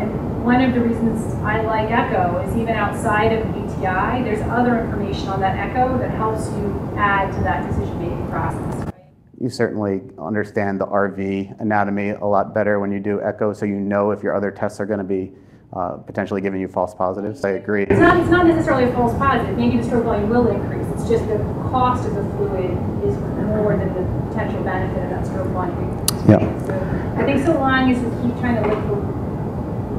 And 0.00 0.44
one 0.44 0.60
of 0.60 0.74
the 0.74 0.80
reasons 0.80 1.34
I 1.36 1.62
like 1.62 1.90
ECHO 1.90 2.40
is 2.46 2.56
even 2.56 2.74
outside 2.74 3.32
of 3.32 3.46
VTI, 3.46 4.24
there's 4.24 4.42
other 4.50 4.78
information 4.80 5.28
on 5.28 5.40
that 5.40 5.56
ECHO 5.70 5.98
that 5.98 6.10
helps 6.10 6.48
you 6.50 6.92
add 6.96 7.32
to 7.32 7.40
that 7.42 7.66
decision-making 7.68 8.28
process 8.28 8.92
you 9.40 9.50
certainly 9.50 10.00
understand 10.18 10.80
the 10.80 10.86
RV 10.86 11.60
anatomy 11.60 12.10
a 12.10 12.24
lot 12.24 12.54
better 12.54 12.80
when 12.80 12.90
you 12.90 13.00
do 13.00 13.20
echo, 13.22 13.52
so 13.52 13.66
you 13.66 13.76
know 13.76 14.10
if 14.10 14.22
your 14.22 14.34
other 14.34 14.50
tests 14.50 14.80
are 14.80 14.86
going 14.86 14.98
to 14.98 15.04
be 15.04 15.30
uh, 15.72 15.96
potentially 15.98 16.40
giving 16.40 16.60
you 16.60 16.68
false 16.68 16.94
positives. 16.94 17.44
I 17.44 17.50
agree. 17.50 17.82
It's 17.82 18.00
not, 18.00 18.16
it's 18.16 18.30
not 18.30 18.46
necessarily 18.46 18.84
a 18.84 18.92
false 18.92 19.16
positive. 19.18 19.56
Maybe 19.56 19.76
the 19.76 19.84
stroke 19.84 20.04
volume 20.04 20.30
will 20.30 20.48
increase. 20.48 20.86
It's 20.94 21.08
just 21.08 21.26
the 21.28 21.38
cost 21.70 22.06
of 22.08 22.14
the 22.14 22.22
fluid 22.36 22.70
is 23.04 23.16
more 23.46 23.76
than 23.76 23.92
the 23.92 24.25
potential 24.36 24.62
benefit 24.62 25.02
of 25.04 25.10
that 25.10 25.26
stroke 25.26 25.48
volume. 25.48 25.96
Yeah. 26.28 26.44
So 26.66 26.74
I 27.16 27.24
think 27.24 27.44
so 27.46 27.54
long 27.54 27.90
as 27.90 27.96
we 27.96 28.10
keep 28.20 28.38
trying 28.38 28.62
to 28.62 28.68
look 28.68 28.78
for 28.84 29.00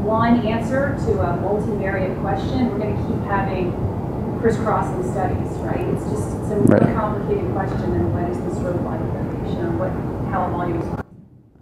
one 0.05 0.45
answer 0.45 0.95
to 1.05 1.11
a 1.21 1.33
multivariate 1.41 2.21
question, 2.21 2.69
we're 2.69 2.77
going 2.77 2.95
to 2.95 3.03
keep 3.07 3.21
having 3.25 3.73
crisscrossing 4.39 5.11
studies, 5.11 5.49
right? 5.65 5.81
It's 5.81 6.03
just 6.05 6.37
it's 6.37 6.51
a 6.51 6.55
more 6.55 6.77
right. 6.77 6.95
complicated 6.95 7.51
question 7.51 7.81
than 7.91 8.13
what 8.13 8.29
is 8.29 8.37
the 8.37 8.53
stroke 8.55 8.79
volume 8.81 9.11
variation 9.11 9.65
or 9.65 9.71
what 9.77 9.91
how 10.31 10.45
a 10.45 10.51
volume 10.51 10.77
responds. 10.77 11.03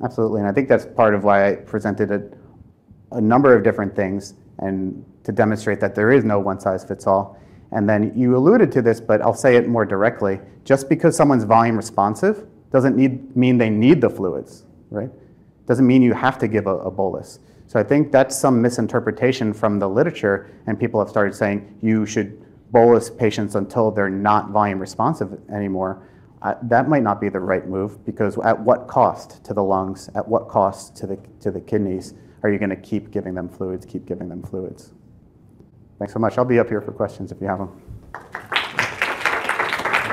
Absolutely, 0.04 0.42
and 0.42 0.50
I 0.50 0.52
think 0.52 0.68
that's 0.68 0.86
part 0.86 1.16
of 1.16 1.24
why 1.24 1.50
I 1.50 1.56
presented 1.56 2.12
a, 2.12 2.22
a 3.16 3.22
number 3.22 3.56
of 3.56 3.64
different 3.64 3.96
things 3.96 4.34
and 4.60 5.06
to 5.24 5.32
demonstrate 5.32 5.80
that 5.80 5.96
there 5.96 6.12
is 6.12 6.26
no 6.26 6.40
one 6.40 6.60
size 6.60 6.84
fits 6.84 7.08
all. 7.08 7.40
And 7.72 7.90
then 7.90 8.12
you 8.16 8.36
alluded 8.36 8.72
to 8.74 8.82
this, 8.82 9.00
but 9.00 9.22
I'll 9.22 9.34
say 9.34 9.56
it 9.56 9.68
more 9.68 9.86
directly. 9.86 10.40
Just 10.66 10.90
because 10.90 11.16
someone's 11.16 11.46
volume 11.46 11.78
responsive 11.78 12.46
doesn't 12.72 12.96
need, 12.96 13.36
mean 13.36 13.58
they 13.58 13.70
need 13.70 14.02
the 14.02 14.10
fluids, 14.10 14.66
right? 14.90 15.10
Doesn't 15.66 15.86
mean 15.86 16.02
you 16.02 16.14
have 16.14 16.38
to 16.40 16.48
give 16.48 16.68
a, 16.68 16.78
a 16.78 16.92
bolus. 16.92 17.40
So 17.68 17.80
I 17.80 17.84
think 17.84 18.12
that's 18.12 18.38
some 18.38 18.62
misinterpretation 18.62 19.54
from 19.54 19.80
the 19.80 19.90
literature, 19.90 20.52
and 20.68 20.80
people 20.80 21.00
have 21.00 21.10
started 21.10 21.34
saying 21.34 21.78
you 21.82 22.06
should 22.06 22.46
bolus 22.72 23.10
patients 23.10 23.56
until 23.56 23.92
they're 23.92 24.10
not 24.10 24.50
volume 24.50 24.80
responsive 24.80 25.40
anymore, 25.50 26.08
uh, 26.42 26.56
that 26.64 26.90
might 26.90 27.04
not 27.04 27.22
be 27.22 27.30
the 27.30 27.40
right 27.40 27.68
move 27.68 28.06
because 28.06 28.38
at 28.40 28.60
what 28.60 28.88
cost 28.88 29.44
to 29.46 29.54
the 29.54 29.64
lungs, 29.64 30.10
at 30.14 30.28
what 30.28 30.48
cost 30.48 30.96
to 30.98 31.08
the, 31.08 31.18
to 31.40 31.52
the 31.52 31.62
kidneys 31.62 32.14
are 32.44 32.52
you 32.52 32.60
going 32.60 32.70
to 32.70 32.76
keep 32.76 33.10
giving 33.10 33.34
them 33.34 33.50
fluids, 33.50 33.86
keep 33.86 34.06
giving 34.06 34.30
them 34.30 34.44
fluids? 34.44 34.92
Thanks 35.98 36.14
so 36.14 36.20
much. 36.20 36.38
I'll 36.38 36.46
be 36.46 36.60
up 36.60 36.70
here 36.70 36.82
for 36.82 36.92
questions 36.92 37.32
if 37.32 37.42
you 37.42 37.48
have 37.48 37.60
them. 37.60 38.55